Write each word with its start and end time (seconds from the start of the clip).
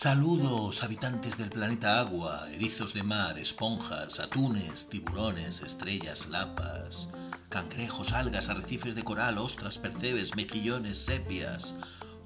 Saludos, 0.00 0.84
habitantes 0.84 1.38
del 1.38 1.50
planeta 1.50 1.98
agua, 1.98 2.46
erizos 2.52 2.94
de 2.94 3.02
mar, 3.02 3.36
esponjas, 3.36 4.20
atunes, 4.20 4.88
tiburones, 4.88 5.60
estrellas, 5.60 6.28
lapas, 6.28 7.08
cangrejos, 7.48 8.12
algas, 8.12 8.48
arrecifes 8.48 8.94
de 8.94 9.02
coral, 9.02 9.38
ostras, 9.38 9.76
percebes, 9.76 10.36
mejillones, 10.36 10.98
sepias, 10.98 11.74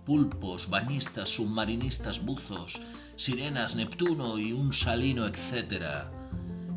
pulpos, 0.04 0.68
bañistas, 0.68 1.30
submarinistas, 1.30 2.22
buzos, 2.22 2.82
sirenas, 3.16 3.74
Neptuno 3.74 4.36
y 4.36 4.52
un 4.52 4.74
salino, 4.74 5.24
etc. 5.26 6.04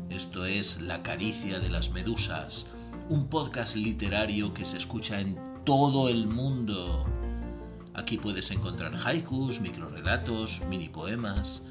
Esto 0.08 0.46
es 0.46 0.80
La 0.80 1.02
caricia 1.02 1.60
de 1.60 1.68
las 1.68 1.90
medusas, 1.90 2.70
un 3.10 3.28
podcast 3.28 3.76
literario 3.76 4.54
que 4.54 4.64
se 4.64 4.78
escucha 4.78 5.20
en 5.20 5.38
todo 5.66 6.08
el 6.08 6.26
mundo. 6.26 7.15
Aquí 7.96 8.18
puedes 8.18 8.50
encontrar 8.50 8.92
haikus, 9.06 9.62
microrelatos, 9.62 10.60
mini 10.68 10.90
poemas, 10.90 11.64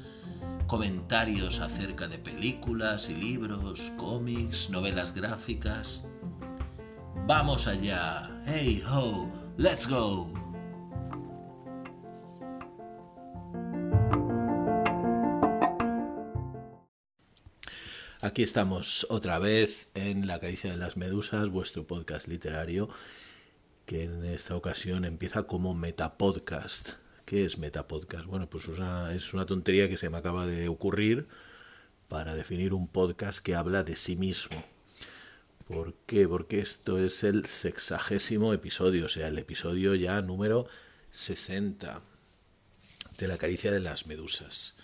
comentarios 0.66 1.60
acerca 1.60 2.08
de 2.08 2.18
películas 2.18 3.08
y 3.08 3.14
libros, 3.14 3.92
cómics, 3.96 4.68
novelas 4.68 5.14
gráficas. 5.14 6.02
¡Vamos 7.28 7.68
allá! 7.68 8.28
¡Hey 8.44 8.82
ho! 8.90 9.30
¡Let's 9.56 9.86
go! 9.86 10.34
Aquí 18.20 18.42
estamos 18.42 19.06
otra 19.10 19.38
vez 19.38 19.86
en 19.94 20.26
La 20.26 20.40
Caricia 20.40 20.72
de 20.72 20.76
las 20.76 20.96
Medusas, 20.96 21.50
vuestro 21.50 21.86
podcast 21.86 22.26
literario 22.26 22.88
que 23.86 24.04
en 24.04 24.24
esta 24.24 24.56
ocasión 24.56 25.04
empieza 25.04 25.44
como 25.44 25.74
Metapodcast. 25.74 26.94
¿Qué 27.24 27.44
es 27.44 27.58
Metapodcast? 27.58 28.26
Bueno, 28.26 28.50
pues 28.50 28.68
es 28.68 29.34
una 29.34 29.46
tontería 29.46 29.88
que 29.88 29.96
se 29.96 30.10
me 30.10 30.18
acaba 30.18 30.46
de 30.46 30.68
ocurrir 30.68 31.28
para 32.08 32.34
definir 32.34 32.74
un 32.74 32.88
podcast 32.88 33.38
que 33.38 33.54
habla 33.54 33.84
de 33.84 33.96
sí 33.96 34.16
mismo. 34.16 34.62
¿Por 35.66 35.94
qué? 36.06 36.28
Porque 36.28 36.60
esto 36.60 36.98
es 36.98 37.24
el 37.24 37.46
sexagésimo 37.46 38.52
episodio, 38.52 39.06
o 39.06 39.08
sea, 39.08 39.28
el 39.28 39.38
episodio 39.38 39.94
ya 39.94 40.20
número 40.20 40.66
60 41.10 42.00
de 43.18 43.28
la 43.28 43.38
caricia 43.38 43.72
de 43.72 43.80
las 43.80 44.06
medusas. 44.06 44.76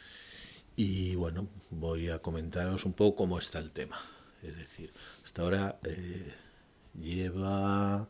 Y 0.77 1.17
bueno, 1.17 1.49
voy 1.71 2.09
a 2.11 2.21
comentaros 2.21 2.85
un 2.85 2.95
poco 2.95 3.17
cómo 3.17 3.39
está 3.39 3.59
el 3.59 3.73
tema. 3.73 4.01
Es 4.43 4.57
decir, 4.57 4.91
hasta 5.25 5.43
ahora 5.43 5.79
eh, 5.85 6.35
lleva 7.01 8.09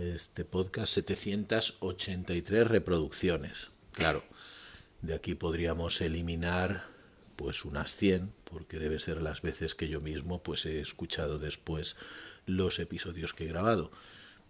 este 0.00 0.44
podcast 0.44 0.94
783 0.94 2.66
reproducciones. 2.66 3.70
Claro, 3.92 4.24
de 5.02 5.14
aquí 5.14 5.34
podríamos 5.34 6.00
eliminar 6.00 6.84
pues 7.36 7.64
unas 7.64 7.96
100 7.96 8.32
porque 8.44 8.78
debe 8.78 8.98
ser 8.98 9.20
las 9.20 9.42
veces 9.42 9.74
que 9.74 9.88
yo 9.88 10.00
mismo 10.00 10.42
pues 10.42 10.64
he 10.66 10.80
escuchado 10.80 11.38
después 11.38 11.96
los 12.46 12.78
episodios 12.78 13.34
que 13.34 13.44
he 13.44 13.48
grabado. 13.48 13.90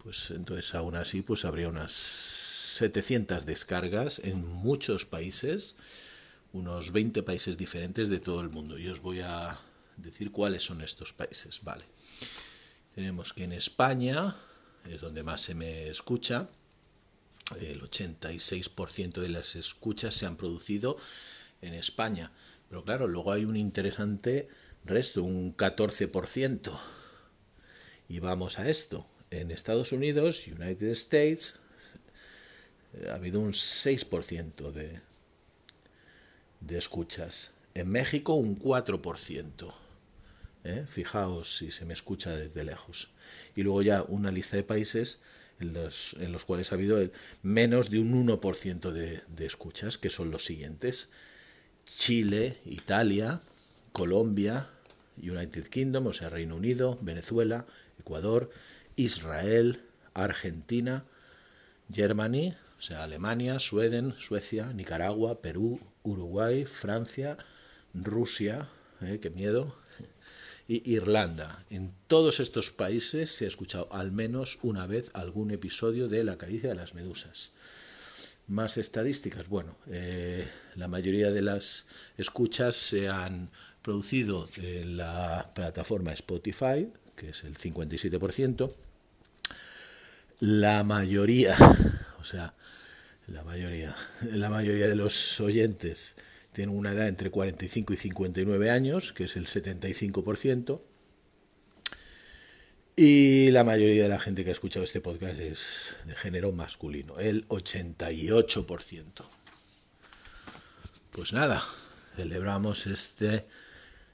Pues 0.02 0.30
entonces 0.30 0.74
aún 0.74 0.94
así 0.94 1.22
pues 1.22 1.44
habría 1.44 1.68
unas 1.68 1.92
700 1.92 3.44
descargas 3.44 4.20
en 4.20 4.46
muchos 4.46 5.04
países, 5.04 5.76
unos 6.52 6.92
20 6.92 7.22
países 7.24 7.56
diferentes 7.56 8.08
de 8.08 8.20
todo 8.20 8.40
el 8.40 8.50
mundo. 8.50 8.78
Y 8.78 8.88
os 8.88 9.00
voy 9.00 9.20
a 9.20 9.58
decir 9.96 10.30
cuáles 10.30 10.62
son 10.62 10.80
estos 10.80 11.12
países, 11.12 11.60
vale. 11.62 11.84
Tenemos 12.94 13.32
que 13.32 13.44
en 13.44 13.52
España 13.52 14.36
es 14.88 15.00
donde 15.00 15.22
más 15.22 15.40
se 15.40 15.54
me 15.54 15.88
escucha. 15.88 16.48
El 17.60 17.80
86% 17.82 19.20
de 19.20 19.28
las 19.28 19.56
escuchas 19.56 20.14
se 20.14 20.26
han 20.26 20.36
producido 20.36 20.96
en 21.62 21.74
España. 21.74 22.32
Pero 22.68 22.84
claro, 22.84 23.08
luego 23.08 23.32
hay 23.32 23.44
un 23.44 23.56
interesante 23.56 24.48
resto, 24.84 25.22
un 25.22 25.56
14%. 25.56 26.78
Y 28.08 28.18
vamos 28.20 28.58
a 28.58 28.68
esto. 28.68 29.06
En 29.30 29.50
Estados 29.50 29.92
Unidos, 29.92 30.46
United 30.46 30.90
States, 30.90 31.58
ha 33.08 33.14
habido 33.14 33.40
un 33.40 33.52
6% 33.52 34.72
de, 34.72 35.00
de 36.60 36.78
escuchas. 36.78 37.52
En 37.74 37.88
México 37.88 38.34
un 38.34 38.58
4%. 38.58 39.72
¿Eh? 40.64 40.84
fijaos 40.88 41.56
si 41.56 41.70
se 41.70 41.84
me 41.84 41.94
escucha 41.94 42.36
desde 42.36 42.64
lejos. 42.64 43.10
Y 43.56 43.62
luego 43.62 43.82
ya 43.82 44.02
una 44.02 44.30
lista 44.30 44.56
de 44.56 44.62
países 44.62 45.18
en 45.58 45.72
los, 45.72 46.14
en 46.18 46.32
los 46.32 46.44
cuales 46.44 46.72
ha 46.72 46.76
habido 46.76 46.98
menos 47.42 47.90
de 47.90 47.98
un 47.98 48.26
1% 48.26 48.90
de, 48.90 49.22
de 49.28 49.46
escuchas, 49.46 49.98
que 49.98 50.10
son 50.10 50.30
los 50.30 50.44
siguientes. 50.44 51.10
Chile, 51.84 52.58
Italia, 52.64 53.40
Colombia, 53.92 54.68
United 55.16 55.66
Kingdom, 55.68 56.06
o 56.06 56.12
sea, 56.12 56.30
Reino 56.30 56.56
Unido, 56.56 56.98
Venezuela, 57.02 57.66
Ecuador, 57.98 58.50
Israel, 58.96 59.82
Argentina, 60.14 61.04
Germany, 61.92 62.54
o 62.78 62.82
sea, 62.82 63.04
Alemania, 63.04 63.58
Sueden, 63.58 64.14
Suecia, 64.18 64.72
Nicaragua, 64.72 65.42
Perú, 65.42 65.80
Uruguay, 66.02 66.64
Francia, 66.64 67.36
Rusia, 67.92 68.68
¿eh? 69.02 69.18
qué 69.20 69.30
miedo, 69.30 69.74
Irlanda. 70.70 71.64
En 71.68 71.92
todos 72.06 72.38
estos 72.38 72.70
países 72.70 73.30
se 73.30 73.44
ha 73.44 73.48
escuchado 73.48 73.88
al 73.90 74.12
menos 74.12 74.58
una 74.62 74.86
vez 74.86 75.10
algún 75.14 75.50
episodio 75.50 76.08
de 76.08 76.22
La 76.22 76.38
caricia 76.38 76.68
de 76.68 76.76
las 76.76 76.94
medusas. 76.94 77.50
Más 78.46 78.76
estadísticas. 78.76 79.48
Bueno, 79.48 79.76
eh, 79.88 80.46
la 80.76 80.86
mayoría 80.86 81.32
de 81.32 81.42
las 81.42 81.86
escuchas 82.16 82.76
se 82.76 83.08
han 83.08 83.50
producido 83.82 84.48
en 84.56 84.96
la 84.96 85.50
plataforma 85.54 86.12
Spotify, 86.12 86.88
que 87.16 87.30
es 87.30 87.42
el 87.44 87.56
57%. 87.56 88.72
La 90.40 90.84
mayoría, 90.84 91.56
o 92.20 92.24
sea, 92.24 92.54
la 93.26 93.42
mayoría, 93.42 93.94
la 94.22 94.50
mayoría 94.50 94.88
de 94.88 94.96
los 94.96 95.40
oyentes 95.40 96.14
tienen 96.52 96.76
una 96.76 96.92
edad 96.92 97.08
entre 97.08 97.30
45 97.30 97.92
y 97.92 97.96
59 97.96 98.70
años, 98.70 99.12
que 99.12 99.24
es 99.24 99.36
el 99.36 99.46
75%. 99.46 100.80
Y 102.96 103.50
la 103.50 103.64
mayoría 103.64 104.02
de 104.02 104.08
la 104.08 104.20
gente 104.20 104.44
que 104.44 104.50
ha 104.50 104.52
escuchado 104.52 104.84
este 104.84 105.00
podcast 105.00 105.38
es 105.38 105.96
de 106.04 106.14
género 106.14 106.52
masculino, 106.52 107.18
el 107.18 107.48
88%. 107.48 109.24
Pues 111.12 111.32
nada, 111.32 111.62
celebramos 112.16 112.86
este, 112.86 113.46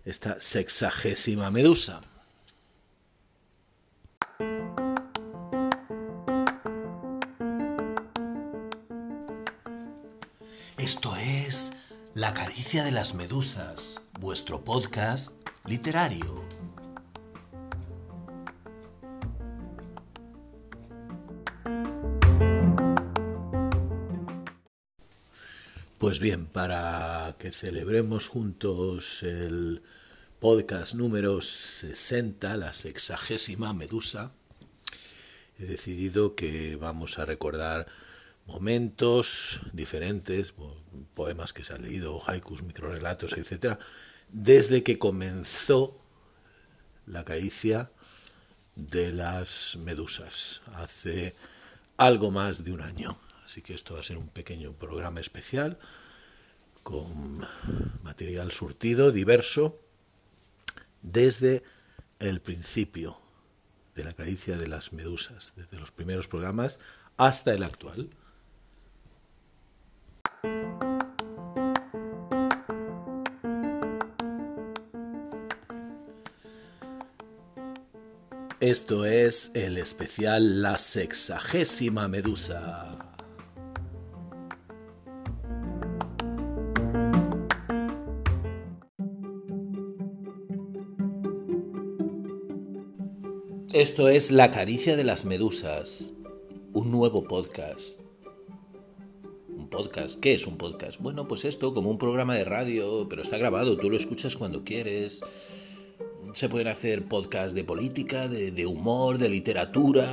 esta 0.05 0.39
sexagésima 0.41 1.51
medusa. 1.51 2.03
Esto 10.79 11.17
es 11.17 11.73
la 12.17 12.33
caricia 12.33 12.83
de 12.83 12.93
las 12.93 13.15
medusas, 13.15 14.01
vuestro 14.19 14.65
podcast 14.65 15.33
literario. 15.67 16.43
Pues 25.99 26.19
bien, 26.19 26.47
para 26.47 27.37
que 27.39 27.53
celebremos 27.53 28.29
juntos 28.29 29.23
el 29.23 29.83
podcast 30.41 30.95
número 30.95 31.43
60, 31.43 32.57
la 32.57 32.73
sexagésima 32.73 33.75
medusa, 33.75 34.33
he 35.59 35.67
decidido 35.67 36.35
que 36.35 36.77
vamos 36.77 37.19
a 37.19 37.27
recordar 37.27 37.87
momentos 38.47 39.61
diferentes, 39.73 40.55
poemas 41.15 41.53
que 41.53 41.65
se 41.65 41.73
han 41.73 41.83
leído, 41.83 42.23
haikus, 42.27 42.63
microrelatos, 42.63 43.33
etcétera, 43.33 43.79
desde 44.33 44.83
que 44.83 44.99
comenzó 44.99 46.01
la 47.07 47.25
caricia 47.25 47.91
de 48.75 49.13
las 49.13 49.77
medusas, 49.77 50.63
hace 50.75 51.35
algo 51.97 52.31
más 52.31 52.65
de 52.65 52.73
un 52.73 52.83
año. 52.83 53.19
Así 53.45 53.63
que 53.63 53.75
esto 53.75 53.95
va 53.95 54.01
a 54.01 54.05
ser 54.05 54.19
un 54.19 54.29
pequeño 54.29 54.73
programa 54.73 55.21
especial 55.21 55.79
con 56.83 57.47
material 58.03 58.53
surtido, 58.53 59.11
diverso, 59.11 59.81
desde 61.03 61.63
el 62.19 62.41
principio 62.41 63.19
de 63.95 64.05
la 64.05 64.13
caricia 64.13 64.57
de 64.57 64.69
las 64.69 64.93
medusas, 64.93 65.53
desde 65.57 65.79
los 65.79 65.91
primeros 65.91 66.29
programas 66.29 66.79
hasta 67.17 67.55
el 67.55 67.63
actual. 67.63 68.11
Esto 78.61 79.05
es 79.05 79.53
el 79.55 79.77
especial 79.77 80.63
La 80.63 80.79
sexagésima 80.79 82.09
medusa. 82.09 83.15
Esto 93.73 94.09
es 94.09 94.31
La 94.31 94.51
caricia 94.51 94.97
de 94.97 95.05
las 95.05 95.27
medusas, 95.27 96.13
un 96.73 96.91
nuevo 96.91 97.23
podcast 97.25 98.06
¿Un 99.77 99.83
podcast? 99.83 100.19
¿Qué 100.21 100.33
es 100.33 100.47
un 100.47 100.57
podcast? 100.57 100.99
Bueno, 101.03 101.29
pues 101.29 101.45
esto, 101.45 101.75
como 101.75 101.91
un 101.91 101.99
programa 101.99 102.35
de 102.35 102.45
radio, 102.45 103.07
pero 103.11 103.21
está 103.21 103.37
grabado, 103.37 103.77
tú 103.77 103.91
lo 103.91 103.99
escuchas 103.99 104.35
cuando 104.35 104.65
quieres. 104.65 105.21
Se 106.33 106.49
pueden 106.49 106.69
hacer 106.69 107.07
podcasts 107.07 107.55
de 107.55 107.63
política, 107.63 108.27
de, 108.27 108.53
de 108.53 108.65
humor, 108.65 109.19
de 109.19 109.29
literatura, 109.29 110.07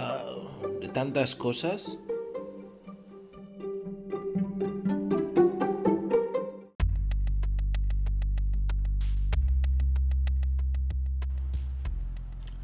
de 0.81 0.89
tantas 0.89 1.37
cosas. 1.37 1.97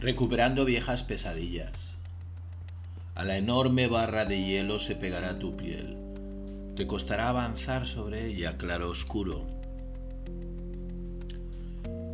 recuperando 0.01 0.65
viejas 0.65 1.03
pesadillas. 1.03 1.71
A 3.15 3.23
la 3.23 3.37
enorme 3.37 3.87
barra 3.87 4.25
de 4.25 4.43
hielo 4.43 4.79
se 4.79 4.95
pegará 4.95 5.37
tu 5.37 5.55
piel. 5.55 6.08
Te 6.79 6.87
costará 6.87 7.27
avanzar 7.27 7.85
sobre 7.85 8.25
ella 8.27 8.55
claro 8.55 8.89
oscuro. 8.89 9.45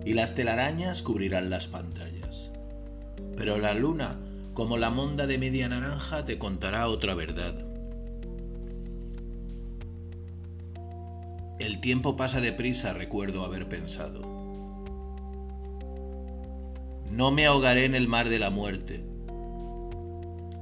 Y 0.04 0.16
las 0.16 0.34
telarañas 0.34 1.04
cubrirán 1.04 1.52
las 1.52 1.68
pantallas. 1.68 2.50
Pero 3.38 3.60
la 3.60 3.76
luna, 3.76 4.18
como 4.56 4.78
la 4.78 4.90
monda 4.90 5.28
de 5.28 5.38
media 5.38 5.70
naranja, 5.70 6.26
te 6.26 6.40
contará 6.40 6.88
otra 6.88 7.14
verdad. 7.14 7.54
El 11.60 11.80
tiempo 11.80 12.18
pasa 12.18 12.42
deprisa, 12.42 12.94
recuerdo 12.94 13.46
haber 13.46 13.70
pensado. 13.70 14.24
No 17.12 17.30
me 17.30 17.46
ahogaré 17.46 17.86
en 17.86 17.94
el 17.94 18.08
mar 18.08 18.30
de 18.30 18.40
la 18.40 18.50
muerte. 18.50 19.06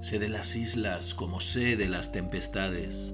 Sé 0.01 0.19
de 0.19 0.27
las 0.27 0.57
islas 0.57 1.13
como 1.13 1.39
sé 1.39 1.77
de 1.77 1.87
las 1.87 2.11
tempestades. 2.11 3.13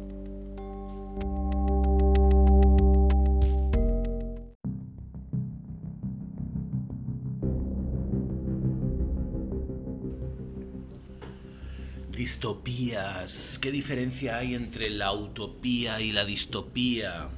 ¿Qué 13.61 13.71
diferencia 13.71 14.37
hay 14.37 14.53
entre 14.53 14.91
la 14.91 15.11
utopía 15.11 16.01
y 16.01 16.11
la 16.11 16.23
distopía? 16.23 17.29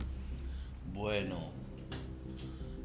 Bueno, 0.94 1.52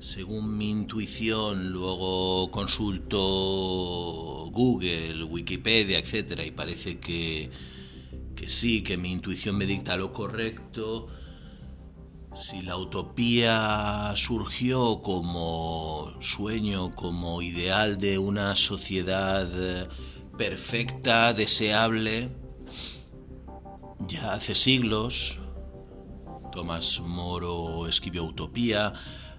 según 0.00 0.56
mi 0.56 0.70
intuición, 0.70 1.70
luego 1.72 2.48
consulto 2.52 4.48
Google, 4.52 5.24
Wikipedia, 5.24 5.98
etcétera, 5.98 6.46
y 6.46 6.52
parece 6.52 6.98
que, 6.98 7.50
que 8.36 8.48
sí, 8.48 8.82
que 8.82 8.96
mi 8.96 9.10
intuición 9.10 9.58
me 9.58 9.66
dicta 9.66 9.96
lo 9.96 10.12
correcto. 10.12 11.08
Si 12.40 12.62
la 12.62 12.76
utopía 12.76 14.12
surgió 14.14 15.00
como 15.02 16.14
sueño, 16.20 16.94
como 16.94 17.42
ideal 17.42 17.98
de 17.98 18.18
una 18.18 18.54
sociedad 18.54 19.88
perfecta, 20.36 21.32
deseable, 21.32 22.28
ya 24.06 24.34
hace 24.34 24.54
siglos, 24.54 25.40
Tomás 26.52 27.00
Moro 27.00 27.86
escribió 27.86 28.24
Utopía, 28.24 28.92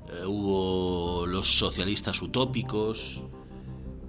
eh, 0.09 0.25
hubo 0.25 1.25
los 1.25 1.57
socialistas 1.57 2.21
utópicos, 2.21 3.23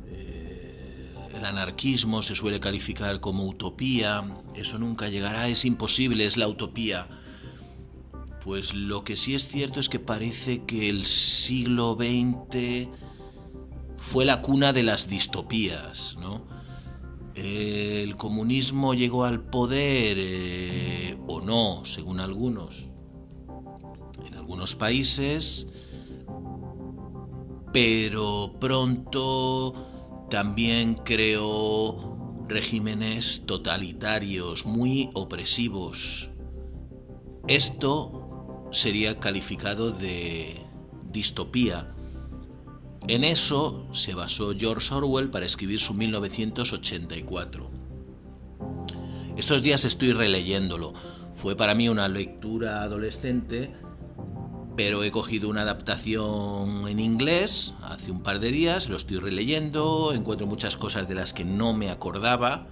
eh, 0.07 1.13
el 1.35 1.45
anarquismo 1.45 2.23
se 2.23 2.35
suele 2.35 2.61
calificar 2.61 3.21
como 3.21 3.45
utopía, 3.45 4.25
eso 4.55 4.79
nunca 4.79 5.09
llegará, 5.09 5.49
es 5.49 5.65
imposible, 5.65 6.25
es 6.25 6.37
la 6.37 6.49
utopía. 6.49 7.07
Pues 8.45 8.73
lo 8.73 9.05
que 9.05 9.17
sí 9.17 9.35
es 9.35 9.49
cierto 9.49 9.79
es 9.81 9.89
que 9.89 9.99
parece 9.99 10.65
que 10.65 10.89
el 10.89 11.05
siglo 11.05 11.97
XX 11.99 12.89
fue 13.99 14.25
la 14.25 14.41
cuna 14.41 14.73
de 14.73 14.85
las 14.85 15.09
distopías, 15.09 16.17
¿no? 16.19 16.58
El 17.39 18.17
comunismo 18.17 18.95
llegó 18.95 19.25
al 19.25 19.49
poder 19.49 20.17
eh, 20.19 21.19
o 21.27 21.41
no, 21.41 21.85
según 21.85 22.21
algunos, 22.21 22.89
en 24.27 24.35
algunos 24.35 24.75
países 24.77 25.69
pero 27.73 28.55
pronto 28.59 30.27
también 30.31 30.95
creó 30.95 32.17
regímenes 32.49 33.43
totalitarios 33.47 34.65
muy 34.65 35.11
opresivos. 35.15 36.31
Esto 37.47 38.67
sería 38.71 39.21
calificado 39.21 39.93
de 39.93 40.67
distopía. 41.11 41.95
En 43.09 43.25
eso 43.25 43.87
se 43.93 44.15
basó 44.15 44.53
George 44.57 44.95
Orwell 44.95 45.31
para 45.31 45.47
escribir 45.47 45.81
su 45.81 45.95
1984. 45.95 47.71
Estos 49.37 49.63
días 49.63 49.85
estoy 49.85 50.13
releyéndolo. 50.13 50.93
Fue 51.35 51.57
para 51.57 51.75
mí 51.75 51.89
una 51.89 52.09
lectura 52.09 52.83
adolescente 52.83 53.75
pero 54.79 55.03
he 55.03 55.11
cogido 55.11 55.49
una 55.49 55.63
adaptación 55.63 56.87
en 56.87 57.01
inglés 57.01 57.75
hace 57.83 58.13
un 58.13 58.23
par 58.23 58.39
de 58.39 58.53
días, 58.53 58.89
lo 58.89 58.97
estoy 58.97 59.17
releyendo, 59.17 60.13
encuentro 60.15 60.47
muchas 60.47 60.77
cosas 60.77 61.09
de 61.09 61.17
las 61.17 61.33
que 61.33 61.45
no 61.45 61.75
me 61.75 61.91
acordaba. 61.91 62.69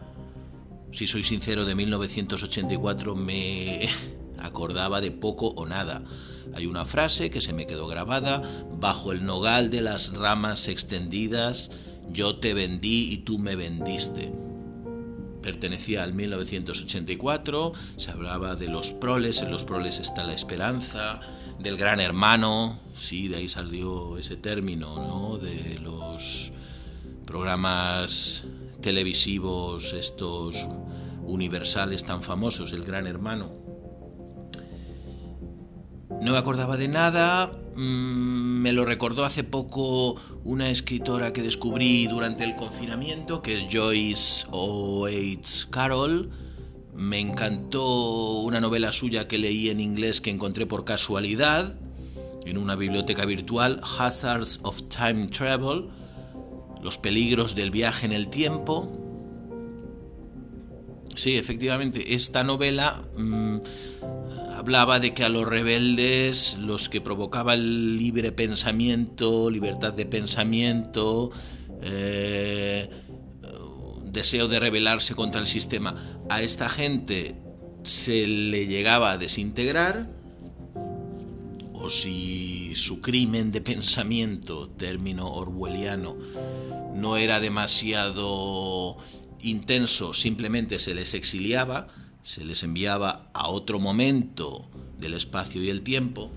Si 0.92 1.08
soy 1.08 1.24
sincero, 1.24 1.64
de 1.64 1.74
1984 1.74 3.16
me 3.16 3.88
acordaba 4.38 5.00
de 5.00 5.10
poco 5.10 5.48
o 5.48 5.66
nada. 5.66 6.04
Hay 6.54 6.66
una 6.66 6.84
frase 6.84 7.30
que 7.30 7.40
se 7.40 7.52
me 7.52 7.66
quedó 7.66 7.86
grabada, 7.86 8.42
bajo 8.78 9.12
el 9.12 9.24
nogal 9.24 9.70
de 9.70 9.80
las 9.80 10.12
ramas 10.12 10.68
extendidas, 10.68 11.70
yo 12.10 12.38
te 12.38 12.54
vendí 12.54 13.12
y 13.12 13.18
tú 13.18 13.38
me 13.38 13.56
vendiste 13.56 14.32
pertenecía 15.46 16.02
al 16.02 16.12
1984, 16.12 17.72
se 17.96 18.10
hablaba 18.10 18.56
de 18.56 18.66
los 18.66 18.92
proles, 18.92 19.42
en 19.42 19.52
los 19.52 19.64
proles 19.64 20.00
está 20.00 20.24
la 20.24 20.34
esperanza, 20.34 21.20
del 21.60 21.76
gran 21.76 22.00
hermano, 22.00 22.80
sí, 22.96 23.28
de 23.28 23.36
ahí 23.36 23.48
salió 23.48 24.18
ese 24.18 24.36
término, 24.36 24.96
¿no? 24.96 25.38
De 25.38 25.78
los 25.78 26.50
programas 27.26 28.42
televisivos, 28.82 29.92
estos 29.92 30.66
universales 31.22 32.02
tan 32.02 32.24
famosos, 32.24 32.72
el 32.72 32.82
gran 32.82 33.06
hermano. 33.06 33.65
No 36.08 36.32
me 36.32 36.38
acordaba 36.38 36.76
de 36.76 36.86
nada, 36.86 37.52
mm, 37.74 38.60
me 38.62 38.72
lo 38.72 38.84
recordó 38.84 39.24
hace 39.24 39.42
poco 39.42 40.14
una 40.44 40.70
escritora 40.70 41.32
que 41.32 41.42
descubrí 41.42 42.06
durante 42.06 42.44
el 42.44 42.54
confinamiento, 42.54 43.42
que 43.42 43.58
es 43.58 43.66
Joyce 43.70 44.46
Oates 44.52 45.66
Carroll. 45.70 46.30
Me 46.94 47.18
encantó 47.18 48.38
una 48.40 48.60
novela 48.60 48.92
suya 48.92 49.26
que 49.26 49.38
leí 49.38 49.68
en 49.68 49.80
inglés 49.80 50.20
que 50.20 50.30
encontré 50.30 50.64
por 50.64 50.84
casualidad 50.84 51.74
en 52.44 52.56
una 52.56 52.76
biblioteca 52.76 53.26
virtual, 53.26 53.80
Hazards 53.98 54.60
of 54.62 54.82
Time 54.88 55.26
Travel, 55.26 55.88
Los 56.82 56.98
peligros 56.98 57.56
del 57.56 57.72
viaje 57.72 58.06
en 58.06 58.12
el 58.12 58.28
tiempo. 58.28 58.88
Sí, 61.16 61.36
efectivamente, 61.36 62.14
esta 62.14 62.44
novela... 62.44 63.02
Mm, 63.18 63.58
hablaba 64.66 64.98
de 64.98 65.14
que 65.14 65.22
a 65.22 65.28
los 65.28 65.46
rebeldes, 65.46 66.56
los 66.58 66.88
que 66.88 67.00
provocaba 67.00 67.54
el 67.54 67.98
libre 67.98 68.32
pensamiento, 68.32 69.48
libertad 69.48 69.92
de 69.92 70.06
pensamiento, 70.06 71.30
eh, 71.82 72.90
deseo 74.06 74.48
de 74.48 74.58
rebelarse 74.58 75.14
contra 75.14 75.40
el 75.40 75.46
sistema, 75.46 76.18
a 76.28 76.42
esta 76.42 76.68
gente 76.68 77.36
se 77.84 78.26
le 78.26 78.66
llegaba 78.66 79.12
a 79.12 79.18
desintegrar, 79.18 80.10
o 81.72 81.88
si 81.88 82.74
su 82.74 83.00
crimen 83.00 83.52
de 83.52 83.60
pensamiento, 83.60 84.68
término 84.70 85.28
orwelliano, 85.28 86.16
no 86.92 87.16
era 87.16 87.38
demasiado 87.38 88.96
intenso, 89.42 90.12
simplemente 90.12 90.80
se 90.80 90.92
les 90.92 91.14
exiliaba, 91.14 91.86
se 92.26 92.44
les 92.44 92.64
enviaba 92.64 93.30
a 93.34 93.48
otro 93.48 93.78
momento 93.78 94.68
del 94.98 95.14
espacio 95.14 95.62
y 95.62 95.70
el 95.70 95.82
tiempo. 95.82 96.28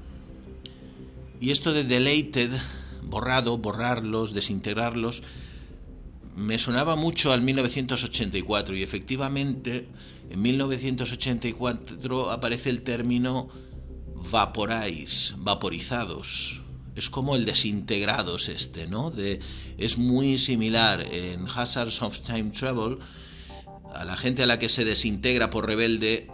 Y 1.41 1.49
esto 1.49 1.73
de 1.73 1.83
deleted, 1.83 2.51
borrado, 3.01 3.57
borrarlos, 3.57 4.35
desintegrarlos, 4.35 5.23
me 6.35 6.59
sonaba 6.59 6.95
mucho 6.95 7.33
al 7.33 7.41
1984 7.41 8.75
y 8.75 8.83
efectivamente 8.83 9.87
en 10.29 10.39
1984 10.39 12.29
aparece 12.29 12.69
el 12.69 12.83
término 12.83 13.49
vaporize, 14.29 15.33
vaporizados. 15.37 16.61
es 16.95 17.09
como 17.09 17.35
el 17.35 17.45
desintegrados 17.45 18.47
este, 18.47 18.85
¿no? 18.85 19.09
De, 19.09 19.39
es 19.79 19.97
muy 19.97 20.37
similar 20.37 21.03
en 21.11 21.47
Hazards 21.47 22.03
of 22.03 22.19
Time 22.19 22.51
Travel 22.51 22.99
a 23.93 24.05
la 24.05 24.15
gente 24.17 24.43
a 24.43 24.47
la 24.47 24.59
que 24.59 24.69
se 24.69 24.85
desintegra 24.85 25.49
por 25.49 25.67
rebelde 25.67 26.29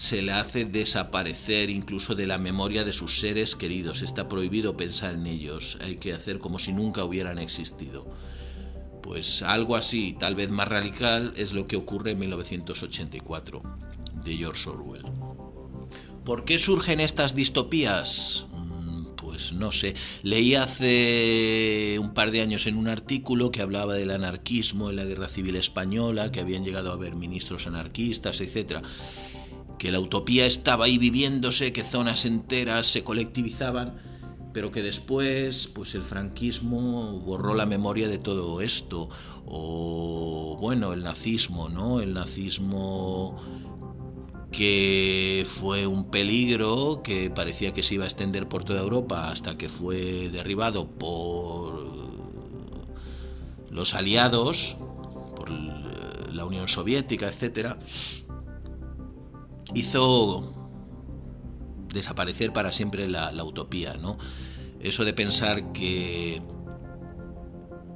se 0.00 0.22
le 0.22 0.32
hace 0.32 0.64
desaparecer 0.64 1.68
incluso 1.68 2.14
de 2.14 2.26
la 2.26 2.38
memoria 2.38 2.84
de 2.84 2.92
sus 2.92 3.20
seres 3.20 3.54
queridos. 3.54 4.00
Está 4.00 4.28
prohibido 4.28 4.76
pensar 4.76 5.14
en 5.14 5.26
ellos. 5.26 5.76
Hay 5.82 5.96
que 5.96 6.14
hacer 6.14 6.38
como 6.38 6.58
si 6.58 6.72
nunca 6.72 7.04
hubieran 7.04 7.38
existido. 7.38 8.10
Pues 9.02 9.42
algo 9.42 9.76
así, 9.76 10.16
tal 10.18 10.34
vez 10.34 10.50
más 10.50 10.68
radical, 10.68 11.34
es 11.36 11.52
lo 11.52 11.66
que 11.66 11.76
ocurre 11.76 12.12
en 12.12 12.18
1984 12.18 13.62
de 14.24 14.36
George 14.36 14.70
Orwell. 14.70 15.04
¿Por 16.24 16.44
qué 16.44 16.58
surgen 16.58 17.00
estas 17.00 17.34
distopías? 17.34 18.46
Pues 19.40 19.52
no 19.52 19.72
sé. 19.72 19.94
Leí 20.22 20.54
hace 20.54 21.96
un 21.98 22.12
par 22.12 22.30
de 22.30 22.42
años 22.42 22.66
en 22.66 22.76
un 22.76 22.88
artículo 22.88 23.50
que 23.50 23.62
hablaba 23.62 23.94
del 23.94 24.10
anarquismo 24.10 24.90
en 24.90 24.96
la 24.96 25.04
Guerra 25.04 25.28
Civil 25.28 25.56
Española, 25.56 26.30
que 26.30 26.40
habían 26.40 26.64
llegado 26.64 26.90
a 26.90 26.94
haber 26.94 27.16
ministros 27.16 27.66
anarquistas, 27.66 28.40
etc 28.40 28.82
que 29.78 29.90
la 29.90 29.98
utopía 29.98 30.44
estaba 30.44 30.84
ahí 30.84 30.98
viviéndose, 30.98 31.72
que 31.72 31.82
zonas 31.82 32.26
enteras 32.26 32.86
se 32.86 33.02
colectivizaban, 33.02 33.94
pero 34.52 34.70
que 34.70 34.82
después 34.82 35.68
pues 35.68 35.94
el 35.94 36.02
franquismo 36.02 37.18
borró 37.20 37.54
la 37.54 37.64
memoria 37.64 38.06
de 38.06 38.18
todo 38.18 38.60
esto 38.60 39.08
o 39.46 40.58
bueno, 40.60 40.92
el 40.92 41.02
nazismo, 41.02 41.70
¿no? 41.70 42.00
El 42.00 42.12
nazismo 42.12 43.36
que 44.52 45.46
fue 45.48 45.86
un 45.86 46.10
peligro 46.10 47.02
que 47.02 47.30
parecía 47.30 47.72
que 47.72 47.82
se 47.82 47.94
iba 47.94 48.04
a 48.04 48.08
extender 48.08 48.48
por 48.48 48.64
toda 48.64 48.80
Europa 48.80 49.30
hasta 49.30 49.56
que 49.56 49.68
fue 49.68 50.28
derribado 50.30 50.88
por 50.88 51.78
los 53.70 53.94
aliados, 53.94 54.76
por 55.36 55.50
la 55.50 56.44
Unión 56.44 56.68
Soviética, 56.68 57.28
etcétera 57.28 57.78
hizo 59.74 60.52
desaparecer 61.92 62.52
para 62.52 62.72
siempre 62.72 63.08
la, 63.08 63.44
utopía, 63.44 63.94
¿no? 63.94 64.18
Eso 64.80 65.04
de 65.04 65.12
pensar 65.12 65.72
que 65.72 66.40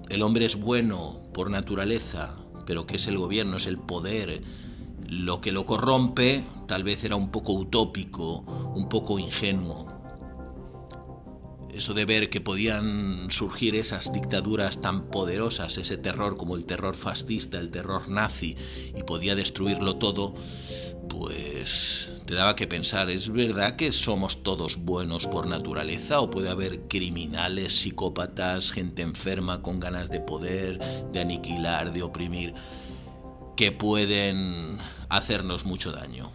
el 0.09 0.23
hombre 0.23 0.45
es 0.45 0.57
bueno 0.57 1.23
por 1.33 1.51
naturaleza, 1.51 2.37
pero 2.67 2.87
que 2.87 2.97
es 2.97 3.07
el 3.07 3.17
gobierno, 3.17 3.57
es 3.57 3.67
el 3.67 3.79
poder, 3.79 4.43
lo 5.09 5.41
que 5.41 5.53
lo 5.53 5.65
corrompe, 5.65 6.45
tal 6.67 6.85
vez 6.85 7.05
era 7.05 7.17
un 7.17 7.31
poco 7.31 7.53
utópico, 7.53 8.45
un 8.75 8.89
poco 8.89 9.19
ingenuo. 9.19 9.87
Eso 11.73 11.93
de 11.93 12.05
ver 12.05 12.31
que 12.31 12.41
podían 12.41 13.31
surgir 13.31 13.75
esas 13.75 14.13
dictaduras 14.13 14.81
tan 14.81 15.11
poderosas, 15.11 15.77
ese 15.77 15.97
terror 15.97 16.37
como 16.37 16.55
el 16.55 16.67
terror 16.67 16.95
fascista, 16.95 17.59
el 17.59 17.71
terror 17.71 18.09
nazi, 18.09 18.57
y 18.97 19.03
podía 19.03 19.35
destruirlo 19.35 19.97
todo, 19.97 20.35
pues 21.09 22.11
te 22.27 22.35
daba 22.35 22.57
que 22.57 22.67
pensar, 22.67 23.11
¿es 23.11 23.31
verdad 23.31 23.77
que 23.77 23.93
somos 23.93 24.43
todos 24.43 24.77
buenos 24.85 25.27
por 25.27 25.47
naturaleza 25.47 26.21
o 26.21 26.31
puede 26.31 26.49
haber 26.49 26.83
criminales, 26.83 27.81
psicópatas, 27.81 28.71
gente 28.71 29.03
enferma 29.03 29.61
con 29.61 29.81
ganas 29.81 30.11
de 30.11 30.21
poder, 30.21 30.79
de 31.13 31.21
aniquilar, 31.21 31.93
de 31.93 32.03
oprimir, 32.03 32.55
que 33.57 33.73
pueden 33.73 34.79
hacernos 35.09 35.65
mucho 35.65 35.93
daño? 35.93 36.33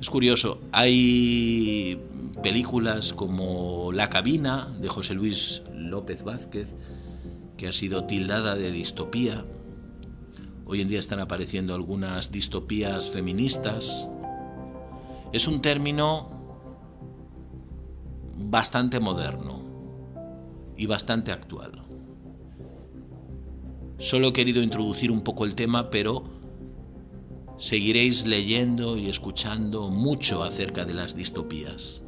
Es 0.00 0.10
curioso, 0.10 0.60
hay 0.72 2.00
películas 2.42 3.12
como 3.12 3.92
La 3.92 4.10
cabina 4.10 4.68
de 4.80 4.88
José 4.88 5.14
Luis 5.14 5.62
López 5.72 6.22
Vázquez, 6.22 6.74
que 7.56 7.68
ha 7.68 7.72
sido 7.72 8.04
tildada 8.04 8.56
de 8.56 8.70
distopía, 8.70 9.44
Hoy 10.66 10.80
en 10.80 10.88
día 10.88 10.98
están 10.98 11.20
apareciendo 11.20 11.74
algunas 11.74 12.32
distopías 12.32 13.10
feministas. 13.10 14.08
Es 15.32 15.46
un 15.46 15.60
término 15.60 16.30
bastante 18.38 18.98
moderno 18.98 19.62
y 20.78 20.86
bastante 20.86 21.32
actual. 21.32 21.83
Solo 23.98 24.28
he 24.28 24.32
querido 24.32 24.62
introducir 24.62 25.10
un 25.10 25.22
poco 25.22 25.44
el 25.44 25.54
tema, 25.54 25.90
pero 25.90 26.24
seguiréis 27.58 28.26
leyendo 28.26 28.96
y 28.96 29.08
escuchando 29.08 29.90
mucho 29.90 30.42
acerca 30.42 30.84
de 30.84 30.94
las 30.94 31.16
distopías. 31.16 32.02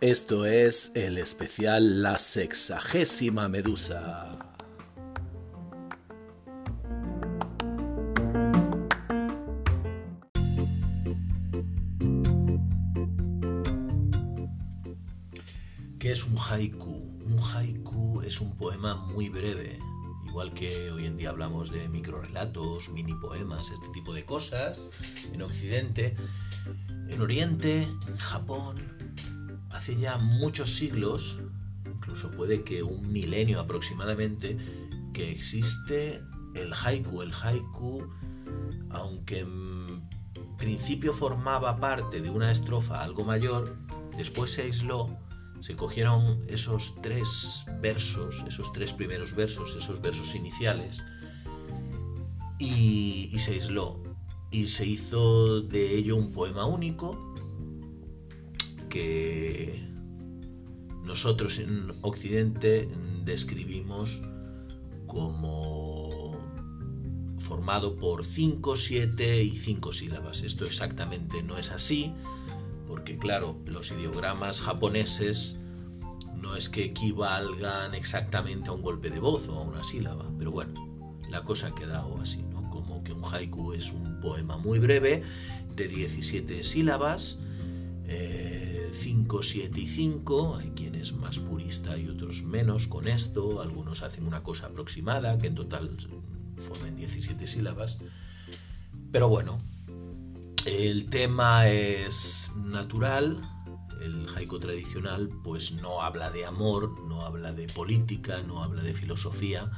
Esto 0.00 0.46
es 0.46 0.92
el 0.94 1.18
especial 1.18 2.02
La 2.02 2.18
Sexagésima 2.18 3.48
Medusa. 3.48 4.47
Haiku? 16.58 16.90
Un 17.24 17.38
haiku 17.38 18.20
es 18.22 18.40
un 18.40 18.56
poema 18.56 18.96
muy 18.96 19.28
breve, 19.28 19.78
igual 20.26 20.52
que 20.54 20.90
hoy 20.90 21.06
en 21.06 21.16
día 21.16 21.30
hablamos 21.30 21.70
de 21.70 21.88
microrelatos, 21.88 22.88
mini 22.88 23.14
poemas, 23.14 23.70
este 23.70 23.88
tipo 23.90 24.12
de 24.12 24.24
cosas 24.24 24.90
en 25.32 25.40
Occidente. 25.42 26.16
En 27.10 27.20
Oriente, 27.20 27.82
en 27.82 28.16
Japón, 28.16 28.76
hace 29.70 29.96
ya 30.00 30.18
muchos 30.18 30.74
siglos, 30.74 31.38
incluso 31.86 32.32
puede 32.32 32.64
que 32.64 32.82
un 32.82 33.12
milenio 33.12 33.60
aproximadamente, 33.60 34.58
que 35.12 35.30
existe 35.30 36.20
el 36.56 36.72
haiku. 36.72 37.22
El 37.22 37.32
haiku, 37.32 38.02
aunque 38.90 39.40
en 39.40 40.02
principio 40.56 41.12
formaba 41.14 41.78
parte 41.78 42.20
de 42.20 42.30
una 42.30 42.50
estrofa 42.50 43.00
algo 43.00 43.24
mayor, 43.24 43.76
después 44.16 44.50
se 44.50 44.62
aisló, 44.62 45.16
se 45.60 45.76
cogieron 45.76 46.38
esos 46.48 46.94
tres 47.02 47.64
versos, 47.80 48.44
esos 48.46 48.72
tres 48.72 48.92
primeros 48.92 49.34
versos, 49.34 49.74
esos 49.76 50.00
versos 50.00 50.34
iniciales, 50.34 51.02
y, 52.58 53.36
se 53.38 53.52
aisló. 53.52 54.02
Y 54.50 54.68
se 54.68 54.86
hizo 54.86 55.60
de 55.60 55.96
ello 55.96 56.16
un 56.16 56.32
poema 56.32 56.64
único 56.64 57.34
que 58.88 59.86
nosotros 61.04 61.58
en 61.58 61.92
Occidente 62.02 62.88
describimos 63.24 64.22
como 65.06 66.36
formado 67.38 67.96
por 67.96 68.24
5, 68.24 68.76
7 68.76 69.42
y 69.42 69.56
5 69.56 69.92
sílabas. 69.92 70.42
Esto 70.42 70.64
exactamente 70.64 71.42
no 71.42 71.56
es 71.58 71.70
así, 71.70 72.12
porque 73.08 73.20
claro, 73.20 73.56
los 73.64 73.90
ideogramas 73.90 74.60
japoneses 74.60 75.56
no 76.36 76.56
es 76.56 76.68
que 76.68 76.84
equivalgan 76.84 77.94
exactamente 77.94 78.68
a 78.68 78.72
un 78.72 78.82
golpe 78.82 79.08
de 79.08 79.18
voz 79.18 79.48
o 79.48 79.54
a 79.54 79.62
una 79.62 79.82
sílaba, 79.82 80.30
pero 80.38 80.50
bueno, 80.50 80.86
la 81.30 81.42
cosa 81.42 81.68
ha 81.68 81.74
quedado 81.74 82.20
así, 82.20 82.42
¿no? 82.42 82.68
Como 82.68 83.02
que 83.04 83.14
un 83.14 83.24
haiku 83.24 83.72
es 83.72 83.92
un 83.92 84.20
poema 84.20 84.58
muy 84.58 84.78
breve 84.78 85.22
de 85.74 85.88
17 85.88 86.62
sílabas, 86.64 87.38
eh, 88.04 88.90
5, 88.92 89.42
7 89.42 89.80
y 89.80 89.88
5, 89.88 90.56
hay 90.58 90.68
quienes 90.72 91.14
más 91.14 91.38
purista 91.38 91.96
y 91.96 92.08
otros 92.08 92.42
menos 92.42 92.88
con 92.88 93.08
esto, 93.08 93.62
algunos 93.62 94.02
hacen 94.02 94.26
una 94.26 94.42
cosa 94.42 94.66
aproximada, 94.66 95.38
que 95.38 95.46
en 95.46 95.54
total 95.54 95.96
formen 96.58 96.94
17 96.96 97.48
sílabas, 97.48 98.00
pero 99.10 99.30
bueno, 99.30 99.62
el 100.68 101.08
tema 101.08 101.66
es 101.68 102.50
natural, 102.56 103.40
el 104.02 104.26
haiku 104.34 104.58
tradicional 104.60 105.30
pues 105.42 105.72
no 105.72 106.02
habla 106.02 106.30
de 106.30 106.44
amor, 106.44 107.00
no 107.06 107.24
habla 107.24 107.52
de 107.52 107.66
política, 107.68 108.42
no 108.42 108.62
habla 108.62 108.82
de 108.82 108.92
filosofía, 108.92 109.70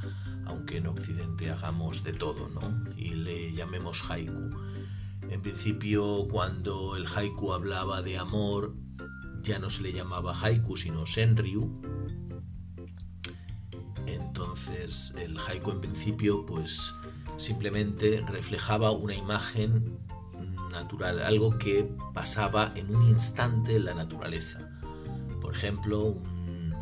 aunque 0.47 0.79
en 0.79 0.89
Occidente 0.89 1.49
hagamos 1.49 2.03
de 2.03 2.13
todo, 2.13 2.49
¿no? 2.49 2.93
Y 2.97 3.11
le 3.11 3.53
llamemos 3.53 4.03
haiku. 4.11 4.51
En 5.31 5.41
principio, 5.43 6.27
cuando 6.29 6.97
el 6.97 7.07
haiku 7.07 7.53
hablaba 7.53 8.03
de 8.03 8.19
amor, 8.19 8.75
ya 9.43 9.61
no 9.61 9.71
se 9.71 9.83
le 9.83 9.93
llamaba 9.93 10.35
haiku 10.35 10.77
sino 10.77 11.07
senryu. 11.07 11.71
Entonces 14.07 15.15
el 15.17 15.39
haiku 15.39 15.71
en 15.71 15.81
principio 15.81 16.45
pues 16.47 16.93
simplemente 17.37 18.25
reflejaba 18.29 18.91
una 18.91 19.15
imagen 19.15 20.10
natural, 20.71 21.21
algo 21.21 21.59
que 21.59 21.91
pasaba 22.15 22.73
en 22.77 22.95
un 22.95 23.09
instante 23.09 23.77
en 23.77 23.85
la 23.85 23.95
naturaleza. 23.95 24.59
Por 25.41 25.55
ejemplo, 25.55 26.05
un 26.05 26.75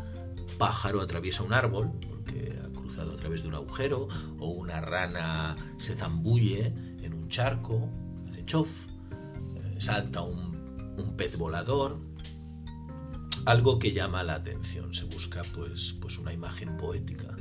pájaro 0.57 1.01
atraviesa 1.01 1.43
un 1.43 1.53
árbol 1.53 1.91
porque 2.07 2.59
ha 2.63 2.69
cruzado 2.69 3.13
a 3.13 3.15
través 3.15 3.43
de 3.43 3.49
un 3.49 3.55
agujero, 3.55 4.07
o 4.39 4.47
una 4.47 4.81
rana 4.81 5.55
se 5.77 5.95
zambulle 5.95 6.73
en 7.01 7.13
un 7.13 7.27
charco, 7.27 7.89
hace 8.29 8.45
chof, 8.45 8.69
eh, 9.55 9.75
salta 9.79 10.21
un, 10.21 10.95
un 10.97 11.15
pez 11.15 11.37
volador, 11.37 11.99
algo 13.45 13.79
que 13.79 13.93
llama 13.93 14.23
la 14.23 14.35
atención, 14.35 14.93
se 14.93 15.05
busca 15.05 15.41
pues, 15.55 15.95
pues 15.99 16.17
una 16.17 16.33
imagen 16.33 16.77
poética. 16.77 17.35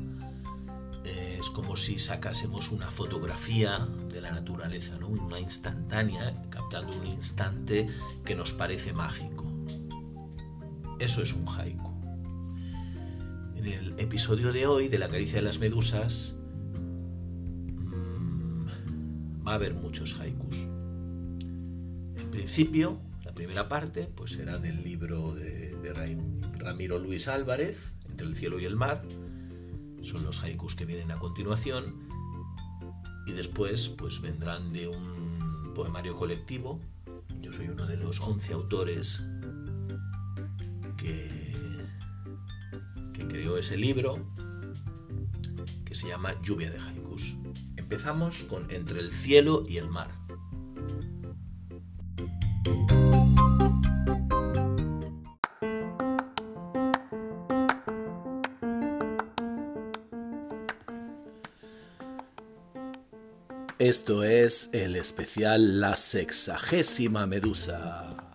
Es 1.09 1.49
como 1.50 1.77
si 1.77 1.99
sacásemos 1.99 2.71
una 2.73 2.91
fotografía 2.91 3.88
de 4.12 4.21
la 4.21 4.33
naturaleza, 4.33 4.97
¿no? 4.99 5.09
una 5.09 5.38
instantánea, 5.38 6.35
captando 6.50 6.93
un 6.99 7.07
instante 7.07 7.88
que 8.25 8.35
nos 8.35 8.53
parece 8.53 8.93
mágico. 8.93 9.47
Eso 10.99 11.23
es 11.23 11.33
un 11.33 11.47
haiku. 11.49 11.93
En 13.57 13.67
el 13.67 13.95
episodio 13.99 14.53
de 14.53 14.67
hoy 14.67 14.88
de 14.88 14.99
La 14.99 15.09
caricia 15.09 15.37
de 15.37 15.43
las 15.43 15.61
medusas 15.61 16.35
mmm, 17.77 18.67
va 19.47 19.53
a 19.53 19.55
haber 19.55 19.75
muchos 19.75 20.19
haikus. 20.19 20.57
En 22.17 22.31
principio, 22.33 23.00
la 23.25 23.33
primera 23.33 23.69
parte 23.69 24.11
pues 24.15 24.33
será 24.33 24.59
del 24.59 24.83
libro 24.83 25.35
de, 25.35 25.77
de 25.77 26.19
Ramiro 26.59 26.99
Luis 26.99 27.29
Álvarez, 27.29 27.95
Entre 28.09 28.27
el 28.27 28.35
cielo 28.35 28.59
y 28.59 28.65
el 28.65 28.75
mar. 28.75 29.03
Son 30.11 30.25
los 30.25 30.43
haikus 30.43 30.75
que 30.75 30.87
vienen 30.87 31.11
a 31.11 31.19
continuación. 31.19 32.09
Y 33.27 33.33
después 33.33 33.91
pues 33.91 34.23
vendrán 34.23 34.73
de 34.73 34.88
un 34.88 35.73
poemario 35.75 36.17
colectivo. 36.17 36.81
Yo 37.43 37.53
soy 37.53 37.69
uno 37.69 37.87
de 37.87 37.99
los 37.99 38.19
11 38.21 38.55
autores 38.55 39.23
que, 40.97 41.87
que 43.12 43.29
creó 43.29 43.59
ese 43.59 43.77
libro 43.77 44.27
que 45.85 45.95
se 45.95 46.09
llama 46.09 46.35
Lluvia 46.43 46.71
de 46.71 46.79
Haikus. 46.79 47.37
Empezamos 47.77 48.45
con 48.45 48.71
Entre 48.71 49.00
el 49.00 49.11
cielo 49.11 49.65
y 49.69 49.77
el 49.77 49.91
mar. 49.91 50.11
Esto 63.88 64.23
es 64.23 64.68
el 64.75 64.97
especial 64.97 65.80
La 65.80 65.97
Sexagésima 65.97 67.26
Medusa. 67.26 68.35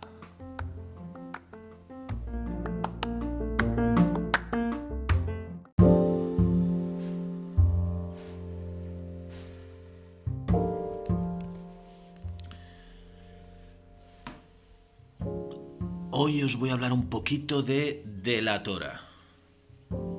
Hoy 16.10 16.42
os 16.42 16.56
voy 16.58 16.72
a 16.72 16.74
hablar 16.74 16.92
un 16.92 17.12
poquito 17.12 17.62
de 17.62 18.04
Delatora, 18.24 19.08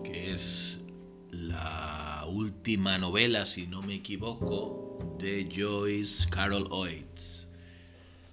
que 0.04 0.32
es 0.32 0.78
la 1.32 2.24
última 2.28 2.98
novela, 2.98 3.46
si 3.46 3.66
no 3.66 3.82
me 3.82 3.96
equivoco, 3.96 4.83
de 5.18 5.48
Joyce 5.54 6.28
Carol 6.28 6.68
Oates. 6.70 7.48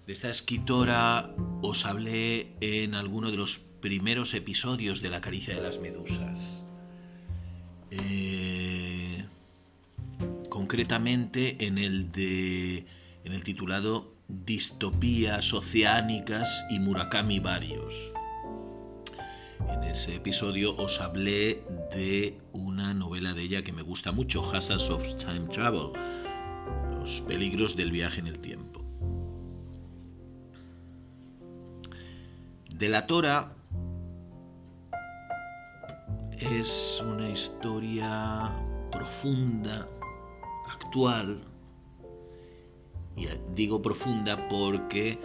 De 0.06 0.14
esta 0.14 0.30
escritora 0.30 1.34
os 1.62 1.86
hablé 1.86 2.54
en 2.62 2.96
alguno 2.96 3.32
de 3.32 3.38
los 3.38 3.60
primeros 3.82 4.34
episodios 4.34 5.02
de 5.02 5.10
La 5.10 5.22
caricia 5.22 5.56
de 5.56 5.62
las 5.62 5.80
medusas. 5.80 6.64
Eh, 7.92 9.26
concretamente 10.50 11.66
en 11.66 11.78
el 11.78 12.12
de 12.12 12.86
en 13.24 13.34
el 13.34 13.44
titulado 13.44 14.14
Distopías 14.28 15.54
oceánicas 15.54 16.64
y 16.70 16.80
Murakami 16.80 17.40
varios. 17.40 18.12
En 19.70 19.84
ese 19.84 20.16
episodio 20.16 20.76
os 20.78 21.00
hablé 21.00 21.64
de 21.94 22.40
una 22.54 22.94
novela 22.94 23.34
de 23.34 23.44
ella 23.44 23.62
que 23.62 23.74
me 23.74 23.82
gusta 23.82 24.12
mucho, 24.12 24.50
Hazards 24.52 24.90
of 24.90 25.06
Time 25.18 25.48
Travel, 25.52 25.92
los 27.02 27.22
peligros 27.22 27.76
del 27.76 27.92
viaje 27.92 28.20
en 28.20 28.28
el 28.28 28.40
tiempo. 28.40 28.80
De 32.70 32.90
la 32.90 33.08
Tora 33.08 33.56
es 36.40 37.04
una 37.04 37.30
historia 37.30 38.52
profunda, 38.92 39.88
actual, 40.70 41.42
y 43.18 43.28
digo 43.56 43.82
profunda 43.82 44.48
porque 44.48 45.20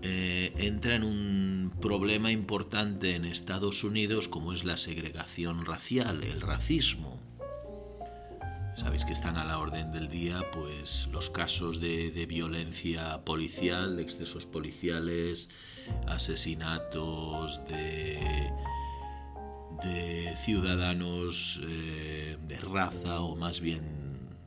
eh, 0.00 0.52
entra 0.56 0.94
en 0.94 1.04
un 1.04 1.72
problema 1.82 2.32
importante 2.32 3.14
en 3.14 3.26
Estados 3.26 3.84
Unidos 3.84 4.26
como 4.26 4.54
es 4.54 4.64
la 4.64 4.78
segregación 4.78 5.66
racial, 5.66 6.24
el 6.24 6.40
racismo. 6.40 7.27
Sabéis 8.78 9.04
que 9.04 9.12
están 9.12 9.36
a 9.36 9.44
la 9.44 9.58
orden 9.58 9.90
del 9.90 10.08
día 10.08 10.40
pues 10.52 11.08
los 11.10 11.30
casos 11.30 11.80
de, 11.80 12.26
violencia 12.28 13.24
policial, 13.24 13.96
de 13.96 14.02
excesos 14.04 14.46
policiales, 14.46 15.50
asesinatos 16.06 17.60
de, 17.66 18.52
de 19.82 20.36
ciudadanos 20.44 21.60
eh, 21.66 22.38
de 22.40 22.56
raza 22.58 23.20
o 23.20 23.34
más 23.34 23.60
bien 23.60 23.82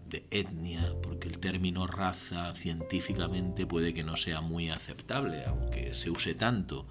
de 0.08 0.26
etnia, 0.32 0.94
porque 1.04 1.28
el 1.28 1.40
término 1.40 1.86
raza 1.86 2.54
científicamente 2.56 3.66
puede 3.66 3.94
que 3.94 4.04
no 4.04 4.16
sea 4.16 4.40
muy 4.40 4.70
aceptable, 4.70 5.44
aunque 5.46 5.94
se 5.94 6.10
use 6.10 6.36
tanto. 6.36 6.88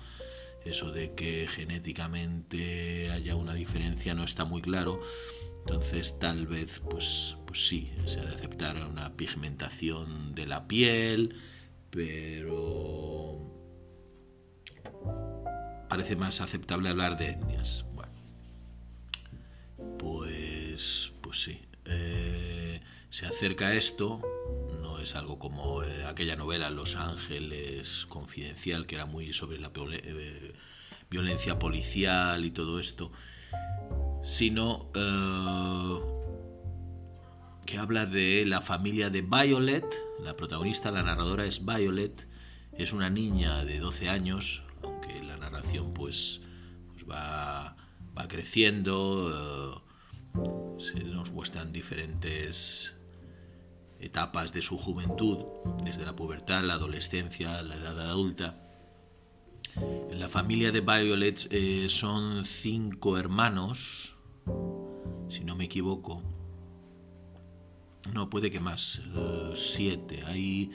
Eso 0.66 0.92
de 0.92 1.14
que 1.14 1.48
genéticamente 1.48 3.10
haya 3.10 3.34
una 3.34 3.54
diferencia 3.54 4.12
no 4.12 4.24
está 4.24 4.44
muy 4.44 4.60
claro 4.60 5.00
entonces 5.66 6.18
tal 6.18 6.46
vez, 6.46 6.80
pues, 6.90 7.36
pues 7.46 7.68
sí, 7.68 7.92
se 8.06 8.20
ha 8.20 8.30
aceptar 8.30 8.76
una 8.84 9.16
pigmentación 9.16 10.34
de 10.34 10.46
la 10.46 10.66
piel, 10.66 11.36
pero 11.90 13.38
parece 15.88 16.16
más 16.16 16.40
aceptable 16.40 16.88
hablar 16.88 17.18
de 17.18 17.30
etnias. 17.30 17.84
Bueno, 17.94 18.12
pues, 19.98 21.12
pues 21.20 21.42
sí. 21.42 21.60
Eh, 21.84 22.80
se 23.10 23.26
acerca 23.26 23.68
a 23.68 23.74
esto, 23.74 24.20
no 24.80 25.00
es 25.00 25.14
algo 25.16 25.38
como 25.38 25.82
eh, 25.82 26.04
aquella 26.04 26.36
novela 26.36 26.70
Los 26.70 26.96
Ángeles 26.96 28.06
Confidencial, 28.08 28.86
que 28.86 28.94
era 28.94 29.06
muy 29.06 29.32
sobre 29.32 29.58
la 29.58 29.72
eh, 29.74 30.54
violencia 31.10 31.58
policial 31.58 32.44
y 32.44 32.50
todo 32.50 32.78
esto 32.78 33.10
sino 34.22 34.90
eh, 34.94 36.00
que 37.66 37.78
habla 37.78 38.06
de 38.06 38.44
la 38.46 38.60
familia 38.60 39.10
de 39.10 39.22
Violet. 39.22 39.86
La 40.20 40.36
protagonista, 40.36 40.90
la 40.90 41.02
narradora 41.02 41.46
es 41.46 41.64
Violet, 41.64 42.26
es 42.72 42.92
una 42.92 43.10
niña 43.10 43.64
de 43.64 43.78
12 43.78 44.08
años, 44.08 44.64
aunque 44.82 45.22
la 45.22 45.36
narración 45.36 45.92
pues, 45.94 46.40
pues 46.92 47.08
va, 47.08 47.76
va, 48.16 48.28
creciendo, 48.28 49.82
eh, 50.34 50.82
se 50.82 51.04
nos 51.04 51.30
muestran 51.30 51.72
diferentes 51.72 52.94
etapas 54.00 54.52
de 54.52 54.62
su 54.62 54.78
juventud, 54.78 55.38
desde 55.84 56.04
la 56.04 56.16
pubertad, 56.16 56.64
la 56.64 56.74
adolescencia, 56.74 57.62
la 57.62 57.76
edad 57.76 58.00
adulta. 58.00 58.69
En 59.76 60.18
la 60.18 60.28
familia 60.28 60.72
de 60.72 60.80
Violet 60.80 61.46
eh, 61.50 61.86
son 61.88 62.44
cinco 62.44 63.16
hermanos, 63.18 64.14
si 65.28 65.44
no 65.44 65.54
me 65.54 65.64
equivoco. 65.64 66.22
No, 68.12 68.30
puede 68.30 68.50
que 68.50 68.60
más, 68.60 69.02
eh, 69.14 69.52
siete. 69.54 70.24
Hay 70.24 70.72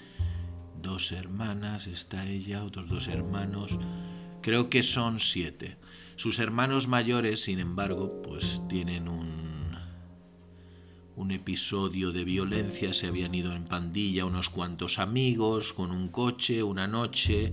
dos 0.81 1.11
hermanas, 1.11 1.87
está 1.87 2.27
ella, 2.27 2.63
otros 2.63 2.89
dos 2.89 3.07
hermanos. 3.07 3.77
Creo 4.41 4.69
que 4.69 4.83
son 4.83 5.19
siete. 5.19 5.77
Sus 6.15 6.39
hermanos 6.39 6.87
mayores, 6.87 7.41
sin 7.41 7.59
embargo, 7.59 8.21
pues 8.21 8.61
tienen 8.69 9.09
un, 9.09 9.75
un 11.17 11.31
episodio 11.31 12.11
de 12.11 12.23
violencia. 12.23 12.93
Se 12.93 13.07
habían 13.07 13.35
ido 13.35 13.53
en 13.53 13.65
pandilla 13.65 14.25
unos 14.25 14.49
cuantos 14.49 14.99
amigos 14.99 15.73
con 15.73 15.91
un 15.91 16.07
coche 16.07 16.63
una 16.63 16.87
noche 16.87 17.51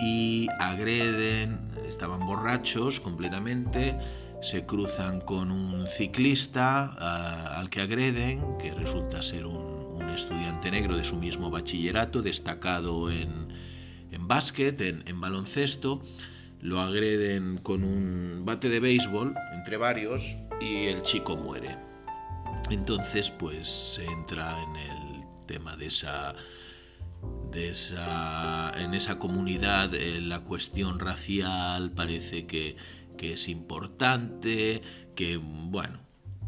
y 0.00 0.48
agreden, 0.58 1.58
estaban 1.88 2.26
borrachos 2.26 3.00
completamente 3.00 3.96
se 4.40 4.64
cruzan 4.64 5.20
con 5.20 5.50
un 5.50 5.86
ciclista 5.88 6.94
ah, 6.98 7.58
al 7.58 7.70
que 7.70 7.80
agreden, 7.80 8.58
que 8.58 8.72
resulta 8.72 9.22
ser 9.22 9.46
un, 9.46 9.78
estudiante 10.14 10.72
negro 10.72 10.96
de 10.96 11.04
su 11.04 11.14
mismo 11.14 11.48
bachillerato, 11.48 12.22
destacado 12.22 13.08
en, 13.08 13.52
en 14.10 14.26
básquet, 14.26 14.80
en, 14.80 15.20
baloncesto. 15.20 16.02
lo 16.60 16.80
agreden 16.80 17.58
con 17.58 17.84
un 17.84 18.42
bate 18.44 18.68
de 18.68 18.80
béisbol 18.80 19.36
entre 19.52 19.76
varios 19.76 20.36
y 20.60 20.86
el 20.86 21.02
chico 21.02 21.36
muere. 21.36 21.76
Entonces, 22.68 23.30
pues 23.30 23.68
se 23.68 24.06
entra 24.06 24.60
en 24.64 24.76
el 24.76 25.24
tema 25.46 25.76
de 25.76 25.86
esa 25.86 26.34
en 28.76 28.94
esa 28.94 29.18
comunidad 29.18 29.94
eh, 29.94 30.20
la 30.20 30.40
cuestión 30.40 30.98
racial 30.98 31.90
parece 31.92 32.46
que, 32.46 32.76
que 33.16 33.34
es 33.34 33.48
importante, 33.48 34.82
que 35.14 35.36
bueno, 35.38 35.98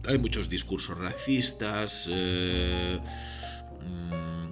hay 0.07 0.19
muchos 0.19 0.49
discursos 0.49 0.97
racistas, 0.97 2.07
eh, 2.09 2.99
mm, 3.85 4.51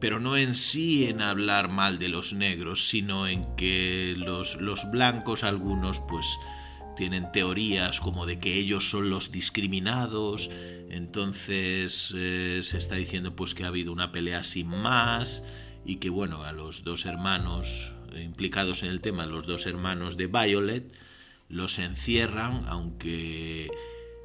pero 0.00 0.20
no 0.20 0.36
en 0.36 0.54
sí 0.54 1.06
en 1.06 1.22
hablar 1.22 1.68
mal 1.68 1.98
de 1.98 2.08
los 2.08 2.32
negros, 2.32 2.88
sino 2.88 3.26
en 3.26 3.56
que 3.56 4.14
los, 4.16 4.56
los 4.56 4.90
blancos, 4.90 5.44
algunos, 5.44 6.00
pues 6.08 6.26
tienen 6.96 7.32
teorías 7.32 8.00
como 8.00 8.26
de 8.26 8.38
que 8.38 8.54
ellos 8.54 8.90
son 8.90 9.10
los 9.10 9.32
discriminados, 9.32 10.50
entonces 10.94 12.14
eh, 12.16 12.60
se 12.62 12.78
está 12.78 12.94
diciendo 12.94 13.34
pues 13.34 13.54
que 13.54 13.64
ha 13.64 13.68
habido 13.68 13.92
una 13.92 14.12
pelea 14.12 14.44
sin 14.44 14.68
más 14.68 15.44
y 15.84 15.96
que 15.96 16.08
bueno, 16.08 16.44
a 16.44 16.52
los 16.52 16.84
dos 16.84 17.04
hermanos 17.04 17.92
implicados 18.16 18.84
en 18.84 18.90
el 18.90 19.00
tema, 19.00 19.26
los 19.26 19.44
dos 19.44 19.66
hermanos 19.66 20.16
de 20.16 20.28
Violet, 20.28 20.84
los 21.48 21.80
encierran, 21.80 22.64
aunque 22.68 23.72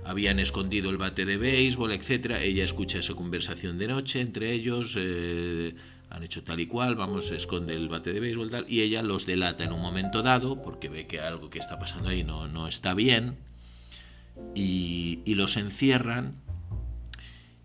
habían 0.05 0.38
escondido 0.38 0.91
el 0.91 0.97
bate 0.97 1.25
de 1.25 1.38
béisbol, 1.38 1.91
etcétera. 1.91 2.43
Ella 2.43 2.65
escucha 2.65 2.99
esa 2.99 3.15
conversación 3.15 3.79
de 3.79 3.88
noche 3.88 4.21
entre 4.21 4.53
ellos, 4.53 4.93
eh, 4.95 5.73
han 6.12 6.21
hecho 6.21 6.43
tal 6.43 6.60
y 6.60 6.67
cual, 6.67 6.95
vamos, 6.95 7.32
esconde 7.32 7.73
el 7.73 7.89
bate 7.89 8.13
de 8.13 8.19
béisbol 8.19 8.51
tal, 8.51 8.65
y 8.69 8.82
ella 8.82 9.01
los 9.01 9.25
delata 9.25 9.63
en 9.63 9.73
un 9.73 9.82
momento 9.82 10.21
dado, 10.21 10.62
porque 10.62 10.88
ve 10.88 11.08
que 11.08 11.19
algo 11.19 11.49
que 11.49 11.58
está 11.58 11.79
pasando 11.79 12.10
ahí 12.10 12.23
no, 12.23 12.47
no 12.47 12.67
está 12.67 12.93
bien, 12.93 13.38
y 14.53 15.34
los 15.34 15.58
encierran. 15.58 16.36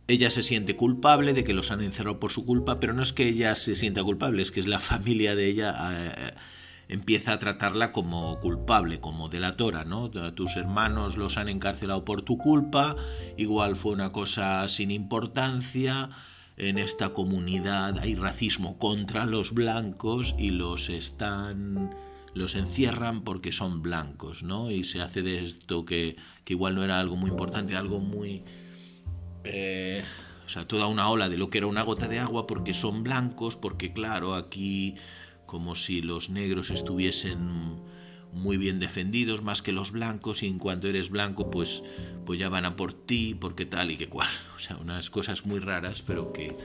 Ella 0.06 0.30
se 0.30 0.42
siente 0.42 0.76
culpable 0.76 1.32
de 1.32 1.44
que 1.44 1.54
los 1.54 1.70
han 1.70 1.80
encerrado 1.80 2.20
por 2.20 2.30
su 2.30 2.44
culpa, 2.44 2.78
pero 2.78 2.92
no 2.92 3.02
es 3.02 3.12
que 3.12 3.28
ella 3.28 3.56
se 3.56 3.76
sienta 3.76 4.02
culpable, 4.02 4.42
es 4.42 4.50
que 4.50 4.60
es 4.60 4.66
la 4.66 4.80
familia 4.80 5.34
de 5.34 5.48
ella. 5.48 5.74
Eh, 5.92 6.34
empieza 6.88 7.32
a 7.32 7.38
tratarla 7.38 7.92
como 7.92 8.38
culpable, 8.40 9.00
como 9.00 9.28
delatora, 9.28 9.84
¿no? 9.84 10.10
Tus 10.10 10.56
hermanos 10.56 11.16
los 11.16 11.38
han 11.38 11.48
encarcelado 11.48 12.04
por 12.04 12.22
tu 12.22 12.36
culpa, 12.36 12.96
igual 13.36 13.76
fue 13.76 13.92
una 13.92 14.12
cosa 14.12 14.68
sin 14.68 14.90
importancia, 14.90 16.10
en 16.56 16.78
esta 16.78 17.10
comunidad 17.10 17.98
hay 17.98 18.14
racismo 18.14 18.78
contra 18.78 19.26
los 19.26 19.52
blancos 19.54 20.34
y 20.38 20.50
los 20.50 20.88
están 20.88 21.90
los 22.32 22.54
encierran 22.54 23.22
porque 23.22 23.52
son 23.52 23.82
blancos, 23.82 24.42
¿no? 24.42 24.70
Y 24.70 24.84
se 24.84 25.00
hace 25.00 25.22
de 25.22 25.44
esto 25.44 25.84
que, 25.84 26.16
que 26.44 26.52
igual 26.52 26.74
no 26.74 26.84
era 26.84 26.98
algo 26.98 27.16
muy 27.16 27.30
importante, 27.30 27.76
algo 27.76 28.00
muy... 28.00 28.42
Eh, 29.44 30.02
o 30.46 30.48
sea, 30.48 30.66
toda 30.66 30.86
una 30.86 31.08
ola 31.08 31.28
de 31.28 31.36
lo 31.36 31.50
que 31.50 31.58
era 31.58 31.66
una 31.66 31.82
gota 31.82 32.08
de 32.08 32.18
agua 32.18 32.46
porque 32.46 32.74
son 32.74 33.02
blancos, 33.02 33.56
porque 33.56 33.92
claro, 33.92 34.34
aquí 34.34 34.96
como 35.46 35.76
si 35.76 36.00
los 36.00 36.30
negros 36.30 36.70
estuviesen 36.70 37.82
muy 38.32 38.56
bien 38.56 38.80
defendidos 38.80 39.42
más 39.42 39.62
que 39.62 39.72
los 39.72 39.92
blancos 39.92 40.42
y 40.42 40.48
en 40.48 40.58
cuanto 40.58 40.88
eres 40.88 41.08
blanco 41.08 41.50
pues, 41.50 41.82
pues 42.26 42.38
ya 42.38 42.48
van 42.48 42.64
a 42.64 42.76
por 42.76 42.92
ti 42.92 43.36
porque 43.38 43.64
tal 43.64 43.90
y 43.90 43.96
que 43.96 44.08
cual. 44.08 44.28
O 44.56 44.66
sea, 44.66 44.76
unas 44.78 45.10
cosas 45.10 45.44
muy 45.44 45.60
raras 45.60 46.02
pero 46.02 46.32
que 46.32 46.56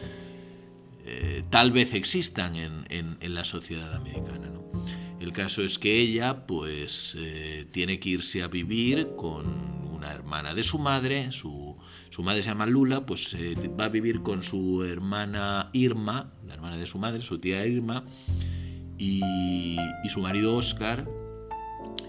eh, 1.06 1.44
tal 1.50 1.72
vez 1.72 1.94
existan 1.94 2.56
en, 2.56 2.86
en, 2.90 3.34
la 3.34 3.44
sociedad 3.44 3.94
americana. 3.94 4.48
¿no? 4.48 4.64
El 5.20 5.34
caso 5.34 5.64
es 5.64 5.78
que 5.80 6.00
ella 6.00 6.46
pues 6.46 7.18
eh, 7.20 7.68
tiene 7.72 8.00
que 8.00 8.10
irse 8.10 8.42
a 8.42 8.48
vivir 8.48 9.10
con 9.18 9.46
una 9.94 10.14
hermana 10.14 10.54
de 10.54 10.64
su 10.64 10.80
madre, 10.80 11.32
su, 11.32 11.69
su 12.20 12.24
madre 12.24 12.42
se 12.44 12.50
llama 12.50 12.66
Lula, 12.66 13.06
pues 13.06 13.34
eh, 13.34 13.56
va 13.80 13.86
a 13.86 13.88
vivir 13.88 14.22
con 14.22 14.44
su 14.44 14.84
hermana 14.84 15.70
Irma, 15.72 16.34
la 16.46 16.54
hermana 16.54 16.76
de 16.76 16.86
su 16.86 16.98
madre, 16.98 17.22
su 17.22 17.40
tía 17.40 17.66
Irma, 17.66 18.04
y, 18.98 19.22
su 20.10 20.20
marido 20.20 20.58
Oscar, 20.58 21.08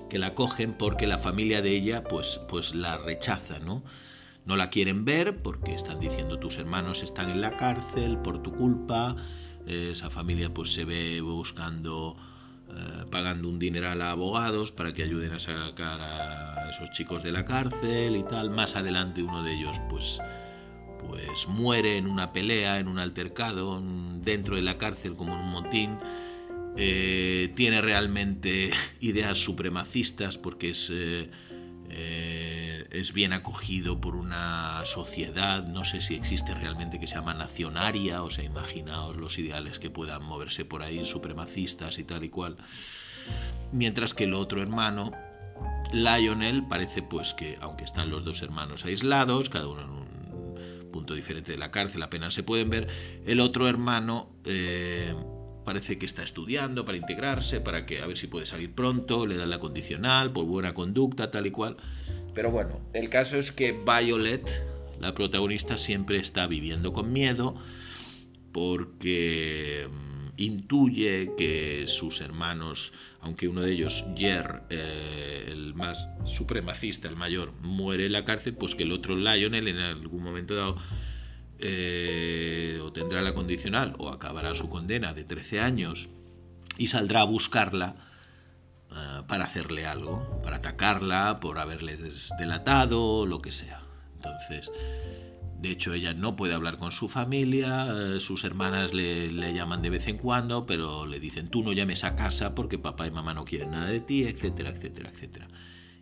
que 0.09 0.19
la 0.19 0.35
cogen 0.35 0.73
porque 0.73 1.07
la 1.07 1.19
familia 1.19 1.63
de 1.63 1.77
ella 1.77 2.03
pues, 2.03 2.41
pues 2.49 2.75
la 2.75 2.99
rechaza, 2.99 3.61
¿no? 3.61 3.85
No 4.47 4.57
la 4.57 4.69
quieren 4.69 5.05
ver 5.05 5.45
porque 5.45 5.77
están 5.77 6.01
diciendo 6.01 6.41
tus 6.41 6.59
hermanos 6.59 7.05
están 7.05 7.31
en 7.31 7.41
la 7.41 7.57
cárcel 7.57 8.19
por 8.19 8.43
tu 8.43 8.51
culpa, 8.51 9.15
esa 9.65 10.11
familia 10.11 10.53
pues 10.53 10.73
se 10.73 10.85
ve 10.85 11.21
buscando, 11.21 12.17
eh, 12.77 13.05
pagando 13.11 13.49
un 13.49 13.59
dineral 13.59 14.03
a 14.03 14.13
abogados 14.13 14.73
para 14.73 14.93
que 14.93 15.03
ayuden 15.03 15.33
a 15.33 15.41
sacar 15.41 16.01
a 16.01 16.71
esos 16.71 16.91
chicos 16.91 17.23
de 17.23 17.33
la 17.33 17.45
cárcel 17.45 18.17
y 18.17 18.23
tal. 18.23 18.51
Más 18.51 18.77
adelante 18.77 19.23
uno 19.23 19.43
de 19.43 19.55
ellos 19.55 19.77
pues 19.89 20.21
pues 21.07 21.49
muere 21.49 21.97
en 21.97 22.07
una 22.07 22.33
pelea, 22.33 22.79
en 22.79 22.87
un 22.87 22.99
altercado, 22.99 23.83
dentro 24.23 24.57
de 24.57 24.63
la 24.63 24.77
cárcel 24.77 25.17
como 25.17 25.35
en 25.35 25.41
un 25.41 25.51
motín 25.51 25.99
eh, 26.77 27.53
tiene 27.57 27.81
realmente 27.81 28.71
ideas 29.01 29.39
supremacistas 29.39 30.39
porque 30.39 30.71
es, 30.71 30.91
eh, 30.93 31.29
es 32.91 33.13
bien 33.13 33.33
acogido 33.33 34.01
por 34.01 34.17
una 34.17 34.83
sociedad, 34.85 35.65
no 35.65 35.85
sé 35.85 36.03
si 36.03 36.15
existe 36.15 36.55
realmente 36.55 36.99
que 36.99 37.07
se 37.07 37.15
llama 37.15 37.35
nacionaria, 37.35 38.23
o 38.23 38.31
sea, 38.31 38.45
imaginaos 38.45 39.17
los 39.17 39.39
ideales 39.39 39.79
que 39.79 39.91
puedan 39.91 40.23
moverse 40.25 40.65
por 40.65 40.83
ahí, 40.83 41.07
supremacistas 41.07 41.99
y 41.99 42.05
tal 42.05 42.25
y 42.25 42.29
cual. 42.29 42.57
Mientras 43.73 44.13
que 44.13 44.25
el 44.25 44.35
otro 44.35 44.61
hermano, 44.61 45.13
Lionel, 45.93 46.67
parece 46.69 47.03
pues 47.03 47.33
que, 47.35 47.59
aunque 47.61 47.85
están 47.85 48.11
los 48.11 48.25
dos 48.25 48.43
hermanos 48.43 48.85
aislados, 48.85 49.51
cada 49.51 49.69
uno 49.69 49.83
en 49.83 49.91
un 49.91 50.91
punto 50.93 51.15
diferente 51.15 51.53
de 51.53 51.59
la 51.59 51.71
cárcel, 51.71 52.03
apenas 52.03 52.35
se 52.35 52.43
pueden 52.43 52.71
ver, 52.71 52.89
el 53.25 53.39
otro 53.39 53.69
hermano 53.69 54.31
parece 55.65 55.99
que 55.99 56.07
está 56.07 56.25
estudiando 56.25 56.85
para 56.85 56.99
integrarse, 56.99 57.61
para 57.61 57.87
que 57.87 58.01
a 58.01 58.07
ver 58.07 58.19
si 58.19 58.27
puede 58.27 58.47
salir 58.47 58.75
pronto, 58.75 59.27
le 59.27 59.37
dan 59.37 59.51
la 59.51 59.61
condicional 59.61 60.33
por 60.33 60.45
buena 60.47 60.75
conducta, 60.75 61.31
tal 61.31 61.47
y 61.47 61.53
cual. 61.53 61.77
Pero 62.35 62.51
bueno, 62.51 62.81
el 62.93 63.09
caso 63.09 63.37
es 63.39 63.53
que 63.53 63.73
Violet, 63.73 64.47
la 65.01 65.15
protagonista, 65.15 65.79
siempre 65.79 66.19
está 66.19 66.47
viviendo 66.47 66.93
con 66.93 67.13
miedo 67.13 67.57
porque 68.53 69.89
mm, 69.91 70.29
intuye 70.37 71.33
que 71.37 71.85
sus 71.87 72.21
hermanos, 72.21 72.93
aunque 73.21 73.49
uno 73.49 73.63
de 73.63 73.73
ellos, 73.73 74.05
Jer, 74.17 74.63
eh, 74.71 75.47
el 75.49 75.75
más 75.75 76.09
supremacista, 76.25 77.09
el 77.09 77.17
mayor, 77.17 77.53
muere 77.63 78.07
en 78.07 78.13
la 78.13 78.25
cárcel, 78.25 78.55
pues 78.55 78.75
que 78.75 78.85
el 78.85 78.93
otro 78.93 79.17
Lionel 79.17 79.69
en 79.69 79.79
algún 79.79 80.23
momento 80.23 80.55
dado 80.55 80.77
eh, 81.59 82.81
o 82.83 82.93
tendrá 82.93 83.21
la 83.21 83.35
condicional 83.35 83.95
o 83.99 84.09
acabará 84.09 84.55
su 84.55 84.71
condena 84.71 85.13
de 85.13 85.25
13 85.25 85.61
años 85.61 86.09
y 86.79 86.89
saldrá 86.89 87.21
a 87.21 87.25
buscarla 87.25 88.10
eh, 88.93 89.23
para 89.29 89.45
hacerle 89.45 89.87
algo, 89.87 90.41
para 90.43 90.57
atacarla, 90.57 91.39
por 91.41 91.59
haberle 91.59 91.97
delatado, 92.39 93.27
lo 93.27 93.41
que 93.41 93.53
sea. 93.53 93.83
Entonces, 94.15 94.71
de 95.61 95.71
hecho, 95.71 95.93
ella 95.93 96.15
no 96.15 96.37
puede 96.37 96.55
hablar 96.55 96.79
con 96.79 96.91
su 96.91 97.09
familia, 97.09 97.87
eh, 97.93 98.21
sus 98.21 98.45
hermanas 98.45 98.95
le, 98.95 99.53
llaman 99.53 99.83
de 99.83 99.91
vez 99.91 100.07
en 100.07 100.17
cuando, 100.17 100.67
pero 100.67 101.07
le 101.07 101.21
dicen, 101.21 101.49
tú 101.49 101.63
no 101.63 101.73
llames 101.73 102.03
a 102.03 102.17
casa 102.17 102.55
porque 102.55 102.79
papá 102.79 103.07
y 103.07 103.11
mamá 103.11 103.35
no 103.35 103.45
quieren 103.45 103.73
nada 103.73 103.87
de 103.87 104.01
ti, 104.01 104.25
etcétera, 104.25 104.71
etcétera, 104.71 105.11
etcétera. 105.11 105.49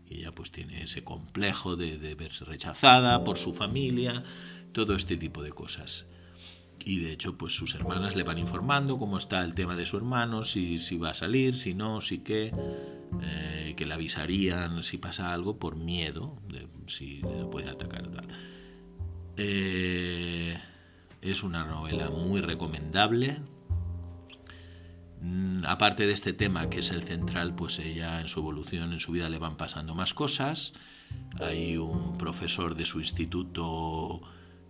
Y 0.07 0.21
ella 0.21 0.33
pues 0.33 0.53
tiene 0.53 0.85
ese 0.85 1.05
complejo 1.05 1.77
de, 1.77 1.99
de 1.99 2.15
verse 2.15 2.45
rechazada 2.45 3.25
por 3.25 3.37
su 3.37 3.53
familia, 3.53 4.23
todo 4.73 4.95
este 4.95 5.17
tipo 5.17 5.43
de 5.43 5.51
cosas. 5.51 6.07
Y 6.85 7.01
de 7.01 7.13
hecho, 7.13 7.37
pues 7.37 7.53
sus 7.55 7.75
hermanas 7.75 8.17
le 8.17 8.23
van 8.23 8.39
informando 8.39 8.99
cómo 8.99 9.19
está 9.19 9.45
el 9.45 9.55
tema 9.55 9.77
de 9.77 9.87
su 9.87 9.97
hermano, 9.97 10.45
si, 10.45 10.79
si 10.79 10.97
va 10.97 11.11
a 11.11 11.15
salir, 11.15 11.55
si 11.55 11.75
no, 11.75 12.01
si 12.01 12.19
qué, 12.19 12.53
eh, 13.23 13.75
que 13.77 13.87
le 13.87 13.95
avisarían 13.95 14.83
si 14.85 14.99
pasa 14.99 15.33
algo 15.33 15.59
por 15.59 15.77
miedo, 15.77 16.39
de 16.49 16.67
si 16.87 17.21
le 17.21 17.45
pueden 17.45 17.69
atacar 17.69 18.09
tal. 18.09 18.29
Eh, 19.37 20.59
es 21.23 21.43
una 21.43 21.65
novela 21.65 22.11
muy 22.11 22.41
recomendable. 22.41 23.41
Mm, 25.21 25.65
aparte 25.67 26.07
de 26.07 26.13
este 26.13 26.33
tema 26.33 26.71
que 26.71 26.81
es 26.81 26.91
el 26.91 27.03
central, 27.03 27.55
pues 27.55 27.79
ella 27.79 28.21
en 28.21 28.29
su 28.29 28.41
evolución, 28.41 28.93
en 28.93 29.01
su 29.01 29.13
vida 29.13 29.29
le 29.29 29.39
van 29.39 29.57
pasando 29.57 29.95
más 29.95 30.15
cosas. 30.15 30.75
Hay 31.41 31.77
un 31.77 32.19
profesor 32.19 32.75
de 32.75 32.87
su 32.87 33.01
instituto 33.01 34.21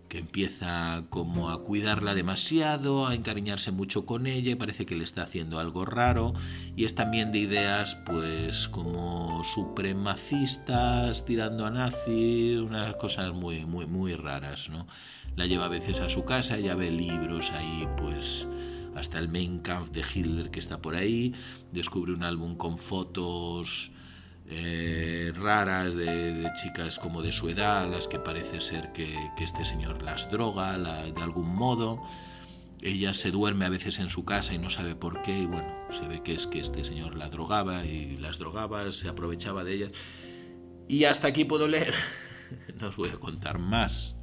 que 0.09 0.17
empieza 0.17 1.03
como 1.09 1.51
a 1.51 1.63
cuidarla 1.63 2.15
demasiado, 2.15 3.07
a 3.07 3.13
encariñarse 3.13 3.71
mucho 3.71 4.05
con 4.05 4.25
ella 4.25 4.51
y 4.51 4.55
parece 4.55 4.87
que 4.87 4.95
le 4.95 5.03
está 5.03 5.23
haciendo 5.23 5.59
algo 5.59 5.85
raro 5.85 6.33
y 6.75 6.85
es 6.85 6.95
también 6.95 7.31
de 7.31 7.39
ideas 7.39 7.95
pues 8.05 8.67
como 8.69 9.43
supremacistas, 9.43 11.25
tirando 11.25 11.65
a 11.65 11.69
nazi, 11.69 12.57
unas 12.57 12.95
cosas 12.95 13.33
muy 13.33 13.65
muy 13.65 13.85
muy 13.85 14.15
raras, 14.15 14.69
¿no? 14.69 14.87
La 15.35 15.45
lleva 15.45 15.65
a 15.65 15.69
veces 15.69 15.99
a 15.99 16.09
su 16.09 16.25
casa, 16.25 16.57
ella 16.57 16.75
ve 16.75 16.89
libros 16.89 17.51
ahí 17.51 17.87
pues 17.97 18.47
hasta 18.95 19.19
el 19.19 19.29
Main 19.29 19.59
Kampf 19.59 19.91
de 19.91 20.01
Hitler 20.01 20.49
que 20.49 20.59
está 20.59 20.79
por 20.81 20.95
ahí, 20.95 21.35
descubre 21.71 22.13
un 22.13 22.23
álbum 22.23 22.55
con 22.55 22.79
fotos 22.79 23.91
eh, 24.51 25.31
raras 25.35 25.93
de, 25.95 26.49
chicas 26.61 26.97
como 26.97 27.21
de 27.21 27.31
su 27.31 27.49
edad, 27.49 27.87
las 27.87 28.07
que 28.07 28.17
parece 28.17 28.61
ser 28.61 28.91
que, 28.93 29.15
este 29.37 29.63
señor 29.63 30.01
las 30.01 30.31
droga 30.31 30.77
de 30.77 31.21
algún 31.21 31.55
modo. 31.55 32.01
Ella 32.81 33.13
se 33.13 33.29
duerme 33.29 33.65
a 33.65 33.69
veces 33.69 33.99
en 33.99 34.09
su 34.09 34.25
casa 34.25 34.53
y 34.53 34.57
no 34.57 34.69
sabe 34.69 34.95
por 34.95 35.21
qué, 35.21 35.37
y 35.37 35.45
bueno, 35.45 35.71
se 35.91 36.07
ve 36.07 36.23
que 36.23 36.33
es 36.33 36.47
que 36.47 36.61
este 36.61 36.83
señor 36.83 37.15
la 37.15 37.29
drogaba 37.29 37.85
y 37.85 38.17
las 38.17 38.39
drogaba, 38.39 38.91
se 38.91 39.07
aprovechaba 39.07 39.63
de 39.63 39.73
ellas. 39.73 39.91
Y 40.87 41.03
hasta 41.03 41.27
aquí 41.27 41.45
puedo 41.45 41.67
leer, 41.67 41.93
no 42.79 42.87
os 42.87 42.95
voy 42.95 43.09
a 43.09 43.19
contar 43.19 43.59
más. 43.59 44.15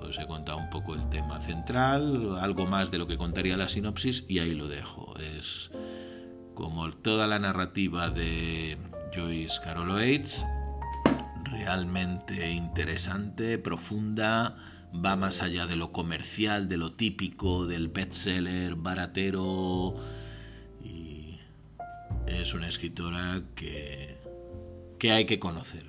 Os 0.00 0.18
he 0.18 0.26
contado 0.26 0.58
un 0.58 0.70
poco 0.70 0.94
el 0.94 1.08
tema 1.10 1.40
central, 1.42 2.38
algo 2.40 2.66
más 2.66 2.90
de 2.90 2.98
lo 2.98 3.06
que 3.06 3.18
contaría 3.18 3.56
la 3.56 3.68
sinopsis 3.68 4.24
y 4.28 4.38
ahí 4.38 4.54
lo 4.54 4.68
dejo. 4.68 5.14
Es 5.18 5.70
como 6.54 6.90
toda 6.92 7.26
la 7.26 7.38
narrativa 7.38 8.10
de 8.10 8.78
Joyce 9.14 9.60
Carol 9.62 9.90
Oates, 9.90 10.44
realmente 11.44 12.50
interesante, 12.50 13.58
profunda, 13.58 14.56
va 14.94 15.16
más 15.16 15.42
allá 15.42 15.66
de 15.66 15.76
lo 15.76 15.92
comercial, 15.92 16.68
de 16.68 16.76
lo 16.76 16.92
típico, 16.92 17.66
del 17.66 17.88
bestseller 17.88 18.74
baratero 18.74 19.94
y 20.82 21.38
es 22.26 22.54
una 22.54 22.68
escritora 22.68 23.42
que, 23.54 24.16
que 24.98 25.12
hay 25.12 25.26
que 25.26 25.38
conocer. 25.38 25.87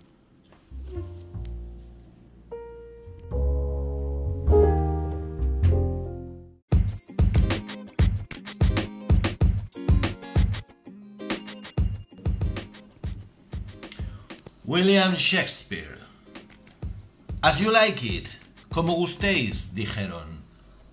William 14.70 15.16
Shakespeare. 15.16 15.98
As 17.42 17.60
you 17.60 17.72
like 17.72 18.04
it, 18.04 18.30
como 18.72 18.94
gustéis, 18.94 19.74
dijeron. 19.74 20.44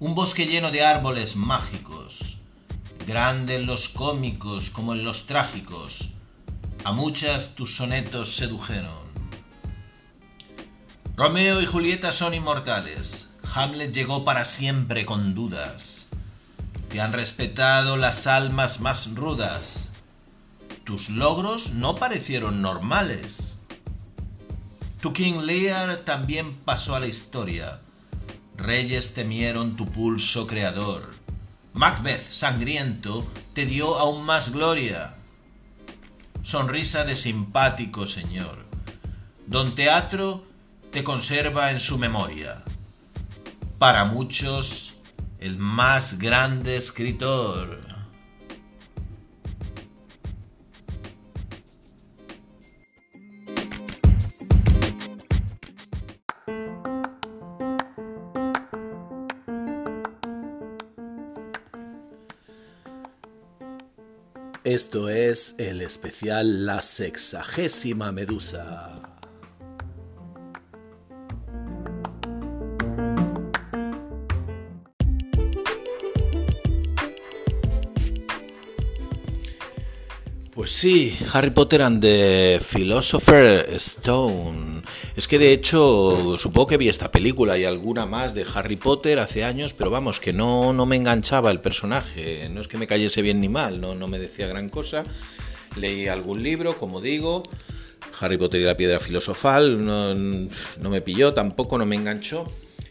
Un 0.01 0.15
bosque 0.15 0.47
lleno 0.47 0.71
de 0.71 0.83
árboles 0.83 1.37
mágicos, 1.37 2.39
grande 3.07 3.57
en 3.57 3.67
los 3.67 3.91
cómicos 3.91 4.71
como 4.71 4.95
en 4.95 5.05
los 5.05 5.27
trágicos. 5.27 6.15
A 6.85 6.93
muchas 6.93 7.55
tus 7.55 7.77
sonetos 7.77 8.37
sedujeron. 8.37 9.05
Romeo 11.15 11.61
y 11.61 11.67
Julieta 11.67 12.15
son 12.15 12.33
inmortales. 12.33 13.35
Hamlet 13.55 13.93
llegó 13.93 14.25
para 14.25 14.47
siempre 14.47 15.05
con 15.05 15.35
dudas. 15.35 16.07
Te 16.89 17.03
han 17.03 17.13
respetado 17.13 17.99
las 17.99 18.27
almas 18.27 18.81
más 18.81 19.15
rudas. 19.15 19.91
Tus 20.85 21.11
logros 21.11 21.73
no 21.73 21.97
parecieron 21.97 22.63
normales. 22.63 23.56
Tu 25.01 25.13
King 25.13 25.41
Lear 25.43 25.99
también 25.99 26.57
pasó 26.65 26.97
a 26.97 27.01
la 27.01 27.07
historia. 27.07 27.81
Reyes 28.57 29.15
temieron 29.15 29.77
tu 29.77 29.87
pulso 29.87 30.47
creador. 30.47 31.15
Macbeth 31.75 32.33
sangriento 32.33 33.27
te 33.53 33.67
dio 33.67 33.99
aún 33.99 34.25
más 34.25 34.53
gloria. 34.53 35.15
Sonrisa 36.43 37.05
de 37.05 37.17
simpático 37.17 38.07
señor. 38.07 38.65
Don 39.47 39.75
Teatro 39.75 40.45
te 40.91 41.05
conserva 41.05 41.71
en 41.71 41.81
su 41.81 41.99
memoria. 41.99 42.63
Para 43.79 44.07
muchos, 44.07 44.97
el 45.39 45.59
más 45.59 46.19
grande 46.19 46.79
escritor. 46.79 47.86
Esto 64.77 65.09
es 65.09 65.55
el 65.57 65.81
especial 65.81 66.67
La 66.67 66.83
Sexagésima 66.83 68.13
Medusa. 68.13 69.01
Pues 80.55 80.71
sí, 80.71 81.17
Harry 81.33 81.49
Potter 81.49 81.81
and 81.81 82.03
the 82.03 82.61
Philosopher 82.61 83.67
Stone. 83.77 84.66
Es 85.17 85.27
que 85.27 85.39
de 85.39 85.53
hecho, 85.53 86.37
supongo 86.37 86.67
que 86.67 86.77
vi 86.77 86.91
esta 86.91 87.11
película 87.11 87.57
y 87.57 87.65
alguna 87.65 88.05
más 88.05 88.35
de 88.35 88.45
Harry 88.55 88.77
Potter 88.77 89.19
hace 89.19 89.45
años, 89.45 89.73
pero 89.73 89.91
vamos, 89.91 90.21
que 90.21 90.35
no, 90.35 90.75
no 90.75 90.85
me 90.85 90.97
enganchaba 90.97 91.51
el 91.51 91.61
personaje. 91.61 92.47
No 92.51 92.61
es 92.61 92.69
que 92.69 92.77
me 92.77 92.87
cayese 92.87 93.23
bien 93.23 93.41
ni 93.41 93.49
mal, 93.49 93.81
no, 93.81 93.95
no 93.95 94.09
me 94.09 94.19
decía 94.19 94.47
gran 94.47 94.69
cosa. 94.69 95.05
Leí 95.75 96.07
algún 96.07 96.43
libro, 96.43 96.77
como 96.77 97.01
digo. 97.01 97.43
Harry 98.21 98.37
Potter 98.37 98.61
y 98.61 98.65
la 98.65 98.77
piedra 98.77 99.01
filosofal 99.01 99.83
no, 99.85 100.15
no 100.15 100.91
me 100.91 101.01
pilló, 101.01 101.33
tampoco 101.33 101.79
no 101.79 101.87
me 101.87 101.97
enganchó. 101.97 102.47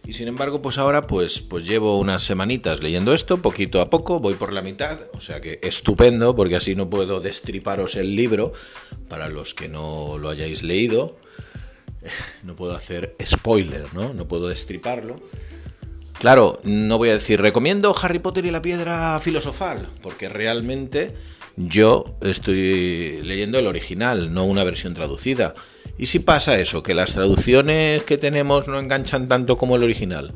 Y 0.08 0.14
sin 0.14 0.28
embargo, 0.28 0.64
pues 0.64 0.80
ahora 0.80 1.06
pues, 1.06 1.42
pues 1.42 1.66
llevo 1.66 2.00
unas 2.00 2.24
semanitas 2.24 2.82
leyendo 2.82 3.14
esto, 3.14 3.42
poquito 3.42 3.82
a 3.82 3.92
poco, 3.92 4.20
voy 4.20 4.34
por 4.34 4.52
la 4.52 4.62
mitad, 4.62 5.00
o 5.14 5.22
sea 5.22 5.42
que 5.42 5.60
estupendo, 5.64 6.36
porque 6.36 6.56
así 6.56 6.76
no 6.76 6.90
puedo 6.90 7.22
destriparos 7.22 7.96
el 7.96 8.16
libro 8.16 8.54
para 9.10 9.30
los 9.30 9.54
que 9.54 9.68
no 9.68 10.18
lo 10.20 10.30
hayáis 10.30 10.64
leído. 10.64 11.18
No 12.44 12.56
puedo 12.56 12.76
hacer 12.76 13.16
spoiler, 13.24 13.94
¿no? 13.94 14.14
No 14.14 14.28
puedo 14.28 14.48
destriparlo. 14.48 15.22
Claro, 16.20 16.60
no 16.64 16.98
voy 16.98 17.10
a 17.10 17.16
decir 17.16 17.42
recomiendo 17.42 17.96
Harry 18.02 18.20
Potter 18.20 18.46
y 18.46 18.52
la 18.52 18.62
piedra 18.62 19.20
filosofal, 19.20 19.90
porque 20.02 20.30
realmente 20.30 21.14
yo 21.58 22.18
estoy 22.22 23.22
leyendo 23.24 23.60
el 23.60 23.68
original, 23.68 24.34
no 24.34 24.46
una 24.46 24.64
versión 24.64 24.94
traducida. 24.94 25.54
¿Y 25.98 26.08
si 26.08 26.20
pasa 26.20 26.60
eso? 26.60 26.84
Que 26.84 26.94
las 26.94 27.14
traducciones 27.14 28.04
que 28.04 28.18
tenemos 28.18 28.68
no 28.68 28.80
enganchan 28.80 29.28
tanto 29.28 29.58
como 29.58 29.76
el 29.76 29.84
original. 29.84 30.34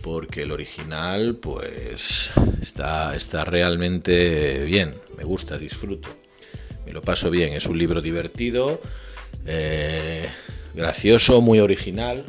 Porque 0.00 0.44
el 0.44 0.52
original, 0.52 1.36
pues, 1.36 2.30
está, 2.62 3.14
está 3.14 3.44
realmente 3.44 4.64
bien. 4.64 4.94
Me 5.18 5.24
gusta, 5.24 5.58
disfruto. 5.58 6.08
Me 6.86 6.92
lo 6.92 7.02
paso 7.02 7.30
bien. 7.30 7.52
Es 7.52 7.66
un 7.66 7.76
libro 7.76 8.00
divertido, 8.00 8.80
eh, 9.44 10.26
gracioso, 10.74 11.40
muy 11.40 11.60
original. 11.60 12.24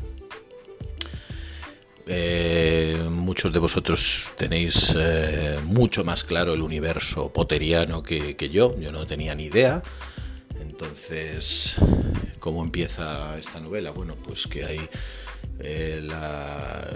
Eh, 2.07 2.97
muchos 3.09 3.53
de 3.53 3.59
vosotros 3.59 4.31
tenéis 4.37 4.93
eh, 4.97 5.59
mucho 5.63 6.03
más 6.03 6.23
claro 6.23 6.53
el 6.53 6.61
universo 6.61 7.31
poteriano 7.31 8.03
que, 8.03 8.35
yo. 8.51 8.75
Yo 8.77 8.91
no 8.91 9.05
tenía 9.05 9.35
ni 9.35 9.45
idea. 9.45 9.83
Entonces, 10.59 11.75
¿cómo 12.39 12.63
empieza 12.63 13.37
esta 13.39 13.59
novela? 13.59 13.91
Bueno, 13.91 14.15
pues 14.23 14.47
que 14.47 14.65
hay 14.65 14.79
eh, 15.59 16.01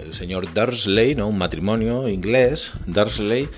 el 0.04 0.14
señor 0.14 0.52
Dursley, 0.52 1.14
¿no? 1.14 1.28
un 1.28 1.38
matrimonio 1.38 2.08
inglés, 2.08 2.74
Dursley, 2.86 3.48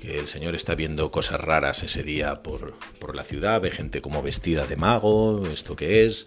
que 0.00 0.18
el 0.18 0.28
señor 0.28 0.54
está 0.54 0.74
viendo 0.74 1.10
cosas 1.10 1.40
raras 1.40 1.82
ese 1.82 2.02
día 2.02 2.42
por, 2.42 2.74
la 3.14 3.24
ciudad, 3.24 3.60
ve 3.60 3.70
gente 3.70 4.02
como 4.02 4.22
vestida 4.22 4.66
de 4.66 4.76
mago, 4.76 5.46
esto 5.46 5.76
que 5.76 6.04
es, 6.04 6.26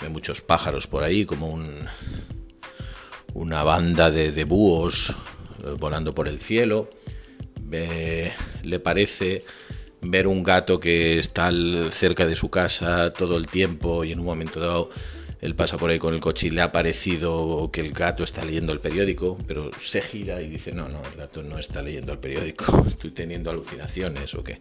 ve 0.00 0.08
muchos 0.08 0.40
pájaros 0.40 0.86
por 0.86 1.02
ahí, 1.02 1.24
como 1.24 1.48
un, 1.48 1.66
una 3.34 3.62
banda 3.62 4.10
de, 4.10 4.44
búhos 4.44 5.14
eh, 5.64 5.74
volando 5.78 6.14
por 6.14 6.28
el 6.28 6.38
cielo, 6.40 6.90
le 7.70 8.80
parece 8.80 9.44
ver 10.00 10.26
un 10.26 10.42
gato 10.42 10.80
que 10.80 11.18
está 11.18 11.50
cerca 11.90 12.26
de 12.26 12.36
su 12.36 12.50
casa 12.50 13.12
todo 13.12 13.36
el 13.36 13.46
tiempo 13.46 14.04
y 14.04 14.12
en 14.12 14.20
un 14.20 14.24
momento 14.24 14.60
dado 14.60 14.90
él 15.40 15.54
pasa 15.54 15.78
por 15.78 15.90
ahí 15.90 15.98
con 15.98 16.14
el 16.14 16.20
coche 16.20 16.48
y 16.48 16.50
le 16.50 16.62
ha 16.62 16.72
parecido 16.72 17.70
que 17.72 17.80
el 17.80 17.92
gato 17.92 18.24
está 18.24 18.44
leyendo 18.44 18.72
el 18.72 18.80
periódico, 18.80 19.38
pero 19.46 19.70
se 19.78 20.00
gira 20.00 20.42
y 20.42 20.48
dice, 20.48 20.72
no, 20.72 20.88
no, 20.88 21.00
el 21.04 21.16
gato 21.16 21.42
no 21.42 21.58
está 21.58 21.80
leyendo 21.80 22.12
el 22.12 22.18
periódico, 22.18 22.84
estoy 22.88 23.12
teniendo 23.12 23.50
alucinaciones 23.50 24.34
o 24.34 24.42
qué. 24.42 24.60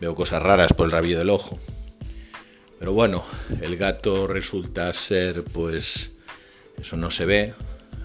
Veo 0.00 0.14
cosas 0.14 0.42
raras 0.42 0.72
por 0.72 0.86
el 0.86 0.92
rabillo 0.92 1.18
del 1.18 1.30
ojo. 1.30 1.58
Pero 2.80 2.94
bueno, 2.94 3.22
el 3.60 3.76
gato 3.76 4.26
resulta 4.26 4.90
ser, 4.94 5.44
pues, 5.44 6.12
eso 6.80 6.96
no 6.96 7.10
se 7.10 7.26
ve. 7.26 7.54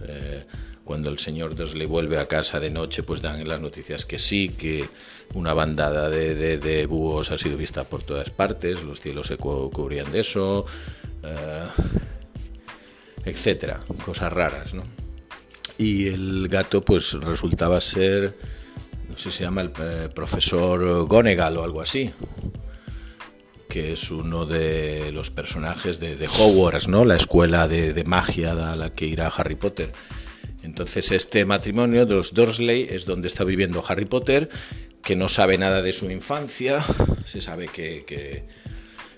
Eh, 0.05 0.43
cuando 0.83 1.09
el 1.09 1.17
señor 1.17 1.55
Dursley 1.55 1.87
vuelve 1.87 2.19
a 2.19 2.27
casa 2.27 2.59
de 2.59 2.69
noche, 2.69 3.01
pues 3.01 3.21
dan 3.21 3.47
las 3.47 3.61
noticias 3.61 4.05
que 4.05 4.19
sí, 4.19 4.49
que 4.49 4.89
una 5.33 5.53
bandada 5.53 6.09
de, 6.09 6.85
búhos 6.87 7.31
ha 7.31 7.37
sido 7.37 7.55
vista 7.55 7.85
por 7.85 8.03
todas 8.03 8.29
partes, 8.31 8.83
los 8.83 8.99
cielos 8.99 9.27
se 9.27 9.37
cubrían 9.37 10.11
de 10.11 10.19
eso, 10.19 10.65
eh, 11.23 11.67
etcétera, 13.23 13.79
cosas 14.03 14.33
raras, 14.33 14.73
¿no? 14.73 14.83
Y 15.77 16.07
el 16.07 16.49
gato, 16.49 16.83
pues 16.83 17.13
resultaba 17.13 17.79
ser 17.79 18.35
no 19.07 19.17
sé 19.17 19.31
si 19.31 19.37
se 19.37 19.43
llama 19.45 19.61
el 19.61 19.71
eh, 19.79 20.09
profesor 20.13 21.07
Gonegal 21.07 21.55
o 21.55 21.63
algo 21.63 21.79
así, 21.79 22.11
que 23.67 23.93
es 23.93 24.11
uno 24.11 24.45
de 24.45 25.11
los 25.11 25.31
personajes 25.31 25.99
de, 25.99 26.15
de 26.15 26.27
Hogwarts, 26.27 26.87
¿no? 26.87 27.05
La 27.05 27.15
escuela 27.15 27.67
de, 27.67 27.93
de, 27.93 28.03
magia 28.03 28.51
a 28.71 28.75
la 28.75 28.91
que 28.91 29.05
irá 29.05 29.27
Harry 29.27 29.55
Potter. 29.55 29.91
Entonces 30.63 31.11
este 31.11 31.45
matrimonio 31.45 32.05
de 32.05 32.15
los 32.15 32.33
Dursley 32.33 32.87
es 32.89 33.05
donde 33.05 33.27
está 33.27 33.43
viviendo 33.43 33.83
Harry 33.87 34.05
Potter, 34.05 34.49
que 35.03 35.15
no 35.15 35.29
sabe 35.29 35.57
nada 35.57 35.81
de 35.81 35.93
su 35.93 36.09
infancia, 36.09 36.83
se 37.25 37.41
sabe 37.41 37.67
que, 37.67 38.03
que, 38.05 38.45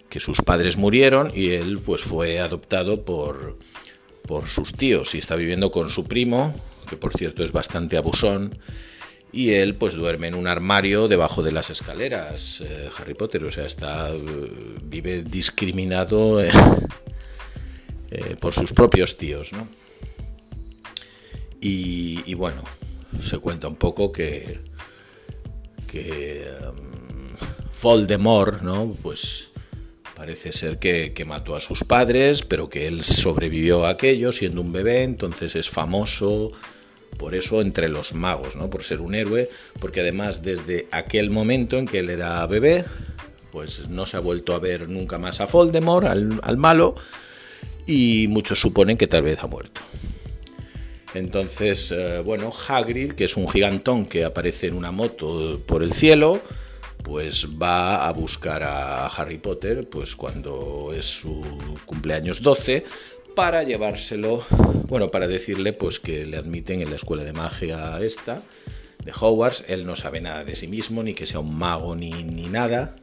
que 0.10 0.19
sus 0.19 0.41
padres 0.41 0.77
murieron 0.77 1.31
y 1.33 1.51
él 1.51 1.79
pues 1.83 2.01
fue 2.01 2.39
adoptado 2.39 3.05
por, 3.05 3.57
por 4.23 4.47
sus 4.47 4.73
tíos 4.73 5.15
y 5.15 5.17
está 5.17 5.36
viviendo 5.36 5.71
con 5.71 5.89
su 5.89 6.05
primo, 6.05 6.53
que 6.89 6.97
por 6.97 7.13
cierto 7.17 7.43
es 7.43 7.51
bastante 7.51 7.97
abusón, 7.97 8.60
y 9.31 9.51
él 9.51 9.75
pues 9.75 9.93
duerme 9.93 10.27
en 10.27 10.35
un 10.35 10.47
armario 10.47 11.07
debajo 11.07 11.43
de 11.43 11.51
las 11.51 11.69
escaleras, 11.69 12.61
eh, 12.61 12.89
Harry 12.97 13.13
Potter, 13.13 13.43
o 13.43 13.51
sea, 13.51 13.65
está 13.65 14.13
eh, 14.13 14.21
vive 14.83 15.23
discriminado 15.23 16.41
eh, 16.43 16.51
por 18.39 18.53
sus 18.53 18.73
propios 18.73 19.17
tíos, 19.17 19.53
¿no? 19.53 19.67
Y, 21.59 22.23
y, 22.25 22.35
bueno, 22.35 22.63
se 23.19 23.39
cuenta 23.39 23.67
un 23.67 23.77
poco 23.77 24.11
que, 24.11 24.59
que 25.87 26.45
um, 26.69 27.17
Voldemort, 27.81 28.61
¿no? 28.61 28.95
Pues 29.01 29.49
parece 30.17 30.51
ser 30.51 30.79
que, 30.79 31.13
mató 31.27 31.55
a 31.55 31.61
sus 31.61 31.83
padres, 31.83 32.41
pero 32.41 32.69
que 32.69 32.87
él 32.87 33.03
sobrevivió 33.03 33.85
a 33.85 33.89
aquello 33.89 34.31
siendo 34.31 34.61
un 34.61 34.71
bebé, 34.71 35.03
entonces 35.03 35.55
es 35.55 35.69
famoso 35.69 36.51
por 37.17 37.36
eso 37.36 37.62
entre 37.62 37.89
los 37.89 38.13
magos, 38.13 38.56
¿no? 38.56 38.69
Por 38.69 38.84
ser 38.84 39.01
un 39.01 39.15
héroe, 39.15 39.49
porque 39.80 40.01
además 40.01 40.43
desde 40.43 40.88
aquel 40.91 41.32
momento 41.32 41.77
en 41.77 41.88
que 41.88 41.99
él 41.99 42.10
era 42.10 42.45
bebé, 42.47 42.86
pues 43.51 43.89
no 43.89 44.06
se 44.06 44.17
ha 44.17 44.19
vuelto 44.21 44.53
a 44.53 44.60
ver 44.60 44.89
nunca 44.89 45.17
más 45.17 45.41
a 45.41 45.45
Voldemort, 45.45 46.08
al, 46.08 46.39
al 46.43 46.58
malo, 46.58 46.95
y 47.86 48.27
muchos 48.30 48.60
suponen 48.60 48.97
que 48.97 49.08
tal 49.08 49.23
vez 49.23 49.39
ha 49.41 49.47
muerto. 49.47 49.82
Entonces, 51.13 51.91
eh, 51.91 52.21
bueno, 52.23 52.51
Hagrid, 52.51 53.13
que 53.13 53.25
es 53.25 53.38
un 53.38 53.49
gigantón 53.49 54.06
que 54.06 54.23
aparece 54.23 54.67
en 54.67 54.75
una 54.75 54.91
moto 54.91 55.62
por 55.65 55.82
el 55.82 55.93
cielo, 55.93 56.41
pues 57.03 57.47
va 57.62 58.08
a 58.08 58.12
buscar 58.12 58.62
a 58.63 59.08
Harry 59.08 59.38
Potter, 59.38 59.89
pues 59.89 60.15
cuando 60.15 60.93
es 60.93 61.06
su 61.06 61.43
cumpleaños 61.86 62.41
12, 62.41 62.84
para 63.38 63.62
llevárselo, 63.62 64.43
bueno, 64.88 65.12
para 65.12 65.28
decirle 65.28 65.71
pues 65.71 66.00
que 66.00 66.26
le 66.26 66.38
admiten 66.38 66.82
en 66.82 66.89
la 66.89 66.95
escuela 66.95 67.23
de 67.23 67.34
magia 67.34 68.00
esta 68.02 68.41
de 69.06 69.12
Hogwarts, 69.12 69.63
él 69.67 69.86
no 69.86 69.95
sabe 69.95 70.21
nada 70.21 70.43
de 70.43 70.56
sí 70.56 70.65
mismo, 70.65 71.04
ni 71.04 71.13
que 71.13 71.28
sea 71.28 71.39
un 71.39 71.56
mago 71.56 71.95
ni, 71.95 72.10
ni 72.10 72.47
nada. 72.47 72.95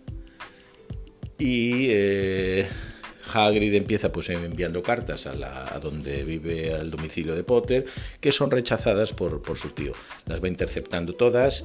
Y 1.39 1.87
eh, 1.91 2.67
Hagrid 3.33 3.75
empieza 3.75 4.11
pues 4.11 4.29
enviando 4.29 4.83
cartas 4.83 5.29
a, 5.29 5.37
la, 5.37 5.79
donde 5.81 6.25
vive 6.25 6.75
al 6.75 6.91
domicilio 6.91 7.37
de 7.37 7.45
Potter, 7.45 7.87
que 8.21 8.33
son 8.33 8.51
rechazadas 8.51 9.13
por, 9.13 9.41
por 9.41 9.57
su 9.57 9.69
tío. 9.69 9.93
Las 10.27 10.43
va 10.43 10.49
interceptando 10.49 11.15
todas. 11.15 11.65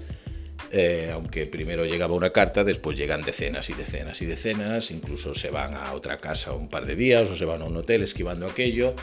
Eh, 0.71 1.09
aunque 1.11 1.47
primero 1.47 1.83
llegaba 1.85 2.13
una 2.13 2.29
carta, 2.29 2.63
después 2.63 2.95
llegan 2.97 3.23
decenas 3.23 3.69
y 3.69 3.73
decenas 3.73 4.21
y 4.21 4.25
decenas, 4.25 4.91
incluso 4.91 5.33
se 5.33 5.49
van 5.49 5.73
a 5.73 5.93
otra 5.93 6.19
casa 6.19 6.53
un 6.53 6.69
par 6.69 6.85
de 6.85 6.95
días 6.95 7.27
o 7.29 7.35
se 7.35 7.45
van 7.45 7.61
a 7.63 7.65
un 7.65 7.75
hotel 7.75 8.03
esquivando 8.03 8.45
aquello. 8.45 8.95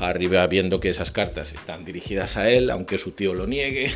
Harry 0.00 0.26
va 0.26 0.46
viendo 0.48 0.80
que 0.80 0.88
esas 0.88 1.12
cartas 1.12 1.52
están 1.52 1.84
dirigidas 1.84 2.36
a 2.36 2.50
él, 2.50 2.70
aunque 2.70 2.98
su 2.98 3.12
tío 3.12 3.34
lo 3.34 3.46
niegue. 3.46 3.92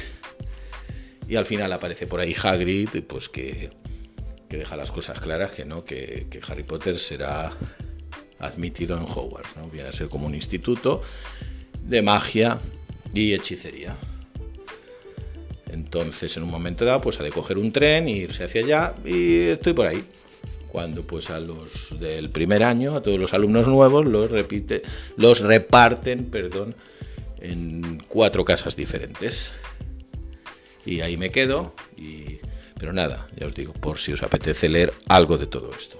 Y 1.28 1.36
al 1.36 1.44
final 1.44 1.72
aparece 1.72 2.06
por 2.06 2.20
ahí 2.20 2.34
Hagrid, 2.40 2.88
pues 3.06 3.28
que, 3.28 3.70
que 4.48 4.56
deja 4.56 4.76
las 4.76 4.92
cosas 4.92 5.20
claras, 5.20 5.52
que 5.52 5.64
no, 5.64 5.84
que, 5.84 6.26
que 6.30 6.40
Harry 6.46 6.62
Potter 6.62 6.98
será 6.98 7.52
admitido 8.38 8.96
en 8.96 9.02
Hogwarts, 9.02 9.56
¿no? 9.56 9.68
Viene 9.68 9.88
a 9.88 9.92
ser 9.92 10.08
como 10.08 10.26
un 10.26 10.34
instituto 10.34 11.02
de 11.82 12.00
magia 12.02 12.58
y 13.12 13.34
hechicería. 13.34 13.96
Entonces, 15.68 16.36
en 16.36 16.42
un 16.42 16.50
momento 16.50 16.84
dado, 16.84 17.00
pues 17.00 17.20
ha 17.20 17.22
de 17.22 17.30
coger 17.30 17.58
un 17.58 17.72
tren 17.72 18.08
e 18.08 18.12
irse 18.12 18.44
hacia 18.44 18.62
allá 18.62 18.94
y 19.04 19.48
estoy 19.48 19.72
por 19.72 19.86
ahí. 19.86 20.04
Cuando 20.68 21.02
pues 21.02 21.30
a 21.30 21.40
los 21.40 21.98
del 21.98 22.30
primer 22.30 22.62
año, 22.62 22.94
a 22.94 23.02
todos 23.02 23.18
los 23.18 23.32
alumnos 23.32 23.66
nuevos, 23.68 24.04
los 24.04 24.30
repite, 24.30 24.82
los 25.16 25.40
reparten, 25.40 26.26
perdón, 26.26 26.74
en 27.40 28.02
cuatro 28.08 28.44
casas 28.44 28.76
diferentes. 28.76 29.52
Y 30.84 31.00
ahí 31.00 31.16
me 31.16 31.30
quedo 31.30 31.74
pero 32.78 32.92
nada, 32.92 33.28
ya 33.36 33.46
os 33.46 33.54
digo, 33.54 33.72
por 33.72 33.98
si 33.98 34.12
os 34.12 34.22
apetece 34.22 34.68
leer 34.68 34.94
algo 35.08 35.36
de 35.36 35.46
todo 35.46 35.74
esto. 35.74 35.98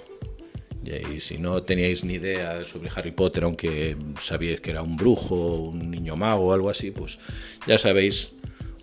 Y 1.14 1.20
si 1.20 1.36
no 1.36 1.62
teníais 1.64 2.04
ni 2.04 2.14
idea 2.14 2.64
sobre 2.64 2.88
Harry 2.94 3.10
Potter, 3.10 3.44
aunque 3.44 3.96
sabíais 4.20 4.60
que 4.60 4.70
era 4.70 4.82
un 4.82 4.96
brujo, 4.96 5.34
un 5.34 5.90
niño 5.90 6.16
mago 6.16 6.46
o 6.46 6.52
algo 6.52 6.70
así, 6.70 6.92
pues 6.92 7.18
ya 7.66 7.78
sabéis 7.78 8.30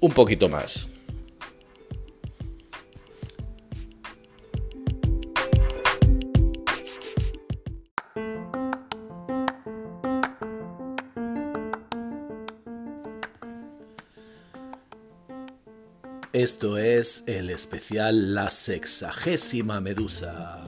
un 0.01 0.11
poquito 0.11 0.49
más. 0.49 0.87
Esto 16.35 16.77
es 16.77 17.23
el 17.27 17.49
especial 17.49 18.35
La 18.35 18.49
Sexagésima 18.49 19.79
Medusa. 19.79 20.64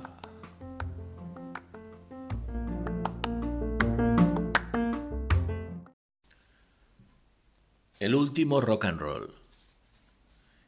Último 8.48 8.62
rock 8.62 8.86
and 8.86 9.02
roll. 9.02 9.28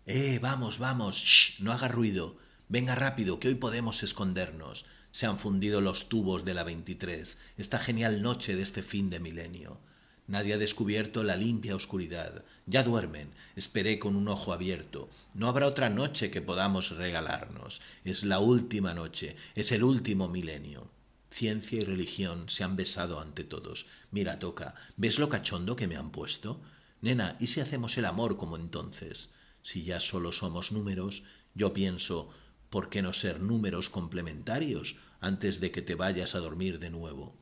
Eh, 0.06 0.38
vamos, 0.42 0.80
vamos, 0.80 1.16
shh, 1.16 1.62
no 1.62 1.72
haga 1.72 1.88
ruido. 1.88 2.36
Venga 2.68 2.94
rápido, 2.94 3.40
que 3.40 3.48
hoy 3.48 3.56
podemos 3.56 4.04
escondernos. 4.04 4.84
Se 5.12 5.26
han 5.28 5.40
fundido 5.40 5.80
los 5.80 6.10
tubos 6.10 6.44
de 6.44 6.54
la 6.54 6.66
23, 6.66 7.38
esta 7.58 7.80
genial 7.80 8.22
noche 8.22 8.58
de 8.58 8.64
este 8.64 8.84
fin 8.84 9.10
de 9.10 9.22
milenio. 9.22 9.80
Nadie 10.28 10.56
ha 10.56 10.58
descubierto 10.58 11.24
la 11.24 11.38
limpia 11.38 11.74
oscuridad. 11.74 12.44
Ya 12.66 12.84
duermen. 12.84 13.32
Esperé 13.56 13.98
con 13.98 14.18
un 14.18 14.28
ojo 14.28 14.52
abierto. 14.52 15.10
No 15.34 15.48
habrá 15.48 15.66
otra 15.66 15.90
noche 15.90 16.32
que 16.32 16.42
podamos 16.42 16.90
regalarnos. 16.98 17.80
Es 18.04 18.24
la 18.24 18.40
última 18.40 18.94
noche. 18.94 19.38
Es 19.56 19.72
el 19.72 19.86
último 19.86 20.28
milenio. 20.28 20.92
Ciencia 21.32 21.78
y 21.78 21.86
religión 21.86 22.50
se 22.50 22.66
han 22.66 22.76
besado 22.76 23.22
ante 23.22 23.46
todos. 23.46 23.86
Mira, 24.12 24.38
toca. 24.38 24.76
¿Ves 24.98 25.18
lo 25.18 25.30
cachondo 25.30 25.78
que 25.78 25.88
me 25.88 25.96
han 25.96 26.12
puesto? 26.12 26.60
Nena, 27.02 27.38
¿y 27.40 27.48
si 27.48 27.62
hacemos 27.62 27.98
el 27.98 28.06
amor 28.06 28.38
como 28.38 28.58
entonces? 28.58 29.30
Si 29.62 29.84
ya 29.84 30.00
solo 30.00 30.32
somos 30.32 30.72
números, 30.72 31.24
yo 31.54 31.74
pienso, 31.74 32.30
¿por 32.70 32.90
qué 32.90 33.02
no 33.02 33.14
ser 33.14 33.40
números 33.42 33.90
complementarios 33.90 34.98
antes 35.22 35.60
de 35.60 35.72
que 35.72 35.82
te 35.82 35.96
vayas 35.96 36.36
a 36.36 36.40
dormir 36.40 36.80
de 36.80 36.90
nuevo? 36.90 37.36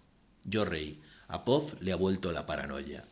Yo 0.43 0.63
reí. 0.63 1.01
A 1.27 1.43
Pov 1.43 1.75
le 1.81 1.91
ha 1.91 1.97
vuelto 1.97 2.31
la 2.31 2.45
paranoia. 2.45 3.03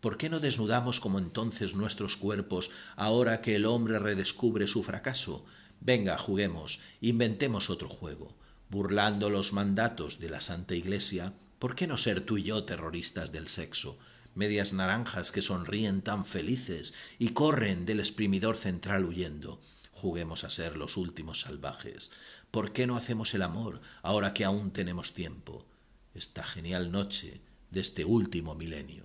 ¿Por 0.00 0.16
qué 0.16 0.30
no 0.30 0.38
desnudamos 0.38 1.00
como 1.00 1.18
entonces 1.18 1.74
nuestros 1.74 2.16
cuerpos 2.16 2.70
ahora 2.96 3.42
que 3.42 3.56
el 3.56 3.66
hombre 3.66 3.98
redescubre 3.98 4.66
su 4.66 4.82
fracaso? 4.82 5.44
Venga, 5.80 6.16
juguemos, 6.16 6.78
inventemos 7.00 7.70
otro 7.70 7.88
juego. 7.88 8.34
Burlando 8.68 9.30
los 9.30 9.52
mandatos 9.52 10.20
de 10.20 10.30
la 10.30 10.40
Santa 10.40 10.74
Iglesia, 10.74 11.32
¿por 11.58 11.74
qué 11.74 11.86
no 11.86 11.96
ser 11.96 12.20
tú 12.20 12.38
y 12.38 12.44
yo 12.44 12.64
terroristas 12.64 13.32
del 13.32 13.48
sexo? 13.48 13.98
Medias 14.34 14.72
naranjas 14.72 15.32
que 15.32 15.42
sonríen 15.42 16.02
tan 16.02 16.24
felices 16.24 16.94
y 17.18 17.30
corren 17.30 17.86
del 17.86 18.00
exprimidor 18.00 18.56
central 18.56 19.04
huyendo. 19.04 19.60
Juguemos 19.92 20.44
a 20.44 20.50
ser 20.50 20.76
los 20.76 20.96
últimos 20.96 21.40
salvajes. 21.40 22.10
¿Por 22.50 22.72
qué 22.72 22.86
no 22.86 22.96
hacemos 22.96 23.34
el 23.34 23.42
amor 23.42 23.80
ahora 24.02 24.32
que 24.32 24.44
aún 24.44 24.70
tenemos 24.70 25.14
tiempo? 25.14 25.66
esta 26.14 26.42
genial 26.44 26.90
noche 26.90 27.40
de 27.70 27.80
este 27.80 28.04
último 28.04 28.54
milenio. 28.54 29.04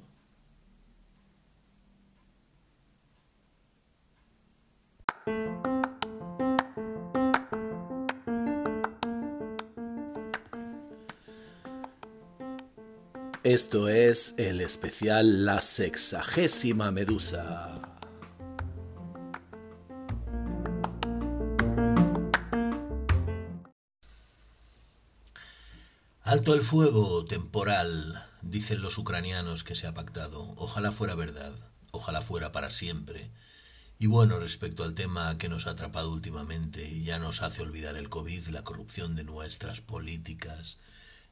Esto 13.45 13.89
es 13.89 14.33
el 14.39 14.59
especial 14.59 15.45
La 15.45 15.61
Sexagésima 15.61 16.89
Medusa. 16.89 17.79
Alto 26.23 26.55
el 26.55 26.63
fuego 26.63 27.25
temporal, 27.25 28.25
dicen 28.41 28.81
los 28.81 28.97
ucranianos 28.97 29.63
que 29.63 29.75
se 29.75 29.85
ha 29.85 29.93
pactado. 29.93 30.55
Ojalá 30.57 30.91
fuera 30.91 31.13
verdad, 31.13 31.53
ojalá 31.91 32.23
fuera 32.23 32.51
para 32.51 32.71
siempre. 32.71 33.29
Y 33.99 34.07
bueno, 34.07 34.39
respecto 34.39 34.83
al 34.83 34.95
tema 34.95 35.37
que 35.37 35.49
nos 35.49 35.67
ha 35.67 35.71
atrapado 35.73 36.11
últimamente 36.11 36.89
y 36.89 37.03
ya 37.03 37.19
nos 37.19 37.43
hace 37.43 37.61
olvidar 37.61 37.95
el 37.95 38.09
COVID, 38.09 38.47
la 38.47 38.63
corrupción 38.63 39.15
de 39.15 39.23
nuestras 39.23 39.81
políticas, 39.81 40.79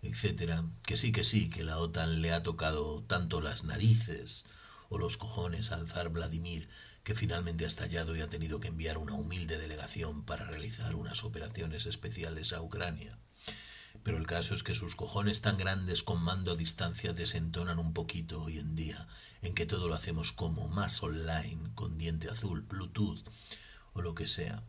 etcétera, 0.04 0.66
que 0.86 0.98
sí, 0.98 1.12
que 1.12 1.24
sí, 1.24 1.50
que 1.50 1.64
la 1.64 1.78
OTAN 1.78 2.22
le 2.22 2.34
ha 2.34 2.44
tocado 2.44 3.04
tanto 3.04 3.42
las 3.42 3.64
narices 3.64 4.46
o 4.90 4.98
los 4.98 5.18
cojones 5.18 5.72
al 5.72 5.88
zar 5.88 6.10
Vladimir, 6.10 6.70
que 7.04 7.16
finalmente 7.16 7.64
ha 7.64 7.68
estallado 7.68 8.16
y 8.16 8.22
ha 8.22 8.30
tenido 8.30 8.60
que 8.60 8.68
enviar 8.68 8.98
una 8.98 9.16
humilde 9.16 9.58
delegación 9.58 10.24
para 10.24 10.46
realizar 10.46 10.96
unas 10.96 11.24
operaciones 11.24 11.86
especiales 11.86 12.54
a 12.54 12.62
Ucrania. 12.62 13.18
Pero 14.04 14.18
el 14.18 14.28
caso 14.28 14.54
es 14.54 14.64
que 14.64 14.76
sus 14.76 14.96
cojones 14.96 15.42
tan 15.42 15.58
grandes 15.58 16.04
con 16.04 16.22
mando 16.22 16.52
a 16.52 16.56
distancia 16.56 17.14
desentonan 17.14 17.80
un 17.80 17.94
poquito 17.94 18.42
hoy 18.42 18.60
en 18.60 18.76
día, 18.76 19.08
en 19.42 19.54
que 19.54 19.66
todo 19.66 19.88
lo 19.88 19.96
hacemos 19.96 20.34
como 20.34 20.68
más 20.68 21.02
online, 21.02 21.72
con 21.76 21.98
diente 21.98 22.30
azul, 22.30 22.62
Bluetooth 22.62 23.24
o 23.94 24.02
lo 24.02 24.16
que 24.16 24.28
sea. 24.28 24.64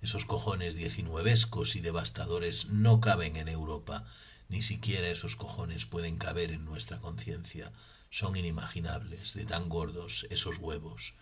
Esos 0.00 0.24
cojones 0.24 0.74
diecinuevescos 0.74 1.76
y 1.76 1.80
devastadores 1.80 2.66
no 2.66 3.00
caben 3.00 3.36
en 3.36 3.48
Europa, 3.48 4.04
ni 4.48 4.62
siquiera 4.62 5.08
esos 5.08 5.36
cojones 5.36 5.86
pueden 5.86 6.18
caber 6.18 6.50
en 6.50 6.64
nuestra 6.64 6.98
conciencia. 6.98 7.72
Son 8.10 8.36
inimaginables, 8.36 9.34
de 9.34 9.44
tan 9.44 9.68
gordos 9.68 10.26
esos 10.30 10.58
huevos. 10.58 11.14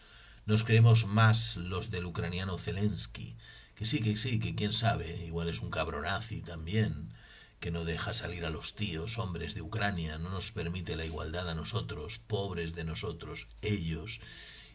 Nos 0.46 0.62
creemos 0.62 1.06
más 1.06 1.56
los 1.56 1.90
del 1.90 2.04
ucraniano 2.04 2.58
Zelensky, 2.58 3.36
que 3.74 3.86
sí, 3.86 4.00
que 4.00 4.16
sí, 4.16 4.38
que 4.38 4.54
quién 4.54 4.72
sabe, 4.72 5.24
igual 5.24 5.48
es 5.48 5.60
un 5.60 5.70
cabronazi 5.70 6.42
también, 6.42 7.12
que 7.60 7.70
no 7.70 7.84
deja 7.84 8.12
salir 8.12 8.44
a 8.44 8.50
los 8.50 8.74
tíos, 8.74 9.18
hombres 9.18 9.54
de 9.54 9.62
Ucrania, 9.62 10.18
no 10.18 10.28
nos 10.28 10.52
permite 10.52 10.96
la 10.96 11.06
igualdad 11.06 11.48
a 11.48 11.54
nosotros, 11.54 12.18
pobres 12.18 12.74
de 12.74 12.84
nosotros, 12.84 13.48
ellos, 13.62 14.20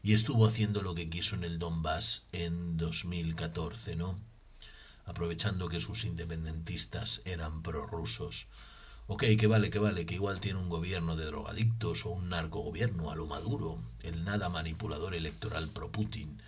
y 0.02 0.14
estuvo 0.14 0.48
haciendo 0.48 0.82
lo 0.82 0.96
que 0.96 1.10
quiso 1.10 1.36
en 1.36 1.44
el 1.44 1.60
Donbass 1.60 2.28
en 2.32 2.78
2014, 2.78 3.96
¿no? 3.96 4.20
Aprovechando 5.10 5.70
que 5.70 5.82
sus 5.82 6.06
independentistas 6.06 7.24
eran 7.26 7.64
prorrusos. 7.64 8.48
Ok, 9.08 9.24
que 9.40 9.48
vale, 9.48 9.72
que 9.72 9.80
vale, 9.80 10.06
que 10.06 10.14
igual 10.14 10.40
tiene 10.40 10.60
un 10.60 10.70
gobierno 10.70 11.16
de 11.16 11.26
drogadictos 11.26 12.06
o 12.06 12.12
un 12.12 12.30
narcogobierno 12.30 13.10
a 13.10 13.16
lo 13.16 13.26
maduro, 13.26 13.82
el 14.04 14.24
nada 14.24 14.50
manipulador 14.50 15.16
electoral 15.16 15.68
pro-Putin, 15.70 16.40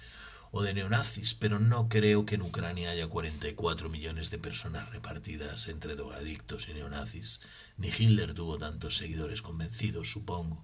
o 0.52 0.62
de 0.62 0.76
neonazis, 0.76 1.34
pero 1.34 1.58
no 1.58 1.90
creo 1.90 2.28
que 2.28 2.36
en 2.36 2.44
Ucrania 2.44 2.92
haya 2.92 3.08
44 3.08 3.90
millones 3.90 4.30
de 4.30 4.38
personas 4.38 4.92
repartidas 4.92 5.68
entre 5.68 5.96
drogadictos 5.96 6.70
y 6.70 6.76
neonazis. 6.76 7.40
Ni 7.78 7.88
Hitler 7.88 8.36
tuvo 8.36 8.60
tantos 8.60 8.96
seguidores 8.96 9.42
convencidos, 9.42 10.12
supongo. 10.12 10.64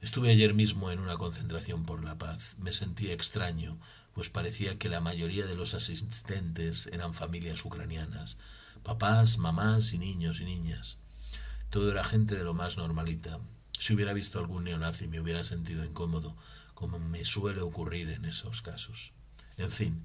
Estuve 0.00 0.30
ayer 0.30 0.52
mismo 0.52 0.90
en 0.90 0.98
una 0.98 1.16
concentración 1.16 1.86
por 1.86 2.04
la 2.04 2.18
paz. 2.18 2.56
Me 2.58 2.72
sentí 2.72 3.12
extraño, 3.12 3.78
pues 4.14 4.30
parecía 4.30 4.78
que 4.78 4.88
la 4.88 5.00
mayoría 5.00 5.46
de 5.46 5.56
los 5.56 5.74
asistentes 5.74 6.86
eran 6.86 7.14
familias 7.14 7.64
ucranianas, 7.64 8.36
papás, 8.82 9.38
mamás 9.38 9.92
y 9.92 9.98
niños 9.98 10.40
y 10.40 10.44
niñas. 10.44 10.98
Todo 11.70 11.90
era 11.90 12.04
gente 12.04 12.36
de 12.36 12.44
lo 12.44 12.54
más 12.54 12.76
normalita. 12.76 13.40
Si 13.78 13.92
hubiera 13.92 14.12
visto 14.12 14.38
algún 14.38 14.64
neonazi 14.64 15.08
me 15.08 15.20
hubiera 15.20 15.42
sentido 15.42 15.84
incómodo, 15.84 16.36
como 16.74 16.98
me 16.98 17.24
suele 17.24 17.60
ocurrir 17.60 18.10
en 18.10 18.24
esos 18.24 18.62
casos. 18.62 19.12
En 19.56 19.70
fin, 19.70 20.04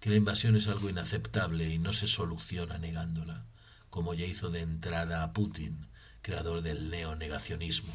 que 0.00 0.10
la 0.10 0.16
invasión 0.16 0.56
es 0.56 0.68
algo 0.68 0.90
inaceptable 0.90 1.68
y 1.68 1.78
no 1.78 1.92
se 1.92 2.06
soluciona 2.06 2.78
negándola, 2.78 3.44
como 3.88 4.12
ya 4.12 4.26
hizo 4.26 4.50
de 4.50 4.60
entrada 4.60 5.22
a 5.22 5.32
Putin, 5.32 5.88
creador 6.20 6.60
del 6.60 6.90
neonegacionismo. 6.90 7.94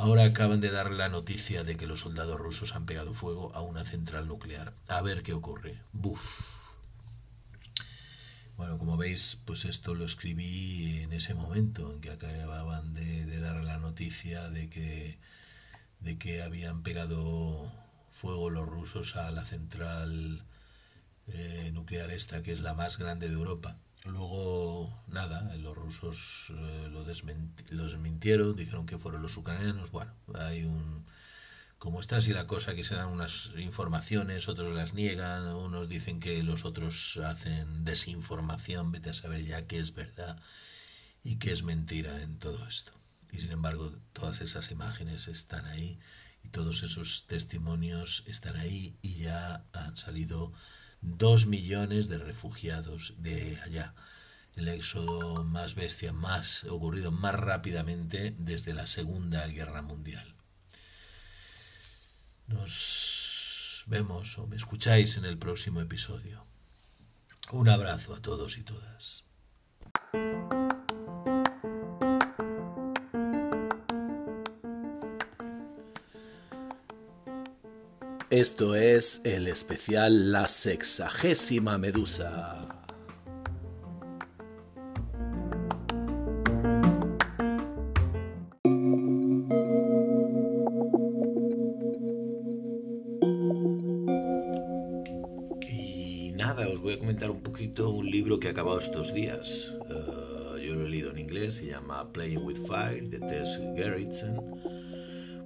Ahora 0.00 0.24
acaban 0.24 0.62
de 0.62 0.70
dar 0.70 0.90
la 0.90 1.10
noticia 1.10 1.62
de 1.62 1.76
que 1.76 1.86
los 1.86 2.00
soldados 2.00 2.40
rusos 2.40 2.74
han 2.74 2.86
pegado 2.86 3.12
fuego 3.12 3.54
a 3.54 3.60
una 3.60 3.84
central 3.84 4.26
nuclear. 4.26 4.72
A 4.88 5.02
ver 5.02 5.22
qué 5.22 5.34
ocurre. 5.34 5.78
Buf. 5.92 6.40
Bueno, 8.56 8.78
como 8.78 8.96
veis, 8.96 9.42
pues 9.44 9.66
esto 9.66 9.92
lo 9.94 10.06
escribí 10.06 11.02
en 11.02 11.12
ese 11.12 11.34
momento 11.34 11.92
en 11.92 12.00
que 12.00 12.10
acababan 12.12 12.94
de, 12.94 13.40
dar 13.40 13.62
la 13.62 13.76
noticia 13.76 14.48
de 14.48 14.70
que 14.70 15.18
de 16.00 16.16
que 16.16 16.42
habían 16.42 16.82
pegado 16.82 17.70
fuego 18.10 18.48
los 18.48 18.66
rusos 18.66 19.16
a 19.16 19.30
la 19.30 19.44
central 19.44 20.42
eh, 21.26 21.72
nuclear 21.74 22.10
esta, 22.10 22.42
que 22.42 22.52
es 22.52 22.60
la 22.60 22.72
más 22.72 22.96
grande 22.96 23.28
de 23.28 23.34
Europa. 23.34 23.76
Luego, 24.06 24.90
nada, 25.08 25.54
los 25.56 25.76
rusos 25.76 26.52
eh, 26.56 26.88
lo 26.90 27.00
los 27.00 27.92
desmintieron, 27.92 28.56
dijeron 28.56 28.86
que 28.86 28.98
fueron 28.98 29.22
los 29.22 29.36
ucranianos. 29.36 29.90
Bueno, 29.90 30.12
hay 30.34 30.64
un... 30.64 31.04
Como 31.78 32.00
está 32.00 32.18
así 32.18 32.32
la 32.32 32.46
cosa, 32.46 32.74
que 32.74 32.84
se 32.84 32.94
dan 32.94 33.08
unas 33.08 33.52
informaciones, 33.56 34.48
otros 34.48 34.74
las 34.74 34.92
niegan, 34.92 35.46
unos 35.54 35.88
dicen 35.88 36.20
que 36.20 36.42
los 36.42 36.66
otros 36.66 37.18
hacen 37.24 37.84
desinformación, 37.84 38.92
vete 38.92 39.10
a 39.10 39.14
saber 39.14 39.44
ya 39.44 39.66
qué 39.66 39.78
es 39.78 39.94
verdad 39.94 40.38
y 41.24 41.36
qué 41.36 41.52
es 41.52 41.62
mentira 41.62 42.20
en 42.22 42.38
todo 42.38 42.66
esto. 42.66 42.92
Y 43.32 43.40
sin 43.40 43.52
embargo, 43.52 43.92
todas 44.12 44.40
esas 44.40 44.70
imágenes 44.70 45.28
están 45.28 45.64
ahí 45.66 45.98
y 46.42 46.48
todos 46.48 46.82
esos 46.82 47.26
testimonios 47.26 48.24
están 48.26 48.56
ahí 48.56 48.96
y 49.02 49.14
ya 49.14 49.64
han 49.72 49.96
salido 49.96 50.52
dos 51.00 51.46
millones 51.46 52.08
de 52.08 52.18
refugiados 52.18 53.14
de 53.18 53.58
allá. 53.64 53.94
El 54.56 54.68
éxodo 54.68 55.44
más 55.44 55.74
bestia, 55.74 56.12
más 56.12 56.64
ocurrido 56.64 57.10
más 57.10 57.34
rápidamente 57.34 58.34
desde 58.38 58.74
la 58.74 58.86
Segunda 58.86 59.46
Guerra 59.46 59.82
Mundial. 59.82 60.34
Nos 62.46 63.84
vemos 63.86 64.38
o 64.38 64.46
me 64.46 64.56
escucháis 64.56 65.16
en 65.16 65.24
el 65.24 65.38
próximo 65.38 65.80
episodio. 65.80 66.44
Un 67.52 67.68
abrazo 67.68 68.14
a 68.14 68.20
todos 68.20 68.58
y 68.58 68.64
todas. 68.64 69.24
Esto 78.30 78.76
es 78.76 79.22
el 79.24 79.48
especial 79.48 80.30
La 80.30 80.46
Sexagésima 80.46 81.78
Medusa. 81.78 82.54
Y 95.68 96.32
nada, 96.36 96.68
os 96.68 96.80
voy 96.80 96.94
a 96.94 96.98
comentar 97.00 97.32
un 97.32 97.42
poquito 97.42 97.90
un 97.90 98.08
libro 98.08 98.38
que 98.38 98.46
he 98.46 98.50
acabado 98.52 98.78
estos 98.78 99.12
días. 99.12 99.74
Eh, 99.90 100.66
yo 100.68 100.76
lo 100.76 100.86
he 100.86 100.88
leído 100.88 101.10
en 101.10 101.18
inglés, 101.18 101.54
se 101.54 101.66
llama 101.66 102.12
Playing 102.12 102.44
with 102.44 102.64
Fire 102.68 103.10
de 103.10 103.18
Tess 103.18 103.58
Gerritsen 103.74 104.59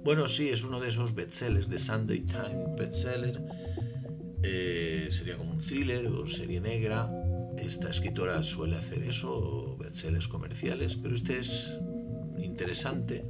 bueno, 0.05 0.27
sí, 0.27 0.49
es 0.49 0.63
uno 0.63 0.79
de 0.79 0.89
esos 0.89 1.15
bestsellers 1.15 1.67
de 1.67 1.79
Sunday 1.79 2.19
Time, 2.19 2.75
bestseller. 2.77 3.41
Eh, 4.43 5.07
sería 5.09 5.35
como 5.35 5.53
un 5.53 5.57
thriller 5.57 6.05
o 6.05 6.27
serie 6.27 6.61
negra. 6.61 7.11
Esta 7.57 7.89
escritora 7.89 8.43
suele 8.43 8.75
hacer 8.75 9.01
eso, 9.01 9.75
bestsellers 9.79 10.27
comerciales, 10.27 10.95
pero 10.95 11.15
este 11.15 11.39
es 11.39 11.75
interesante 12.37 13.25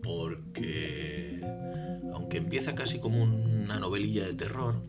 porque, 0.00 1.40
aunque 2.14 2.36
empieza 2.36 2.76
casi 2.76 3.00
como 3.00 3.24
una 3.24 3.80
novelilla 3.80 4.28
de 4.28 4.34
terror, 4.34 4.80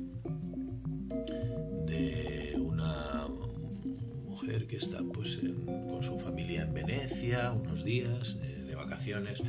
de 1.88 2.56
una 2.60 3.28
mujer 4.24 4.68
que 4.68 4.78
está 4.78 5.00
pues 5.12 5.40
con 5.90 6.04
su 6.04 6.20
familia 6.20 6.62
en 6.62 6.76
Venecia 6.76 7.52
unos 7.54 7.84
días 7.84 8.38
de 8.40 8.76
vacaciones, 8.76 9.42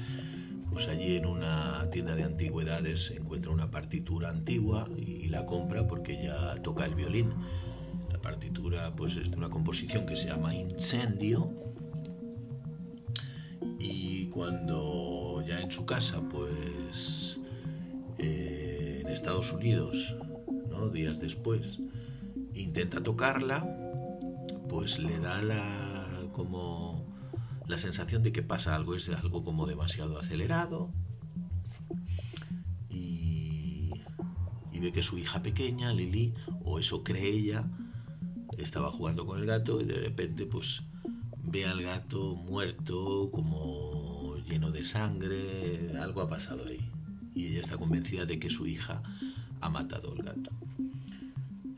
pues 0.75 0.89
allí 0.89 1.15
en 1.15 1.27
una 1.27 1.89
tienda 1.93 2.17
de 2.17 2.25
antigüedades 2.25 3.13
encuentra 3.13 3.53
una 3.53 3.71
partitura 3.71 4.29
antigua 4.29 4.89
y 4.97 5.29
la 5.29 5.47
compra 5.47 5.87
porque 5.87 6.21
ya 6.21 6.61
toca 6.63 6.85
el 6.85 6.97
violín. 6.97 7.33
La 8.11 8.21
partitura 8.21 8.93
pues 8.97 9.17
es 9.17 9.31
de 9.31 9.37
una 9.37 9.51
composición 9.51 10.05
que 10.05 10.17
se 10.17 10.27
llama 10.27 10.53
Incendio 10.53 11.49
y 13.79 14.27
cuando 14.31 15.45
ya 15.47 15.61
en 15.61 15.71
su 15.71 15.87
casa 15.87 16.21
pues 16.29 17.39
eh, 18.19 19.03
en 19.05 19.13
Estados 19.13 19.53
Unidos, 19.53 20.17
¿no? 20.71 20.89
días 20.89 21.21
después, 21.21 21.79
intenta 22.53 23.01
tocarla, 23.01 23.65
pues 24.69 24.99
le 24.99 25.21
da 25.21 25.41
la 25.41 26.09
como 26.33 26.94
la 27.67 27.79
sensación 27.79 28.23
de 28.23 28.33
que 28.33 28.43
pasa 28.43 28.75
algo 28.75 28.95
es 28.95 29.09
algo 29.09 29.45
como 29.45 29.67
demasiado 29.67 30.19
acelerado 30.19 30.91
y, 32.91 33.91
ve 34.81 34.93
que 34.93 35.03
su 35.03 35.17
hija 35.17 35.43
pequeña, 35.43 35.95
Lili, 35.95 36.35
o 36.63 36.79
eso 36.79 37.03
cree 37.03 37.27
ella, 37.27 37.65
estaba 38.59 38.91
jugando 38.91 39.25
con 39.25 39.41
el 39.41 39.47
gato 39.47 39.81
y 39.81 39.85
de 39.85 39.95
repente 39.95 40.45
pues 40.45 40.83
ve 41.43 41.65
al 41.65 41.83
gato 41.83 42.35
muerto 42.35 43.31
como 43.31 44.37
lleno 44.47 44.71
de 44.71 44.85
sangre, 44.85 45.97
algo 45.99 46.21
ha 46.21 46.29
pasado 46.29 46.67
ahí. 46.67 46.91
y 47.35 47.47
ella 47.47 47.61
está 47.63 47.79
convencida 47.79 48.27
de 48.27 48.39
que 48.39 48.51
su 48.51 48.67
hija 48.67 49.03
ha 49.63 49.71
matado 49.71 50.13
al 50.13 50.23
gato. 50.23 50.51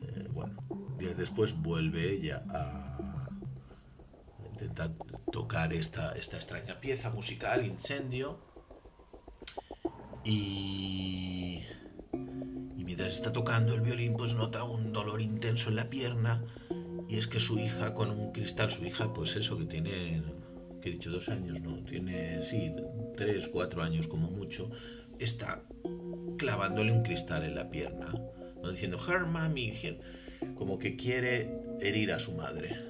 Eh, 0.01 0.27
bueno, 0.33 0.61
días 0.99 1.17
después 1.17 1.55
vuelve 1.61 2.11
ella 2.11 2.43
a 2.49 2.96
intentar 4.57 4.91
tocar 5.31 5.71
esta, 5.71 6.13
esta 6.13 6.37
extraña 6.37 6.79
pieza 6.79 7.11
musical, 7.11 7.65
Incendio, 7.65 8.39
y, 10.25 11.61
mientras 12.75 13.13
está 13.13 13.31
tocando 13.31 13.75
el 13.75 13.81
violín, 13.81 14.15
pues 14.17 14.33
nota 14.33 14.63
un 14.63 14.91
dolor 14.91 15.21
intenso 15.21 15.69
en 15.69 15.75
la 15.75 15.89
pierna, 15.89 16.43
y 17.07 17.17
es 17.17 17.27
que 17.27 17.39
su 17.39 17.59
hija 17.59 17.93
con 17.93 18.09
un 18.09 18.31
cristal, 18.31 18.71
su 18.71 18.83
hija, 18.83 19.13
pues 19.13 19.35
eso 19.35 19.57
que 19.57 19.65
tiene 19.65 20.23
que 20.81 20.89
he 20.89 20.91
dicho 20.93 21.11
dos 21.11 21.29
años, 21.29 21.61
no, 21.61 21.83
tiene, 21.83 22.41
sí, 22.41 22.71
tres, 23.15 23.47
cuatro 23.47 23.83
años 23.83 24.07
como 24.07 24.29
mucho, 24.29 24.69
está 25.19 25.63
clavándole 26.37 26.91
un 26.91 27.03
cristal 27.03 27.43
en 27.43 27.55
la 27.55 27.69
pierna, 27.69 28.13
¿no? 28.61 28.71
diciendo, 28.71 28.99
her 29.07 29.25
mami, 29.25 29.73
como 30.55 30.77
que 30.77 30.95
quiere 30.95 31.61
herir 31.79 32.11
a 32.11 32.19
su 32.19 32.33
madre. 32.33 32.86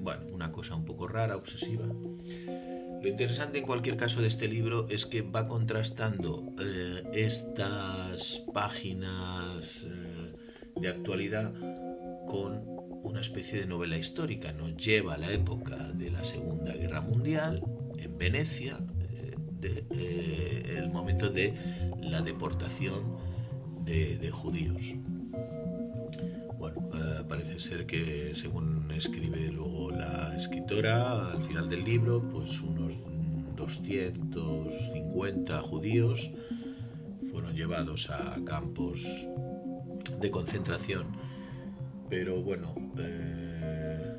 Bueno, 0.00 0.22
una 0.32 0.50
cosa 0.50 0.74
un 0.74 0.84
poco 0.84 1.06
rara, 1.06 1.36
obsesiva. 1.36 1.86
Lo 1.86 3.08
interesante 3.08 3.58
en 3.58 3.66
cualquier 3.66 3.96
caso 3.96 4.20
de 4.20 4.28
este 4.28 4.48
libro 4.48 4.86
es 4.88 5.06
que 5.06 5.22
va 5.22 5.48
contrastando 5.48 6.52
eh, 6.60 7.02
estas 7.14 8.44
páginas 8.52 9.84
eh, 9.84 10.34
de 10.76 10.88
actualidad 10.88 11.52
con 12.26 12.62
una 13.02 13.20
especie 13.20 13.60
de 13.60 13.66
novela 13.66 13.96
histórica. 13.96 14.52
Nos 14.52 14.76
lleva 14.76 15.14
a 15.14 15.18
la 15.18 15.32
época 15.32 15.76
de 15.92 16.10
la 16.10 16.24
Segunda 16.24 16.74
Guerra 16.74 17.00
Mundial 17.00 17.62
en 17.98 18.18
Venecia, 18.18 18.78
eh, 19.62 20.76
el 20.76 20.90
momento 20.90 21.28
de 21.30 21.54
la 22.02 22.22
deportación 22.22 23.16
de, 23.84 24.30
judíos. 24.30 24.94
Ser 27.60 27.84
que 27.84 28.32
según 28.34 28.90
escribe 28.90 29.52
luego 29.52 29.90
la 29.90 30.34
escritora 30.34 31.32
al 31.32 31.42
final 31.42 31.68
del 31.68 31.84
libro, 31.84 32.22
pues 32.22 32.58
unos 32.62 32.94
250 33.54 35.60
judíos 35.60 36.30
fueron 37.30 37.54
llevados 37.54 38.08
a 38.08 38.42
campos 38.46 39.04
de 40.22 40.30
concentración. 40.30 41.08
Pero 42.08 42.42
bueno, 42.42 42.74
eh, 42.98 44.16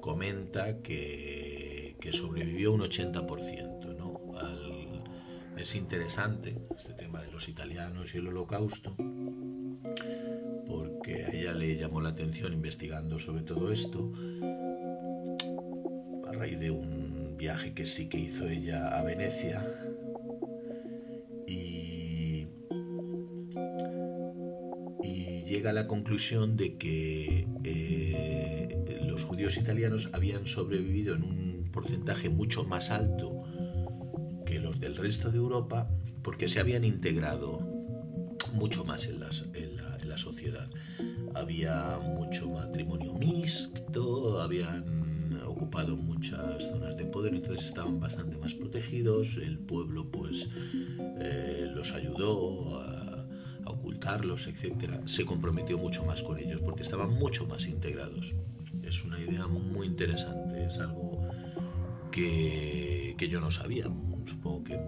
comenta 0.00 0.78
que, 0.78 1.98
que 2.00 2.12
sobrevivió 2.14 2.72
un 2.72 2.80
80% 2.80 3.80
es 5.60 5.74
interesante 5.74 6.56
este 6.76 6.94
tema 6.94 7.20
de 7.20 7.30
los 7.30 7.48
italianos 7.48 8.14
y 8.14 8.18
el 8.18 8.28
holocausto, 8.28 8.94
porque 10.70 11.24
a 11.24 11.30
ella 11.30 11.52
le 11.52 11.76
llamó 11.76 12.00
la 12.00 12.10
atención 12.10 12.52
investigando 12.52 13.18
sobre 13.18 13.42
todo 13.42 13.72
esto, 13.72 14.12
a 16.28 16.32
raíz 16.32 16.60
de 16.60 16.70
un 16.70 17.36
viaje 17.36 17.74
que 17.74 17.86
sí 17.86 18.08
que 18.08 18.18
hizo 18.18 18.46
ella 18.46 18.88
a 18.88 19.02
Venecia. 19.02 19.66
Y, 21.46 22.46
llega 25.46 25.70
a 25.70 25.72
la 25.72 25.88
conclusión 25.88 26.56
de 26.56 26.76
que 26.78 27.48
eh, 27.64 29.00
los 29.02 29.24
judíos 29.24 29.56
italianos 29.56 30.08
habían 30.12 30.46
sobrevivido 30.46 31.16
en 31.16 31.24
un 31.24 31.70
porcentaje 31.72 32.30
mucho 32.30 32.62
más 32.62 32.90
alto 32.90 33.44
los 34.60 34.80
del 34.80 34.96
resto 34.96 35.30
de 35.30 35.38
Europa 35.38 35.88
porque 36.22 36.48
se 36.48 36.60
habían 36.60 36.84
integrado 36.84 37.60
mucho 38.52 38.84
más 38.84 39.06
en, 39.06 39.20
en, 39.54 39.69
la, 40.10 40.18
sociedad. 40.18 40.68
Había 41.34 41.98
mucho 42.02 42.50
matrimonio 42.50 43.14
mixto, 43.14 44.40
habían 44.40 45.42
ocupado 45.46 45.96
muchas 45.96 46.64
zonas 46.64 46.96
de 46.96 47.06
poder, 47.06 47.34
entonces 47.34 47.66
estaban 47.66 48.00
bastante 48.00 48.36
más 48.36 48.54
protegidos, 48.54 49.36
el 49.36 49.58
pueblo 49.58 50.10
pues 50.10 50.48
eh, 51.20 51.70
los 51.74 51.92
ayudó 51.92 52.80
a, 52.82 53.26
ocultarlos, 53.66 54.48
etc. 54.48 55.06
Se 55.06 55.24
comprometió 55.24 55.78
mucho 55.78 56.04
más 56.04 56.22
con 56.22 56.38
ellos 56.38 56.60
porque 56.60 56.82
estaban 56.82 57.10
mucho 57.10 57.46
más 57.46 57.66
integrados. 57.66 58.34
Es 58.82 59.04
una 59.04 59.20
idea 59.20 59.46
muy 59.46 59.86
interesante, 59.86 60.66
es 60.66 60.78
algo 60.78 61.20
que, 62.10 63.14
que 63.16 63.28
yo 63.28 63.40
no 63.40 63.50
sabía, 63.52 63.84
supongo 64.26 64.64
que, 64.64 64.78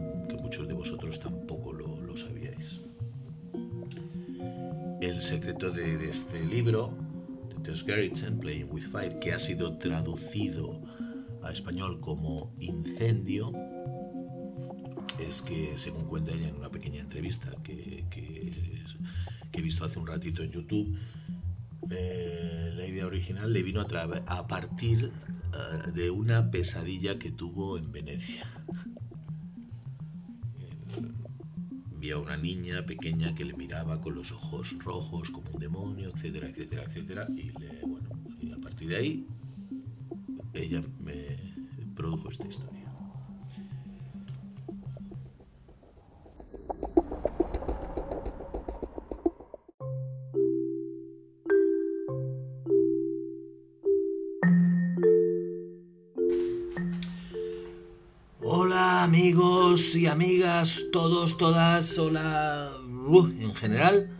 muchos 0.43 0.67
de 0.67 0.75
vosotros 0.75 1.21
tampoco 1.21 1.73
lo, 1.73 2.17
sabíais. 2.17 2.82
El 5.23 5.29
secreto 5.29 5.71
de, 5.71 6.11
este 6.11 6.45
libro, 6.47 6.99
de 7.49 7.55
Tess 7.63 7.85
Gerritsen, 7.85 8.41
Playing 8.41 8.67
with 8.73 8.83
Fire, 8.91 9.21
que 9.21 9.33
ha 9.33 9.39
sido 9.39 9.79
traducido 9.79 10.83
a 11.45 11.53
español 11.53 12.01
como 12.01 12.53
Incendio, 12.59 13.53
es 15.21 15.41
que, 15.41 15.77
según 15.77 16.07
cuenta 16.07 16.33
ella 16.33 16.49
en 16.49 16.57
una 16.57 16.71
pequeña 16.71 17.03
entrevista 17.03 17.53
que, 17.63 18.05
he 19.53 19.63
visto 19.63 19.85
hace 19.85 20.01
un 20.01 20.09
ratito 20.09 20.43
en 20.43 20.51
YouTube, 20.51 20.99
eh, 21.91 22.73
la 22.75 22.85
idea 22.85 23.07
original 23.07 23.53
le 23.53 23.63
vino 23.63 23.81
a, 23.81 23.87
a 24.27 24.49
partir 24.49 25.13
eh, 25.55 25.93
de 25.93 26.11
una 26.11 26.51
pesadilla 26.51 27.21
que 27.21 27.31
tuvo 27.31 27.79
en 27.79 27.93
Venecia. 27.93 28.45
Vio 32.03 32.17
a 32.17 32.21
una 32.21 32.37
niña 32.37 32.85
pequeña 32.85 33.33
que 33.33 33.45
le 33.45 33.55
miraba 33.55 34.01
con 34.01 34.17
los 34.17 34.33
ojos 34.33 34.77
rojos 34.81 35.31
como 35.31 35.49
un 35.53 35.61
demonio, 35.61 36.11
etcétera, 36.13 36.49
etcétera, 36.49 36.83
etcétera. 36.83 37.29
Y, 37.37 37.53
bueno, 37.87 38.09
a 38.57 38.61
partir 38.61 38.89
de 38.89 38.97
ahí 38.97 39.27
ella 40.53 40.83
me 40.99 41.39
produjo 41.95 42.29
esta 42.29 42.49
historia. 42.49 42.82
Y 59.73 60.07
amigas, 60.07 60.83
todos, 60.93 61.39
todas, 61.39 61.99
hola, 61.99 62.71
uh, 63.07 63.27
en 63.41 63.55
general, 63.55 64.15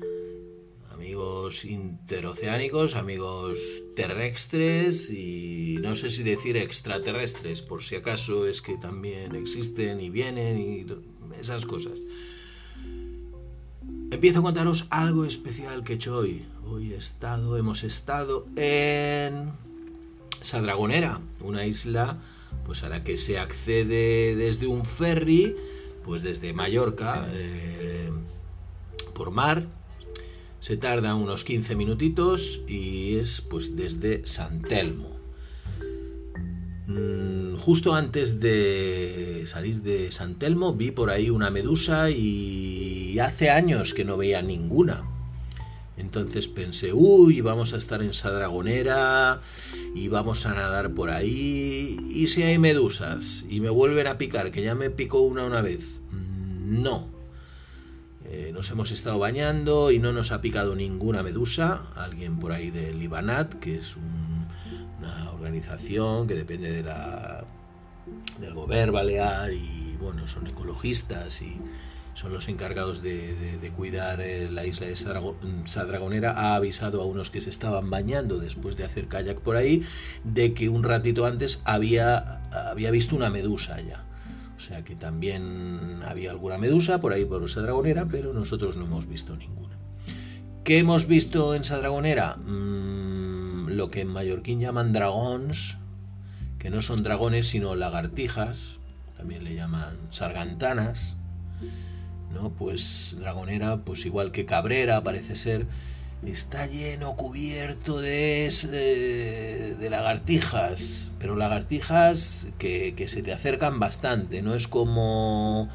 amigos 0.95 1.67
interoceánicos, 1.67 2.97
amigos 2.97 3.59
terrestres 3.95 5.11
y 5.11 5.77
no 5.83 5.95
sé 5.95 6.09
si 6.09 6.23
decir 6.23 6.57
extraterrestres, 6.57 7.61
por 7.61 7.83
si 7.83 7.97
acaso 7.97 8.47
es 8.47 8.63
que 8.63 8.79
también 8.79 9.35
existen 9.35 10.01
y 10.01 10.09
vienen 10.09 10.59
y 10.59 10.87
esas 11.39 11.67
cosas. 11.67 11.99
Empiezo 14.11 14.39
a 14.39 14.43
contaros 14.43 14.87
algo 14.89 15.27
especial 15.27 15.85
que 15.85 15.93
he 15.93 15.97
hecho 15.97 16.17
hoy. 16.17 16.47
Hoy 16.65 16.95
he 16.95 16.97
estado, 16.97 17.59
hemos 17.59 17.85
estado 17.85 18.47
en 18.57 19.51
Sadragonera, 20.41 21.21
una 21.41 21.67
isla 21.67 22.23
pues 22.65 22.83
a 22.83 22.89
la 22.89 23.05
que 23.05 23.17
se 23.17 23.39
accede 23.39 24.35
desde 24.37 24.67
un 24.67 24.85
ferry, 24.85 25.57
pues 26.05 26.23
desde 26.23 26.53
Mallorca, 26.53 27.27
eh, 27.33 28.11
por 29.15 29.31
mar, 29.31 29.67
se 30.61 30.77
tarda 30.77 31.15
unos 31.15 31.45
15 31.45 31.75
minutitos 31.77 32.61
y 32.69 33.17
es 33.17 33.41
pues 33.41 33.77
desde 33.77 34.27
San 34.27 34.63
Telmo. 34.63 35.11
Mm, 36.87 37.57
justo 37.57 37.95
antes 37.95 38.41
de 38.41 39.45
salir 39.47 39.83
de 39.83 40.11
San 40.11 40.37
Telmo 40.37 40.73
vi 40.73 40.91
por 40.91 41.11
ahí 41.11 41.31
una 41.31 41.51
medusa 41.51 42.11
y 42.11 43.19
hace 43.19 43.51
años 43.51 43.95
que 43.95 44.05
no 44.05 44.17
veía 44.17 44.43
ninguna. 44.43 45.12
Entonces 46.03 46.49
pensé, 46.49 46.93
uy, 46.93 47.41
vamos 47.41 47.73
a 47.73 47.77
estar 47.77 48.03
en 48.03 48.13
Sadragonera 48.13 49.41
y 49.95 50.09
vamos 50.09 50.45
a 50.47 50.53
nadar 50.53 50.93
por 50.93 51.11
ahí. 51.11 51.97
¿Y 52.11 52.27
si 52.27 52.43
hay 52.43 52.59
medusas? 52.59 53.45
Y 53.49 53.61
me 53.61 53.71
vuelven 53.71 54.09
a 54.09 54.19
picar, 54.19 54.51
que 54.51 54.63
ya 54.63 54.75
me 54.75 54.91
picó 54.91 55.21
una 55.21 55.45
una 55.45 55.63
vez. 55.63 56.01
Mm, 56.11 56.83
no. 56.83 57.09
Eh, 58.25 58.51
nos 58.53 58.69
hemos 58.71 58.91
estado 58.91 59.19
bañando 59.19 59.93
y 59.93 60.01
no 60.01 60.13
nos 60.13 60.33
ha 60.33 60.41
picado 60.41 60.75
ninguna 60.75 61.23
medusa. 61.23 61.83
Alguien 61.95 62.39
por 62.41 62.51
ahí 62.51 62.71
del 62.71 62.99
Libanat, 62.99 63.55
que 63.55 63.77
es 63.77 63.97
una 63.97 65.31
organización 65.31 66.27
que 66.27 66.35
depende 66.35 66.73
de 66.73 66.83
la, 66.83 67.45
del 68.41 68.55
gobierno 68.55 68.93
balear 68.93 69.53
y 69.53 69.97
bueno, 70.01 70.27
son 70.27 70.49
ecologistas 70.49 71.43
y 71.43 71.59
son 72.15 72.33
los 72.33 72.49
encargados 72.49 73.03
de, 73.03 73.73
cuidar 73.77 74.21
eh, 74.21 74.51
la 74.51 74.67
isla 74.67 74.87
de 74.87 74.97
Sadragonera, 74.97 76.33
ha 76.33 76.57
avisado 76.57 77.01
a 77.01 77.07
unos 77.07 77.31
que 77.31 77.41
se 77.41 77.51
estaban 77.51 77.91
bañando 77.91 78.39
después 78.39 78.77
de 78.77 78.85
hacer 78.85 79.09
kayak 79.09 79.41
por 79.41 79.57
ahí, 79.57 79.83
de 80.25 80.53
que 80.55 80.69
un 80.69 80.83
ratito 80.83 81.27
antes 81.27 81.63
había, 81.65 82.43
había 82.51 82.91
visto 82.91 83.17
una 83.17 83.31
medusa 83.31 83.77
allá. 83.77 84.05
O 84.57 84.61
sea 84.61 84.85
que 84.85 84.95
también 84.95 86.03
había 86.07 86.31
alguna 86.31 86.59
medusa 86.59 87.01
por 87.01 87.13
ahí 87.13 87.25
por 87.25 87.43
esa 87.43 87.63
dragonera, 87.63 88.07
pero 88.07 88.33
nosotros 88.33 88.77
no 88.77 88.85
hemos 88.85 89.09
visto 89.09 89.37
ninguna. 89.37 89.77
¿Qué 90.65 90.79
hemos 90.79 91.07
visto 91.07 91.55
en 91.55 91.63
esa 91.63 91.79
dragonera? 91.79 92.37
Mm, 92.37 93.71
lo 93.71 93.91
que 93.91 94.03
en 94.03 94.09
mallorquín 94.09 94.61
llaman 94.61 94.93
dragons, 94.93 95.79
que 96.59 96.71
no 96.71 96.83
son 96.83 97.03
dragones 97.03 97.49
sino 97.49 97.75
lagartijas, 97.75 98.79
también 99.17 99.43
le 99.43 99.57
llaman 99.57 99.97
sargantanas, 100.11 101.17
¿no? 102.33 102.51
Pues 102.51 103.17
Dragonera, 103.19 103.79
pues 103.85 104.05
igual 104.07 104.33
que 104.33 104.45
Cabrera 104.45 105.03
parece 105.03 105.37
ser, 105.37 105.67
está 106.27 106.67
lleno, 106.67 107.17
cubierto 107.17 108.01
de, 108.01 108.49
eh, 108.49 109.77
de 109.79 109.91
lagartijas, 109.91 111.11
pero 111.19 111.37
lagartijas 111.37 112.49
que, 112.59 112.95
se 113.09 113.23
te 113.23 113.33
acercan 113.33 113.81
bastante, 113.81 114.43
no 114.43 114.55
es 114.55 114.69
como 114.69 115.69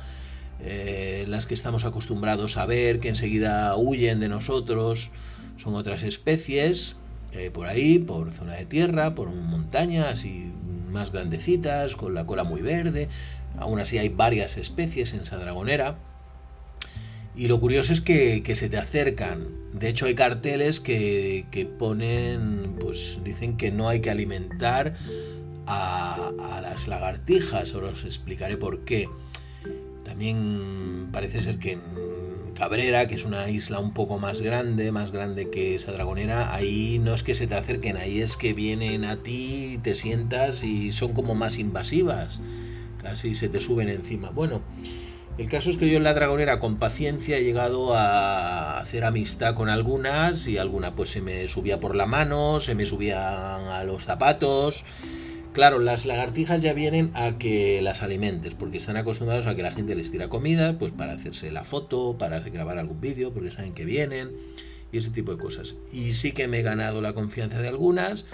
eh, 0.61 1.25
las 1.27 1.45
que 1.45 1.53
estamos 1.53 1.85
acostumbrados 1.85 2.57
a 2.57 2.65
ver, 2.65 2.99
que 2.99 3.09
enseguida 3.09 3.75
huyen 3.75 4.19
de 4.19 4.29
nosotros, 4.29 5.11
son 5.57 5.75
otras 5.75 6.03
especies 6.03 6.95
por 7.53 7.67
ahí, 7.67 7.99
por 7.99 8.31
zona 8.31 8.53
de 8.53 8.65
tierra, 8.65 9.13
por 9.13 9.29
montañas 9.29 10.25
y 10.25 10.51
más 10.91 11.11
grandecitas, 11.11 11.95
con 11.95 12.13
la 12.13 12.25
cola 12.25 12.43
muy 12.43 12.61
verde. 12.61 13.09
Aún 13.57 13.79
así 13.79 13.97
hay 13.97 14.09
varias 14.09 14.57
especies 14.57 15.13
en 15.13 15.21
esa 15.21 15.37
dragonera. 15.37 15.97
Y 17.37 17.47
lo 17.47 17.59
curioso 17.59 17.93
es 17.93 18.01
que, 18.01 18.41
se 18.55 18.67
te 18.67 18.77
acercan. 18.77 19.47
De 19.71 19.89
hecho, 19.89 20.07
hay 20.07 20.15
carteles 20.15 20.79
que, 20.79 21.69
ponen, 21.77 22.75
pues 22.79 23.19
dicen 23.23 23.57
que 23.57 23.69
no 23.69 23.89
hay 23.89 24.01
que 24.01 24.09
alimentar 24.09 24.95
a, 25.67 26.31
las 26.63 26.87
lagartijas. 26.87 27.75
Os 27.75 28.05
explicaré 28.05 28.57
por 28.57 28.85
qué. 28.85 29.07
También 30.03 31.09
parece 31.11 31.43
ser 31.43 31.59
que 31.59 31.73
en 31.73 31.81
Cabrera, 32.55 33.07
que 33.07 33.13
es 33.13 33.23
una 33.23 33.47
isla 33.51 33.79
un 33.79 33.93
poco 33.93 34.17
más 34.17 34.41
grande, 34.41 34.91
más 34.91 35.11
grande 35.11 35.51
que 35.51 35.75
esa 35.75 35.91
dragonera, 35.91 36.55
ahí 36.55 36.97
no 36.97 37.13
es 37.13 37.21
que 37.21 37.35
se 37.35 37.45
te 37.45 37.53
acerquen, 37.53 37.97
ahí 37.97 38.19
es 38.19 38.35
que 38.35 38.53
vienen 38.53 39.05
a 39.05 39.17
ti, 39.17 39.79
te 39.83 39.93
sientas 39.93 40.63
y 40.63 40.91
son 40.91 41.13
como 41.13 41.35
más 41.35 41.59
invasivas. 41.59 42.41
Casi 42.99 43.35
se 43.35 43.47
te 43.47 43.61
suben 43.61 43.89
encima. 43.89 44.31
Bueno. 44.31 44.63
El 45.37 45.49
caso 45.49 45.69
es 45.69 45.77
que 45.77 45.87
yo 45.87 45.97
en 45.97 46.03
la 46.03 46.15
dragonera 46.15 46.59
con 46.59 46.77
paciencia 46.77 47.37
he 47.37 47.43
llegado 47.43 47.95
a 47.95 48.79
hacer 48.79 49.05
amistad 49.05 49.53
con 49.53 49.69
algunas 49.69 50.47
y 50.47 50.57
alguna 50.57 50.95
pues 50.95 51.11
se 51.11 51.21
me 51.21 51.47
subía 51.47 51.79
por 51.79 51.95
la 51.95 52.07
mano, 52.07 52.59
se 52.59 52.73
me 52.73 52.87
subían 52.87 53.19
a 53.67 53.83
los 53.83 54.05
zapatos. 54.05 54.83
Claro, 55.53 55.77
las 55.77 56.07
lagartijas 56.07 56.63
ya 56.63 56.73
vienen 56.73 57.11
a 57.13 57.37
que 57.37 57.83
las 57.83 58.01
alimentes, 58.01 58.55
porque 58.55 58.79
están 58.79 58.97
acostumbrados 58.97 59.45
a 59.45 59.55
que 59.55 59.61
la 59.61 59.71
gente 59.71 59.93
les 59.93 60.09
tira 60.09 60.27
comida, 60.27 60.79
pues 60.79 60.91
para 60.91 61.13
hacerse 61.13 61.51
la 61.51 61.63
foto, 61.63 62.17
para 62.17 62.39
grabar 62.39 62.79
algún 62.79 62.99
vídeo, 62.99 63.31
porque 63.31 63.51
saben 63.51 63.73
que 63.73 63.85
vienen 63.85 64.31
y 64.91 64.97
ese 64.97 65.11
tipo 65.11 65.31
de 65.31 65.37
cosas. 65.37 65.75
Y 65.93 66.13
sí 66.13 66.31
que 66.31 66.47
me 66.47 66.59
he 66.59 66.63
ganado 66.63 66.99
la 66.99 67.13
confianza 67.13 67.59
de 67.59 67.67
algunas 67.67 68.25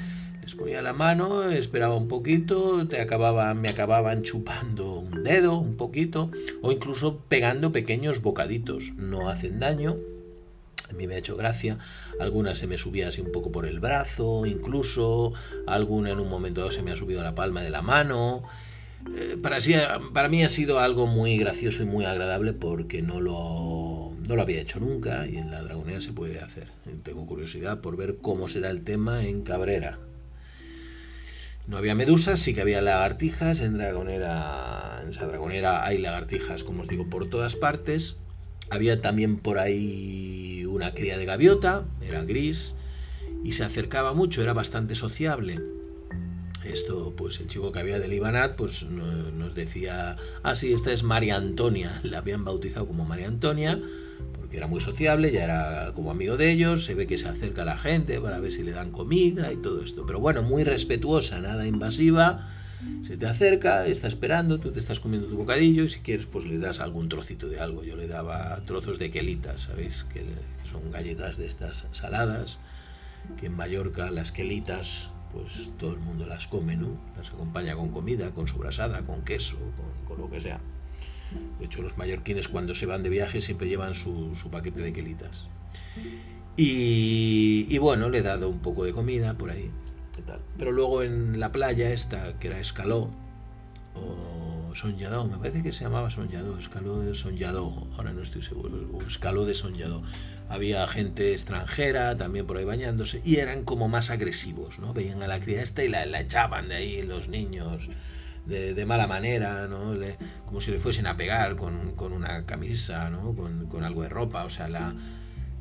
les 0.43 0.55
ponía 0.55 0.81
la 0.81 0.91
mano, 0.91 1.49
esperaba 1.49 1.95
un 1.95 2.09
poquito, 2.09 2.85
te 2.89 2.99
acababan, 2.99 3.61
me 3.61 3.69
acababan 3.69 4.23
chupando 4.23 4.95
un 4.95 5.23
dedo, 5.23 5.57
un 5.57 5.77
poquito, 5.77 6.31
o 6.61 6.73
incluso 6.73 7.19
pegando 7.29 7.71
pequeños 7.71 8.21
bocaditos. 8.21 8.91
No 8.97 9.29
hacen 9.29 9.61
daño. 9.61 9.95
A 10.89 10.93
mí 10.93 11.07
me 11.07 11.15
ha 11.15 11.19
hecho 11.19 11.37
gracia. 11.37 11.77
Algunas 12.19 12.57
se 12.57 12.67
me 12.67 12.77
subía 12.77 13.07
así 13.07 13.21
un 13.21 13.31
poco 13.31 13.53
por 13.53 13.65
el 13.65 13.79
brazo, 13.79 14.45
incluso. 14.45 15.31
Alguna 15.65 16.11
en 16.11 16.19
un 16.19 16.29
momento 16.29 16.59
dado 16.59 16.71
se 16.71 16.83
me 16.83 16.91
ha 16.91 16.97
subido 16.97 17.21
a 17.21 17.23
la 17.23 17.35
palma 17.35 17.61
de 17.61 17.69
la 17.69 17.81
mano. 17.81 18.43
Eh, 19.15 19.37
para, 19.41 19.59
para 20.13 20.27
mí 20.27 20.43
ha 20.43 20.49
sido 20.49 20.79
algo 20.79 21.07
muy 21.07 21.37
gracioso 21.37 21.83
y 21.83 21.85
muy 21.85 22.03
agradable 22.03 22.51
porque 22.51 23.01
no 23.01 23.21
lo, 23.21 24.11
no 24.27 24.35
lo 24.35 24.41
había 24.41 24.61
hecho 24.61 24.81
nunca 24.81 25.25
y 25.25 25.37
en 25.37 25.51
la 25.51 25.61
Dragonera 25.61 26.01
se 26.01 26.11
puede 26.11 26.41
hacer. 26.41 26.67
Tengo 27.03 27.25
curiosidad 27.25 27.79
por 27.79 27.95
ver 27.95 28.17
cómo 28.21 28.49
será 28.49 28.69
el 28.69 28.83
tema 28.83 29.25
en 29.25 29.43
Cabrera. 29.43 29.99
No 31.65 31.77
había 31.77 31.95
medusas, 31.95 32.39
sí 32.39 32.53
que 32.53 32.61
había 32.61 32.81
lagartijas. 32.81 33.61
En 33.61 33.77
Dragonera, 33.77 34.99
en 35.03 35.09
esa 35.09 35.25
Dragonera 35.27 35.85
hay 35.85 35.97
lagartijas, 35.97 36.63
como 36.63 36.81
os 36.81 36.87
digo, 36.87 37.09
por 37.09 37.29
todas 37.29 37.55
partes. 37.55 38.17
Había 38.69 39.01
también 39.01 39.37
por 39.37 39.59
ahí 39.59 40.65
una 40.67 40.93
cría 40.93 41.17
de 41.17 41.25
gaviota, 41.25 41.85
era 42.01 42.23
gris, 42.23 42.73
y 43.43 43.53
se 43.53 43.63
acercaba 43.63 44.13
mucho, 44.13 44.41
era 44.41 44.53
bastante 44.53 44.95
sociable. 44.95 45.59
Esto, 46.65 47.13
pues 47.15 47.39
el 47.39 47.47
chico 47.47 47.71
que 47.71 47.79
había 47.79 47.99
del 47.99 48.13
Ibanat, 48.13 48.55
pues 48.55 48.83
nos 48.83 49.53
decía, 49.53 50.17
ah, 50.43 50.55
sí, 50.55 50.73
esta 50.73 50.91
es 50.91 51.03
María 51.03 51.35
Antonia, 51.35 51.99
la 52.03 52.19
habían 52.19 52.43
bautizado 52.45 52.87
como 52.87 53.05
María 53.05 53.27
Antonia, 53.27 53.79
era 54.57 54.67
muy 54.67 54.81
sociable, 54.81 55.31
ya 55.31 55.43
era 55.43 55.91
como 55.95 56.11
amigo 56.11 56.37
de 56.37 56.51
ellos, 56.51 56.85
se 56.85 56.95
ve 56.95 57.07
que 57.07 57.17
se 57.17 57.27
acerca 57.27 57.63
a 57.63 57.65
la 57.65 57.77
gente 57.77 58.19
para 58.19 58.39
ver 58.39 58.51
si 58.51 58.63
le 58.63 58.71
dan 58.71 58.91
comida 58.91 59.51
y 59.51 59.57
todo 59.57 59.83
esto. 59.83 60.05
Pero 60.05 60.19
bueno, 60.19 60.43
muy 60.43 60.63
respetuosa, 60.63 61.39
nada 61.39 61.65
invasiva, 61.65 62.49
se 63.05 63.17
te 63.17 63.25
acerca, 63.25 63.85
está 63.87 64.07
esperando, 64.07 64.59
tú 64.59 64.71
te 64.71 64.79
estás 64.79 64.99
comiendo 64.99 65.27
tu 65.27 65.37
bocadillo 65.37 65.83
y 65.83 65.89
si 65.89 65.99
quieres 65.99 66.25
pues 66.25 66.45
le 66.45 66.57
das 66.57 66.79
algún 66.79 67.09
trocito 67.09 67.47
de 67.47 67.59
algo. 67.59 67.83
Yo 67.83 67.95
le 67.95 68.07
daba 68.07 68.61
trozos 68.65 68.99
de 68.99 69.11
quelitas, 69.11 69.61
¿sabéis? 69.61 70.05
Que, 70.11 70.23
son 70.69 70.91
galletas 70.91 71.37
de 71.37 71.45
estas 71.45 71.85
saladas, 71.91 72.59
que 73.37 73.47
en 73.47 73.55
Mallorca 73.55 74.09
las 74.09 74.31
quelitas 74.31 75.11
pues 75.31 75.71
todo 75.77 75.91
el 75.91 75.99
mundo 75.99 76.25
las 76.25 76.47
come, 76.47 76.77
¿no? 76.77 76.97
Las 77.17 77.29
acompaña 77.29 77.75
con 77.75 77.89
comida, 77.89 78.31
con 78.31 78.47
su 78.47 78.57
brasada, 78.57 79.03
con 79.03 79.23
queso, 79.23 79.57
con 80.07 80.17
lo 80.19 80.29
que 80.29 80.41
sea. 80.41 80.59
De 81.59 81.65
hecho, 81.65 81.81
los 81.81 81.97
mallorquines 81.97 82.47
cuando 82.47 82.75
se 82.75 82.85
van 82.85 83.03
de 83.03 83.09
viaje 83.09 83.41
siempre 83.41 83.67
llevan 83.67 83.93
su, 83.93 84.35
paquete 84.51 84.81
de 84.81 84.93
quelitas. 84.93 85.47
Y, 86.55 87.77
bueno, 87.79 88.09
le 88.09 88.19
he 88.19 88.21
dado 88.21 88.49
un 88.49 88.59
poco 88.59 88.85
de 88.85 88.93
comida 88.93 89.33
por 89.37 89.49
ahí. 89.49 89.71
Pero 90.57 90.71
luego 90.71 91.01
en 91.03 91.39
la 91.39 91.51
playa 91.51 91.91
esta, 91.91 92.37
que 92.39 92.47
era 92.47 92.59
Escaló, 92.59 93.09
o 93.95 94.75
Sonjadó, 94.75 95.25
me 95.25 95.37
parece 95.37 95.63
que 95.63 95.73
se 95.73 95.83
llamaba 95.83 96.11
Sonjadó, 96.11 96.57
Escaló 96.57 96.99
de 96.99 97.15
Sonjadó, 97.15 97.87
ahora 97.97 98.13
no 98.13 98.21
estoy 98.21 98.41
seguro, 98.41 98.89
o 98.93 99.01
Escaló 99.01 99.45
de 99.45 99.55
Sonjadó. 99.55 100.03
Había 100.49 100.87
gente 100.87 101.33
extranjera 101.33 102.15
también 102.17 102.45
por 102.45 102.57
ahí 102.57 102.65
bañándose 102.65 103.21
y 103.23 103.37
eran 103.37 103.63
como 103.63 103.87
más 103.87 104.11
agresivos, 104.11 104.79
¿no? 104.79 104.93
Veían 104.93 105.23
a 105.23 105.27
la 105.27 105.39
cría 105.39 105.63
esta 105.63 105.83
y 105.83 105.89
la, 105.89 106.05
la 106.05 106.21
echaban 106.21 106.67
de 106.69 106.75
ahí 106.75 107.01
los 107.01 107.29
niños 107.29 107.89
de, 108.45 108.85
mala 108.85 109.07
manera, 109.07 109.67
¿no? 109.67 109.95
como 110.45 110.61
si 110.61 110.71
le 110.71 110.79
fuesen 110.79 111.07
a 111.07 111.17
pegar 111.17 111.55
con, 111.55 111.93
una 112.11 112.45
camisa, 112.45 113.09
¿no? 113.09 113.35
Con, 113.35 113.83
algo 113.83 114.03
de 114.03 114.09
ropa, 114.09 114.45
o 114.45 114.49
sea, 114.49 114.67
la, 114.67 114.93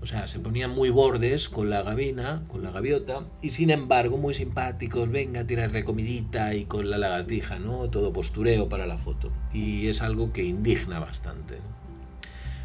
o 0.01 0.07
sea, 0.07 0.26
se 0.26 0.41
ponían 0.41 0.72
muy 0.72 0.91
bordes 0.91 1.49
con 1.49 1.70
la 1.70 1.83
gavina, 1.83 2.43
con 2.49 2.62
la 2.64 2.72
gaviota, 2.72 3.24
y 3.41 3.51
sin 3.51 3.70
embargo 3.70 4.18
muy 4.18 4.35
simpáticos, 4.35 5.09
venga 5.09 5.43
a 5.43 5.47
tirarle 5.47 5.85
comidita 5.85 6.55
y 6.55 6.64
con 6.64 6.91
la 6.91 6.99
lagartija, 6.99 7.61
¿no? 7.61 7.89
Todo 7.89 8.12
postureo 8.12 8.68
para 8.68 8.87
la 8.87 8.99
foto. 8.99 9.33
Y 9.53 9.87
es 9.87 10.03
algo 10.03 10.33
que 10.33 10.43
indigna 10.43 10.99
bastante. 10.99 11.59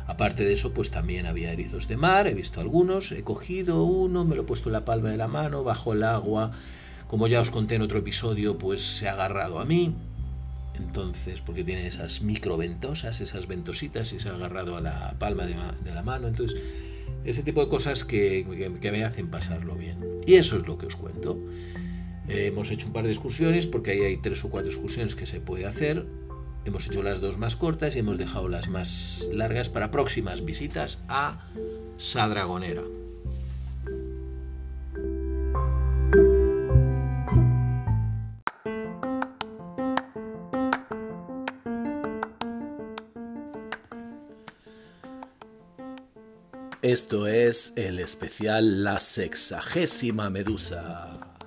Aparte 0.07 0.45
de 0.45 0.53
eso, 0.53 0.73
pues 0.73 0.89
también 0.89 1.27
había 1.27 1.51
erizos 1.51 1.87
de 1.87 1.97
mar, 1.97 2.27
he 2.27 2.33
visto 2.33 2.61
algunos, 2.61 3.11
he 3.11 3.23
cogido 3.23 3.83
uno, 3.83 4.25
me 4.25 4.35
lo 4.35 4.43
he 4.43 4.45
puesto 4.45 4.69
en 4.69 4.73
la 4.73 4.85
palma 4.85 5.09
de 5.09 5.17
la 5.17 5.27
mano, 5.27 5.63
bajo 5.63 5.93
el 5.93 6.03
agua, 6.03 6.53
como 7.07 7.27
ya 7.27 7.41
os 7.41 7.51
conté 7.51 7.75
en 7.75 7.81
otro 7.81 7.99
episodio, 7.99 8.57
pues 8.57 8.81
se 8.81 9.07
ha 9.07 9.13
agarrado 9.13 9.59
a 9.59 9.65
mí. 9.65 9.95
Entonces, 10.77 11.41
porque 11.41 11.63
tiene 11.63 11.87
esas 11.87 12.21
microventosas, 12.21 13.21
esas 13.21 13.47
ventositas 13.47 14.13
y 14.13 14.19
se 14.19 14.29
ha 14.29 14.35
agarrado 14.35 14.77
a 14.77 14.81
la 14.81 15.15
palma 15.17 15.45
de, 15.45 15.55
la 15.93 16.03
mano. 16.03 16.27
Entonces, 16.27 16.59
ese 17.23 17.43
tipo 17.43 17.63
de 17.63 17.69
cosas 17.69 18.03
que, 18.03 18.45
me 18.91 19.03
hacen 19.03 19.29
pasarlo 19.29 19.75
bien. 19.75 19.97
Y 20.25 20.35
eso 20.35 20.57
es 20.57 20.67
lo 20.67 20.77
que 20.77 20.85
os 20.85 20.95
cuento. 20.95 21.39
hemos 22.27 22.69
hecho 22.71 22.87
un 22.87 22.93
par 22.93 23.05
de 23.05 23.11
excursiones, 23.11 23.65
porque 23.67 23.91
ahí 23.91 24.01
hay 24.01 24.17
tres 24.17 24.43
o 24.43 24.49
cuatro 24.49 24.69
excursiones 24.69 25.15
que 25.15 25.25
se 25.25 25.39
puede 25.39 25.65
hacer. 25.65 26.05
Hemos 26.65 26.85
hecho 26.87 27.01
las 27.01 27.21
dos 27.21 27.37
más 27.37 27.55
cortas 27.55 27.95
y 27.95 27.99
hemos 27.99 28.17
dejado 28.17 28.49
las 28.49 28.67
más 28.67 29.29
largas 29.31 29.69
para 29.69 29.89
próximas 29.89 30.43
visitas 30.43 31.01
a 31.07 31.47
Sadragonera. 31.97 32.83
Esto 46.99 47.27
es 47.27 47.73
el 47.75 47.99
especial 47.99 48.83
La 48.83 48.99
Sexagésima 48.99 50.31
Medusa. 50.31 51.37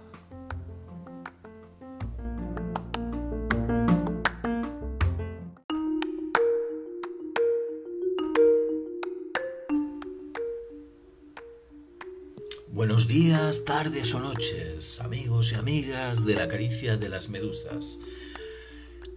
Buenos 12.68 13.08
días, 13.08 13.64
tardes 13.64 14.14
o 14.14 14.20
noches, 14.20 15.00
amigos 15.00 15.50
y 15.50 15.56
amigas 15.56 16.24
de 16.24 16.36
la 16.36 16.46
caricia 16.46 16.96
de 16.96 17.08
las 17.08 17.28
medusas. 17.28 17.98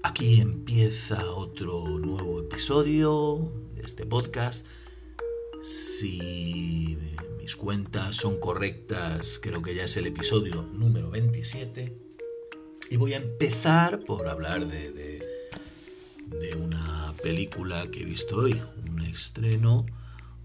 Aquí 0.02 0.42
empieza 0.42 1.30
otro 1.30 2.00
nuevo 2.00 2.40
episodio 2.40 3.54
de 3.76 3.84
este 3.84 4.08
podcast. 4.08 4.66
Si 5.64 6.98
mis 7.40 7.56
cuentas 7.56 8.18
son 8.18 8.38
correctas, 8.38 9.40
creo 9.42 9.62
que 9.62 9.74
ya 9.74 9.86
es 9.86 9.96
el 9.96 10.08
episodio 10.08 10.64
número 10.64 11.10
27. 11.10 11.98
Y 12.92 12.98
voy 12.98 13.14
a 13.14 13.18
empezar 13.18 14.02
por 14.02 14.28
hablar 14.28 14.68
de, 14.68 15.24
una 16.62 17.14
película 17.24 17.90
que 17.90 18.02
he 18.02 18.06
visto 18.06 18.40
hoy, 18.40 18.60
un 18.86 19.04
estreno, 19.04 19.86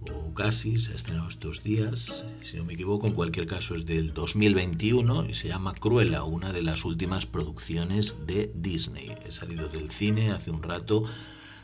o 0.08 0.32
casi, 0.34 0.78
se 0.78 0.92
ha 0.92 0.94
estrenado 0.94 1.28
estos 1.28 1.64
días, 1.64 2.24
si 2.44 2.56
no 2.56 2.64
me 2.64 2.74
equivoco, 2.74 3.08
en 3.08 3.14
cualquier 3.14 3.48
caso 3.48 3.74
es 3.74 3.86
del 3.86 4.14
2021 4.14 5.26
y 5.28 5.34
se 5.34 5.48
llama 5.48 5.74
Cruella, 5.74 6.22
una 6.22 6.52
de 6.52 6.62
las 6.62 6.84
últimas 6.84 7.26
producciones 7.26 8.24
de 8.28 8.52
Disney. 8.54 9.16
He 9.26 9.32
salido 9.32 9.68
del 9.68 9.90
cine 9.90 10.30
hace 10.30 10.52
un 10.52 10.62
rato 10.62 11.06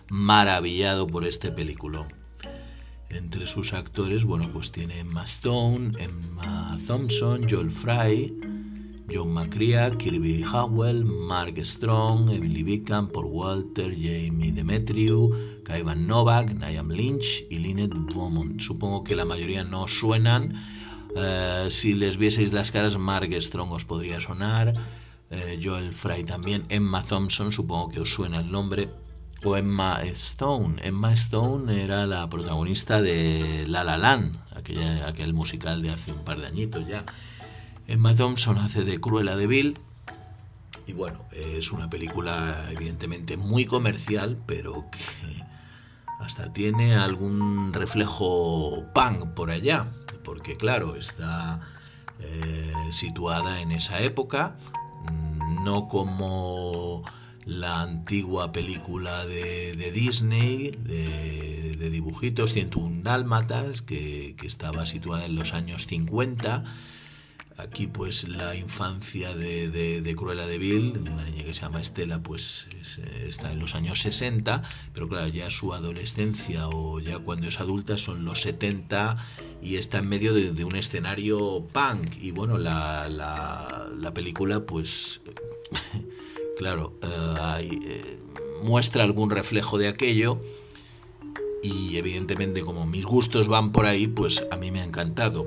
maravillado 0.09 1.07
por 1.07 1.25
este 1.25 1.53
película. 1.53 2.09
Entre 3.11 3.47
sus 3.47 3.73
actores, 3.73 4.25
bueno, 4.25 4.49
pues 4.53 4.73
tiene 4.73 4.99
Emma 4.99 5.25
Stone, 5.25 5.93
Emma 5.99 6.79
Thompson, 6.87 7.47
Joel 7.49 7.71
Fry, 7.71 8.35
John 9.13 9.33
McCrea, 9.33 9.91
Kirby 9.97 10.43
Howell, 10.43 11.05
Mark 11.05 11.55
Strong, 11.65 12.31
Emily 12.31 12.63
Bickham, 12.63 13.09
Paul 13.09 13.27
Walter, 13.27 13.91
Jamie 13.93 14.53
Demetriou, 14.53 15.31
Kaivan 15.63 16.07
Novak, 16.07 16.55
Niam 16.55 16.91
Lynch 16.91 17.45
y 17.51 17.59
Lynette 17.59 17.95
Beaumont. 17.95 18.61
Supongo 18.61 19.05
que 19.05 19.15
la 19.15 19.25
mayoría 19.25 19.63
no 19.63 19.89
suenan. 19.89 20.55
Eh, 21.17 21.69
si 21.71 21.95
les 21.95 22.17
vieseis 22.17 22.53
las 22.53 22.71
caras, 22.71 22.97
Mark 22.99 23.31
Strong 23.33 23.73
os 23.73 23.85
podría 23.85 24.21
sonar. 24.21 24.73
Eh, 25.31 25.61
Joel 25.63 25.93
Fry 25.93 26.25
también. 26.25 26.65
Emma 26.69 27.03
Thompson, 27.03 27.53
supongo 27.53 27.91
que 27.91 28.01
os 28.01 28.13
suena 28.13 28.41
el 28.41 28.51
nombre. 28.51 28.89
O 29.47 29.59
Emma 29.59 30.01
Stone. 30.15 30.81
Emma 30.83 31.13
Stone 31.13 31.83
era 31.83 32.07
la 32.07 32.29
protagonista 32.31 33.03
de 33.03 33.67
La 33.69 33.85
La 33.85 33.99
Land, 33.99 34.39
aquel 35.07 35.35
musical 35.35 35.83
de 35.83 35.91
hace 35.91 36.13
un 36.13 36.25
par 36.25 36.41
de 36.41 36.47
añitos 36.47 36.87
ya. 36.87 37.05
Emma 37.87 38.15
Thompson 38.15 38.57
hace 38.57 38.85
de 38.85 38.99
Cruella 39.01 39.37
de. 39.37 39.47
Y 40.87 40.93
bueno, 40.95 41.27
es 41.33 41.73
una 41.73 41.91
película 41.91 42.69
evidentemente 42.71 43.37
muy 43.37 43.67
comercial, 43.67 44.39
pero 44.47 44.87
que 44.91 45.45
hasta 46.21 46.51
tiene 46.55 46.97
algún 46.97 47.75
reflejo 47.75 48.85
punk 48.95 49.35
por 49.35 49.51
allá, 49.51 49.89
porque 50.25 50.57
claro, 50.57 50.97
está 50.97 51.61
eh, 52.21 52.73
situada 52.93 53.61
en 53.61 53.73
esa 53.73 54.01
época, 54.01 54.57
no 55.63 55.87
como 55.89 57.03
la 57.47 57.83
antigua 57.83 58.53
película 58.53 59.27
de, 59.27 59.93
Disney, 59.93 60.71
de, 60.71 61.91
dibujitos, 61.91 62.53
101 62.53 63.03
Dálmatas, 63.03 63.83
que, 63.83 64.35
que 64.37 64.47
estaba 64.47 64.87
situada 64.87 65.27
en 65.27 65.37
los 65.37 65.53
años 65.55 65.87
50 65.87 66.65
Aquí 67.57 67.87
pues 67.87 68.27
la 68.29 68.57
infancia 68.57 69.33
de, 69.37 69.71
de, 69.71 70.17
Cruella 70.17 70.45
de 70.45 70.59
Vil, 70.59 70.99
una 70.99 71.25
niña 71.25 71.45
que 71.45 71.55
se 71.55 71.61
llama 71.61 71.81
Estela, 71.81 72.21
pues 72.21 72.67
está 73.29 73.53
en 73.53 73.61
los 73.61 73.77
años 73.77 74.01
60, 74.01 74.63
pero 74.93 75.09
claro, 75.09 75.29
ya 75.29 75.49
su 75.53 75.73
adolescencia 75.73 76.69
o 76.69 76.99
ya 76.99 77.21
cuando 77.21 77.47
es 77.47 77.61
adulta 77.61 77.97
son 77.97 78.25
los 78.25 78.43
70 78.43 79.19
y 79.63 79.77
está 79.77 79.99
en 79.99 80.09
medio 80.09 80.35
de, 80.35 80.65
un 80.65 80.75
escenario 80.75 81.65
punk. 81.73 82.17
Y 82.21 82.33
bueno, 82.33 82.59
la, 82.59 83.09
la, 83.09 84.15
película 84.15 84.65
pues, 84.65 85.21
claro, 86.57 86.93
eh, 87.03 87.81
eh, 87.87 88.19
muestra 88.63 89.05
algún 89.05 89.31
reflejo 89.31 89.79
de 89.79 89.89
aquello 89.89 90.41
y 91.63 91.97
evidentemente 91.97 92.63
como 92.63 92.87
mis 92.87 93.05
gustos 93.05 93.49
van 93.49 93.73
por 93.73 93.87
ahí, 93.87 94.07
pues 94.07 94.45
a 94.51 94.57
mí 94.57 94.71
me 94.71 94.81
ha 94.81 94.85
encantado 94.85 95.47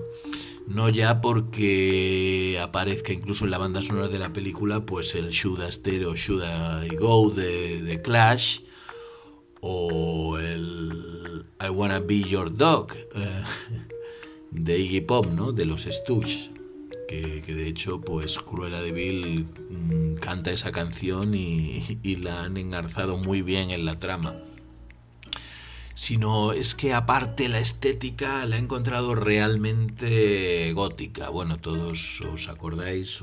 no 0.68 0.90
ya 0.90 1.22
porque 1.22 2.60
aparezca 2.62 3.14
incluso 3.14 3.46
en 3.46 3.52
la 3.52 3.58
banda 3.58 3.82
sonora 3.82 4.10
de 4.10 4.20
la 4.20 4.34
película 4.34 4.86
pues 4.86 5.16
el 5.16 5.30
Should 5.30 5.62
I 5.62 6.04
o 6.04 6.16
Should 6.16 6.44
I 6.44 6.96
Go 6.96 7.30
de, 7.30 8.02
Clash 8.04 8.60
o 9.62 10.38
el 10.38 11.46
I 11.66 11.70
Wanna 11.70 12.00
Be 12.00 12.22
Your 12.22 12.56
Dog 12.56 12.92
eh, 12.94 13.44
de 14.52 14.80
Iggy 14.80 15.02
Pop, 15.02 15.28
¿no? 15.28 15.52
De 15.52 15.66
los 15.66 15.84
Stooges. 15.84 16.52
Que, 17.08 17.42
de 17.42 17.68
hecho 17.68 18.02
pues 18.02 18.38
Cruella 18.40 18.82
de 18.82 18.92
Vil 18.92 19.48
mm, 19.70 20.16
canta 20.16 20.52
esa 20.52 20.72
canción 20.72 21.34
y, 21.34 21.82
la 22.18 22.44
han 22.44 22.58
engarzado 22.58 23.18
muy 23.18 23.42
bien 23.42 23.72
en 23.72 23.86
la 23.86 24.00
trama 24.00 24.36
sino 25.94 26.52
es 26.52 26.76
que 26.76 26.94
aparte 26.94 27.50
la 27.50 27.60
estética 27.60 28.46
la 28.46 28.58
he 28.58 28.60
encontrado 28.60 29.16
realmente 29.16 30.72
gótica. 30.74 31.30
Bueno, 31.30 31.58
todos 31.58 32.22
os 32.22 32.50
acordáis, 32.50 33.20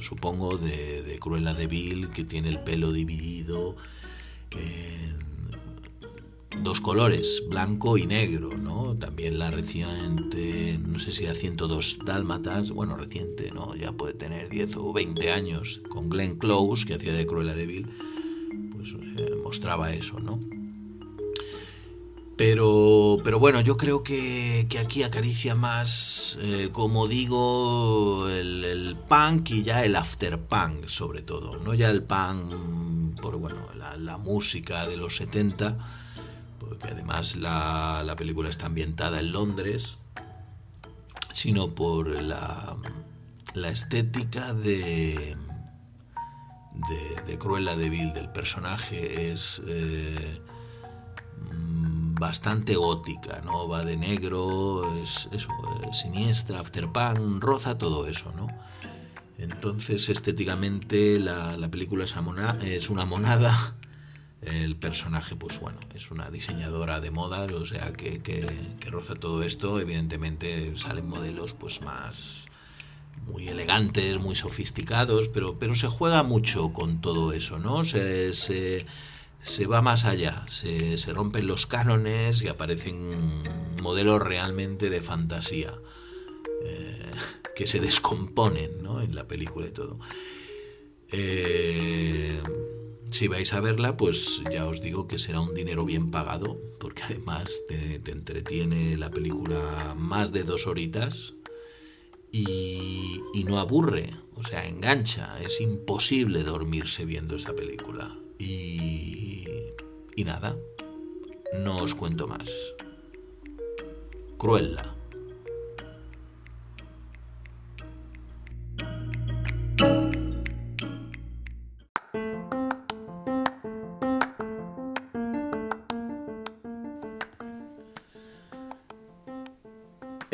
supongo, 0.00 0.58
de, 0.58 1.02
de, 1.02 1.18
Cruella 1.20 1.54
de 1.54 1.68
Vil, 1.68 2.10
que 2.10 2.24
tiene 2.24 2.48
el 2.48 2.58
pelo 2.58 2.90
dividido 2.90 3.76
dos 6.62 6.80
colores, 6.80 7.42
blanco 7.48 7.98
y 7.98 8.06
negro, 8.06 8.56
¿no? 8.56 8.96
También 8.96 9.38
la 9.38 9.50
reciente, 9.50 10.78
no 10.86 10.98
sé 10.98 11.12
si 11.12 11.26
a 11.26 11.34
102 11.34 11.98
dálmatas, 12.04 12.70
bueno, 12.70 12.96
reciente, 12.96 13.50
¿no? 13.52 13.74
Ya 13.74 13.92
puede 13.92 14.14
tener 14.14 14.48
10 14.48 14.76
o 14.76 14.92
20 14.92 15.32
años, 15.32 15.80
con 15.88 16.08
Glenn 16.08 16.36
Close, 16.36 16.86
que 16.86 16.94
hacía 16.94 17.12
de 17.12 17.26
Cruella 17.26 17.54
de 17.54 17.66
Vil, 17.66 17.86
pues 18.72 18.94
eh, 19.18 19.34
mostraba 19.42 19.92
eso, 19.92 20.18
¿no? 20.20 20.40
Pero, 22.36 23.16
pero 23.24 23.38
bueno, 23.38 23.62
yo 23.62 23.78
creo 23.78 24.02
que, 24.02 24.68
aquí 24.78 25.02
acaricia 25.02 25.54
más, 25.54 26.38
eh, 26.42 26.68
como 26.70 27.08
digo, 27.08 28.28
el, 28.28 28.94
punk 29.08 29.50
y 29.50 29.62
ya 29.62 29.84
el 29.84 29.96
after 29.96 30.38
punk 30.38 30.88
sobre 30.88 31.22
todo. 31.22 31.58
No 31.58 31.72
ya 31.72 31.88
el 31.90 32.02
punk 32.02 32.52
por 33.20 33.38
bueno, 33.38 33.68
la, 33.74 34.18
música 34.18 34.86
de 34.86 34.96
los 34.96 35.16
70, 35.16 35.78
porque 36.58 36.88
además 36.88 37.36
la, 37.36 38.02
la, 38.04 38.16
película 38.16 38.48
está 38.48 38.66
ambientada 38.66 39.20
en 39.20 39.32
Londres, 39.32 39.98
sino 41.32 41.74
por 41.74 42.08
la, 42.08 42.76
la 43.54 43.68
estética 43.68 44.54
de, 44.54 45.36
de, 46.88 47.22
de 47.26 47.38
Cruella 47.38 47.76
de 47.76 47.90
Vil, 47.90 48.12
del 48.12 48.30
personaje. 48.30 49.32
Es... 49.32 49.62
Eh, 49.66 50.40
bastante 52.18 52.76
gótica, 52.76 53.42
¿no? 53.44 53.68
Va 53.68 53.84
de 53.84 53.96
negro, 53.96 55.00
es, 55.00 55.28
eso, 55.32 55.50
siniestra, 55.92 56.60
afterpunk, 56.60 57.42
roza 57.42 57.78
todo 57.78 58.06
eso, 58.06 58.32
¿no? 58.34 58.48
Entonces, 59.38 60.08
estéticamente, 60.08 61.18
la, 61.18 61.68
película 61.70 62.04
es, 62.04 62.90
una 62.90 63.04
monada. 63.04 63.75
El 64.46 64.76
personaje, 64.76 65.36
pues 65.36 65.60
bueno, 65.60 65.78
es 65.94 66.10
una 66.10 66.30
diseñadora 66.30 67.00
de 67.00 67.10
modas, 67.10 67.52
o 67.52 67.66
sea, 67.66 67.92
que, 67.92 68.22
que, 68.22 68.46
roza 68.90 69.14
todo 69.16 69.42
esto. 69.42 69.80
Evidentemente, 69.80 70.76
salen 70.76 71.08
modelos, 71.08 71.52
pues 71.52 71.82
más 71.82 72.46
muy 73.26 73.48
elegantes, 73.48 74.18
muy 74.18 74.36
sofisticados, 74.36 75.28
pero, 75.28 75.58
pero 75.58 75.74
se 75.74 75.88
juega 75.88 76.22
mucho 76.22 76.72
con 76.72 77.00
todo 77.00 77.32
eso, 77.32 77.58
¿no? 77.58 77.84
se, 77.84 78.32
se 79.46 79.66
va 79.66 79.80
más 79.80 80.04
allá, 80.04 80.44
se, 80.48 80.96
rompen 81.12 81.46
los 81.46 81.66
cánones 81.66 82.42
y 82.42 82.48
aparecen 82.48 83.42
modelos 83.80 84.20
realmente 84.20 84.90
de 84.90 85.00
fantasía 85.00 85.72
eh, 86.64 87.10
que 87.54 87.66
se 87.66 87.80
descomponen 87.80 88.82
¿no? 88.82 89.00
en 89.00 89.14
la 89.14 89.28
película 89.28 89.68
y 89.68 89.70
todo. 89.70 89.98
Eh, 91.12 92.38
si 93.10 93.28
vais 93.28 93.52
a 93.52 93.60
verla, 93.60 93.96
pues 93.96 94.42
ya 94.50 94.66
os 94.66 94.80
digo 94.80 95.06
que 95.06 95.18
será 95.18 95.40
un 95.40 95.54
dinero 95.54 95.84
bien 95.84 96.10
pagado, 96.10 96.58
porque 96.80 97.02
además 97.02 97.62
te, 97.68 98.00
entretiene 98.10 98.96
la 98.96 99.10
película 99.10 99.94
más 99.96 100.32
de 100.32 100.44
dos 100.44 100.66
horitas 100.66 101.34
y, 102.32 103.20
y 103.34 103.44
no 103.44 103.60
aburre, 103.60 104.14
o 104.34 104.44
sea, 104.44 104.66
engancha. 104.66 105.40
Es 105.40 105.60
imposible 105.60 106.42
dormirse 106.42 107.04
viendo 107.04 107.36
esa 107.36 107.54
película. 107.54 108.16
Y, 108.38 109.46
y 110.14 110.24
nada, 110.24 110.56
no 111.64 111.78
os 111.78 111.94
cuento 111.94 112.26
más. 112.26 112.50
Cruella. 114.36 114.95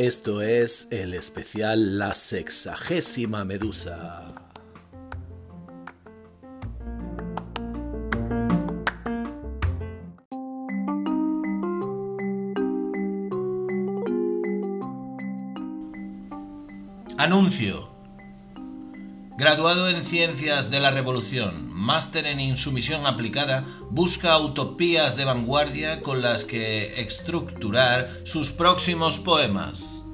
Esto 0.03 0.43
es 0.43 0.89
el 0.91 1.15
especial 1.15 1.97
La 1.97 2.13
Sexagésima 2.13 3.45
Medusa. 3.45 4.35
Anuncio. 17.17 17.92
Graduado 19.43 19.89
en 19.89 20.05
Ciencias 20.05 20.71
de 20.71 20.79
la 20.79 20.93
Revolución, 20.93 21.69
máster 21.75 22.27
en 22.27 22.39
Insumisión 22.39 23.07
Aplicada, 23.09 23.67
busca 23.91 24.39
utopías 24.39 25.17
de 25.17 25.25
vanguardia 25.25 26.01
con 26.01 26.23
las 26.23 26.45
que 26.45 27.01
estructurar 27.01 28.21
sus 28.23 28.53
próximos 28.53 29.19
poemas. 29.19 30.05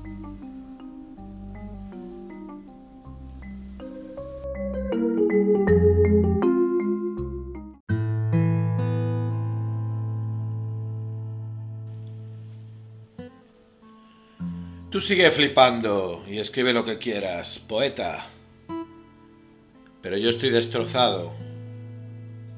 Tú 14.89 15.03
sigue 15.03 15.31
flipando 15.31 16.25
y 16.27 16.39
escribe 16.39 16.73
lo 16.73 16.87
que 16.87 16.97
quieras, 16.97 17.59
poeta. 17.59 18.31
Pero 20.03 20.17
yo 20.17 20.31
estoy 20.31 20.51
destrozado. 20.51 21.33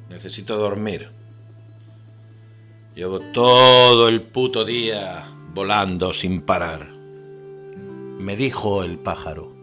Necesito 0.08 0.56
dormir. 0.56 1.10
Llevo 2.94 3.20
todo 3.32 4.08
el 4.08 4.22
puto 4.22 4.64
día 4.64 5.26
volando 5.54 6.12
sin 6.12 6.42
parar. 6.42 6.90
Me 6.92 8.36
dijo 8.36 8.82
el 8.82 8.98
pájaro. 8.98 9.59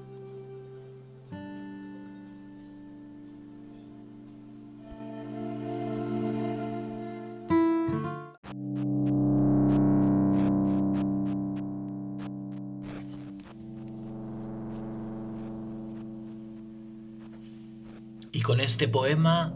Este 18.78 18.88
poema 18.88 19.56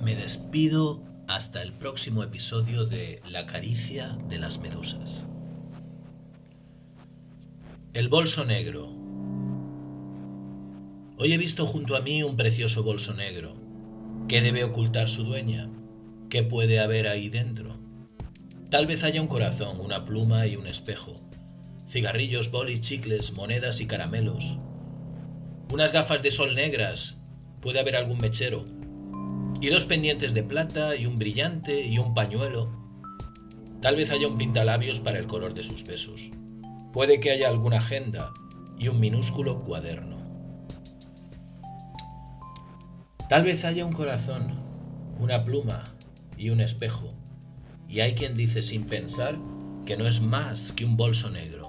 me 0.00 0.14
despido 0.14 1.02
hasta 1.26 1.60
el 1.60 1.72
próximo 1.72 2.22
episodio 2.22 2.84
de 2.86 3.20
La 3.28 3.46
caricia 3.46 4.16
de 4.28 4.38
las 4.38 4.60
medusas. 4.60 5.24
El 7.94 8.08
bolso 8.08 8.44
negro. 8.44 8.94
Hoy 11.18 11.32
he 11.32 11.36
visto 11.36 11.66
junto 11.66 11.96
a 11.96 12.00
mí 12.00 12.22
un 12.22 12.36
precioso 12.36 12.84
bolso 12.84 13.12
negro. 13.12 13.56
¿Qué 14.28 14.40
debe 14.40 14.62
ocultar 14.62 15.08
su 15.08 15.24
dueña? 15.24 15.68
¿Qué 16.30 16.44
puede 16.44 16.78
haber 16.78 17.08
ahí 17.08 17.30
dentro? 17.30 17.76
Tal 18.70 18.86
vez 18.86 19.02
haya 19.02 19.20
un 19.20 19.26
corazón, 19.26 19.80
una 19.80 20.04
pluma 20.04 20.46
y 20.46 20.54
un 20.54 20.68
espejo. 20.68 21.16
Cigarrillos, 21.90 22.52
bolis, 22.52 22.82
chicles, 22.82 23.32
monedas 23.32 23.80
y 23.80 23.88
caramelos. 23.88 24.58
Unas 25.72 25.92
gafas 25.92 26.22
de 26.22 26.30
sol 26.30 26.54
negras 26.54 27.16
puede 27.64 27.80
haber 27.80 27.96
algún 27.96 28.18
mechero, 28.18 28.66
y 29.58 29.70
dos 29.70 29.86
pendientes 29.86 30.34
de 30.34 30.42
plata 30.42 30.96
y 30.96 31.06
un 31.06 31.16
brillante 31.16 31.80
y 31.80 31.96
un 31.96 32.12
pañuelo. 32.12 32.70
Tal 33.80 33.96
vez 33.96 34.10
haya 34.10 34.28
un 34.28 34.36
pintalabios 34.36 35.00
para 35.00 35.18
el 35.18 35.26
color 35.26 35.54
de 35.54 35.64
sus 35.64 35.86
besos. 35.86 36.30
Puede 36.92 37.20
que 37.20 37.30
haya 37.30 37.48
alguna 37.48 37.78
agenda 37.78 38.34
y 38.78 38.88
un 38.88 39.00
minúsculo 39.00 39.64
cuaderno. 39.64 40.18
Tal 43.30 43.44
vez 43.44 43.64
haya 43.64 43.86
un 43.86 43.94
corazón, 43.94 44.60
una 45.18 45.46
pluma 45.46 45.84
y 46.36 46.50
un 46.50 46.60
espejo. 46.60 47.14
Y 47.88 48.00
hay 48.00 48.12
quien 48.12 48.36
dice 48.36 48.62
sin 48.62 48.84
pensar 48.84 49.38
que 49.86 49.96
no 49.96 50.06
es 50.06 50.20
más 50.20 50.72
que 50.72 50.84
un 50.84 50.98
bolso 50.98 51.30
negro. 51.30 51.63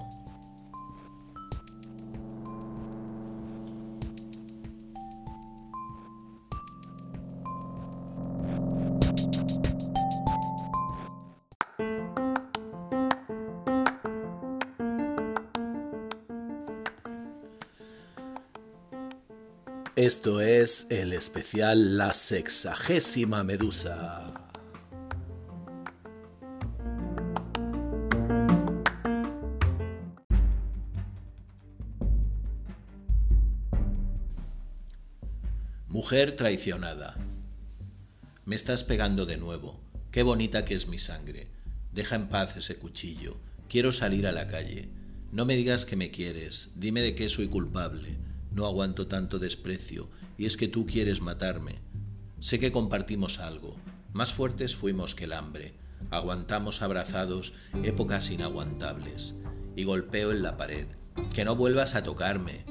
Esto 19.96 20.42
es 20.42 20.88
el 20.90 21.14
especial 21.14 21.96
La 21.96 22.12
Sexagésima 22.12 23.42
Medusa. 23.44 24.50
Mujer 35.88 36.36
traicionada. 36.36 37.16
Me 38.44 38.54
estás 38.54 38.84
pegando 38.84 39.24
de 39.24 39.38
nuevo. 39.38 39.80
Qué 40.10 40.22
bonita 40.22 40.66
que 40.66 40.74
es 40.74 40.88
mi 40.88 40.98
sangre. 40.98 41.48
Deja 41.92 42.16
en 42.16 42.28
paz 42.28 42.54
ese 42.58 42.76
cuchillo. 42.76 43.38
Quiero 43.70 43.92
salir 43.92 44.26
a 44.26 44.32
la 44.32 44.46
calle. 44.46 44.90
No 45.32 45.46
me 45.46 45.56
digas 45.56 45.86
que 45.86 45.96
me 45.96 46.10
quieres. 46.10 46.72
Dime 46.76 47.00
de 47.00 47.14
qué 47.14 47.30
soy 47.30 47.48
culpable. 47.48 48.25
No 48.56 48.64
aguanto 48.64 49.06
tanto 49.06 49.38
desprecio, 49.38 50.08
y 50.38 50.46
es 50.46 50.56
que 50.56 50.66
tú 50.66 50.86
quieres 50.86 51.20
matarme. 51.20 51.74
Sé 52.40 52.58
que 52.58 52.72
compartimos 52.72 53.38
algo. 53.38 53.76
Más 54.14 54.32
fuertes 54.32 54.74
fuimos 54.74 55.14
que 55.14 55.24
el 55.24 55.34
hambre. 55.34 55.74
Aguantamos 56.08 56.80
abrazados 56.80 57.52
épocas 57.82 58.30
inaguantables. 58.30 59.34
Y 59.74 59.84
golpeo 59.84 60.32
en 60.32 60.42
la 60.42 60.56
pared. 60.56 60.86
Que 61.34 61.44
no 61.44 61.54
vuelvas 61.54 61.96
a 61.96 62.02
tocarme. 62.02 62.64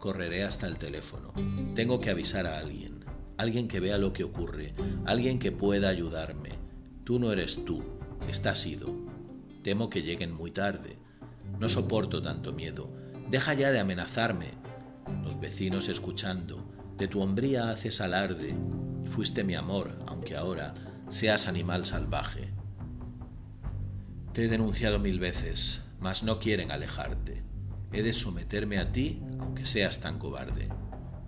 Correré 0.00 0.44
hasta 0.44 0.66
el 0.66 0.76
teléfono. 0.76 1.32
Tengo 1.74 1.98
que 1.98 2.10
avisar 2.10 2.46
a 2.46 2.58
alguien. 2.58 3.02
Alguien 3.38 3.68
que 3.68 3.80
vea 3.80 3.96
lo 3.96 4.12
que 4.12 4.24
ocurre. 4.24 4.74
Alguien 5.06 5.38
que 5.38 5.50
pueda 5.50 5.88
ayudarme. 5.88 6.50
Tú 7.04 7.18
no 7.18 7.32
eres 7.32 7.64
tú. 7.64 7.82
Estás 8.28 8.66
ido. 8.66 8.94
Temo 9.62 9.88
que 9.88 10.02
lleguen 10.02 10.34
muy 10.34 10.50
tarde. 10.50 10.98
No 11.58 11.70
soporto 11.70 12.20
tanto 12.20 12.52
miedo. 12.52 12.90
Deja 13.30 13.54
ya 13.54 13.72
de 13.72 13.80
amenazarme 13.80 14.61
vecinos 15.42 15.88
escuchando, 15.88 16.64
de 16.96 17.08
tu 17.08 17.20
hombría 17.20 17.70
haces 17.70 18.00
alarde, 18.00 18.54
fuiste 19.10 19.42
mi 19.42 19.56
amor, 19.56 19.98
aunque 20.06 20.36
ahora 20.36 20.72
seas 21.10 21.48
animal 21.48 21.84
salvaje. 21.84 22.48
Te 24.32 24.44
he 24.44 24.48
denunciado 24.48 25.00
mil 25.00 25.18
veces, 25.18 25.82
mas 26.00 26.22
no 26.22 26.38
quieren 26.38 26.70
alejarte. 26.70 27.42
He 27.92 28.02
de 28.02 28.12
someterme 28.12 28.78
a 28.78 28.92
ti, 28.92 29.20
aunque 29.40 29.66
seas 29.66 29.98
tan 29.98 30.20
cobarde. 30.20 30.68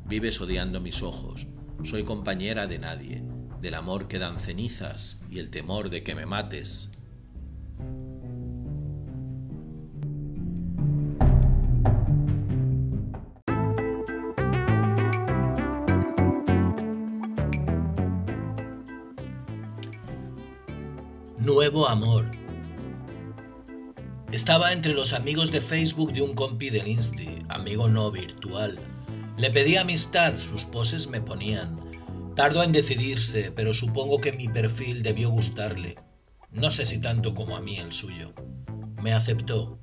Vives 0.06 0.40
odiando 0.40 0.80
mis 0.80 1.02
ojos, 1.02 1.48
soy 1.82 2.04
compañera 2.04 2.68
de 2.68 2.78
nadie, 2.78 3.24
del 3.60 3.74
amor 3.74 4.06
que 4.06 4.20
dan 4.20 4.38
cenizas 4.38 5.18
y 5.28 5.40
el 5.40 5.50
temor 5.50 5.90
de 5.90 6.04
que 6.04 6.14
me 6.14 6.24
mates. 6.24 6.90
Nuevo 21.74 21.88
amor. 21.88 22.30
Estaba 24.30 24.72
entre 24.72 24.94
los 24.94 25.12
amigos 25.12 25.50
de 25.50 25.60
Facebook 25.60 26.12
de 26.12 26.22
un 26.22 26.32
compi 26.32 26.70
del 26.70 26.86
Insti, 26.86 27.40
amigo 27.48 27.88
no 27.88 28.12
virtual. 28.12 28.78
Le 29.36 29.50
pedí 29.50 29.74
amistad, 29.74 30.38
sus 30.38 30.64
poses 30.64 31.08
me 31.08 31.20
ponían. 31.20 31.74
Tardó 32.36 32.62
en 32.62 32.70
decidirse, 32.70 33.50
pero 33.50 33.74
supongo 33.74 34.20
que 34.20 34.30
mi 34.30 34.46
perfil 34.46 35.02
debió 35.02 35.30
gustarle. 35.30 35.96
No 36.52 36.70
sé 36.70 36.86
si 36.86 37.00
tanto 37.00 37.34
como 37.34 37.56
a 37.56 37.60
mí 37.60 37.78
el 37.78 37.92
suyo. 37.92 38.32
Me 39.02 39.12
aceptó. 39.12 39.76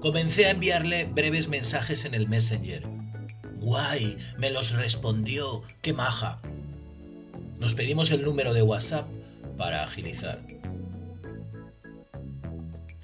Comencé 0.00 0.46
a 0.46 0.52
enviarle 0.52 1.06
breves 1.06 1.48
mensajes 1.48 2.04
en 2.04 2.14
el 2.14 2.28
Messenger. 2.28 2.86
Guay, 3.56 4.16
me 4.38 4.50
los 4.50 4.70
respondió, 4.70 5.64
qué 5.82 5.92
maja. 5.92 6.40
Nos 7.58 7.74
pedimos 7.74 8.12
el 8.12 8.22
número 8.22 8.54
de 8.54 8.62
WhatsApp 8.62 9.08
para 9.58 9.82
agilizar. 9.82 10.59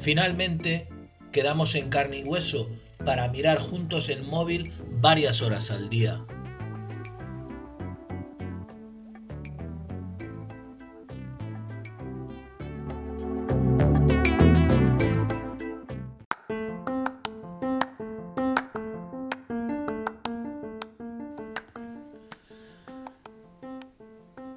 Finalmente, 0.07 0.87
quedamos 1.33 1.75
en 1.75 1.89
carne 1.89 2.21
y 2.21 2.23
hueso 2.23 2.69
para 3.05 3.27
mirar 3.27 3.59
juntos 3.59 4.09
el 4.09 4.23
móvil 4.23 4.73
varias 5.01 5.43
horas 5.43 5.73
al 5.73 5.89
día. 5.89 6.25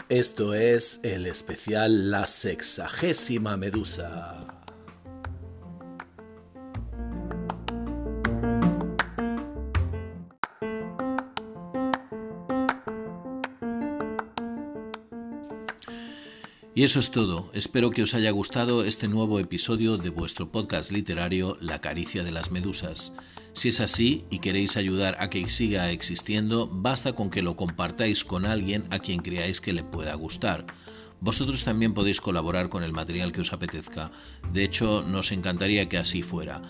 Esto 0.10 0.54
es 0.54 1.00
el 1.04 1.26
especial 1.26 2.12
La 2.12 2.28
Sexagésima 2.28 3.58
Medusa. 3.58 4.49
Eso 16.90 17.00
es 17.00 17.12
todo. 17.12 17.52
Espero 17.54 17.92
que 17.92 18.02
os 18.02 18.16
haya 18.16 18.32
gustado 18.32 18.84
este 18.84 19.08
nuevo 19.08 19.38
episodio 19.38 20.00
de 20.00 20.10
vuestro 20.10 20.52
podcast 20.52 20.92
literario 20.92 21.56
La 21.62 21.82
caricia 21.82 22.24
de 22.24 22.32
las 22.32 22.50
medusas. 22.50 23.14
Si 23.54 23.70
es 23.70 23.80
así 23.80 24.26
y 24.32 24.40
queréis 24.40 24.76
ayudar 24.76 25.16
a 25.20 25.30
que 25.30 25.48
siga 25.50 25.92
existiendo, 25.92 26.68
basta 26.68 27.14
con 27.14 27.30
que 27.30 27.44
lo 27.44 27.56
compartáis 27.56 28.26
con 28.26 28.48
alguien 28.48 28.86
a 28.90 28.98
quien 28.98 29.20
creáis 29.20 29.62
que 29.62 29.72
le 29.72 29.84
pueda 29.84 30.16
gustar. 30.16 30.66
Vosotros 31.22 31.64
también 31.64 31.94
podéis 31.94 32.22
colaborar 32.22 32.70
con 32.70 32.84
el 32.84 32.92
material 32.92 33.34
que 33.34 33.42
os 33.42 33.54
apetezca. 33.54 34.10
De 34.52 34.64
hecho, 34.64 35.06
nos 35.08 35.32
encantaría 35.32 35.88
que 35.90 36.00
así 36.00 36.24
fuera. 36.24 36.64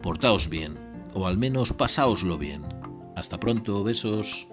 Portaos 0.00 0.48
bien, 0.48 0.78
o 1.12 1.26
al 1.26 1.36
menos 1.36 1.74
pasáoslo 1.74 2.38
bien. 2.38 2.62
Hasta 3.14 3.38
pronto, 3.38 3.84
besos. 3.84 4.48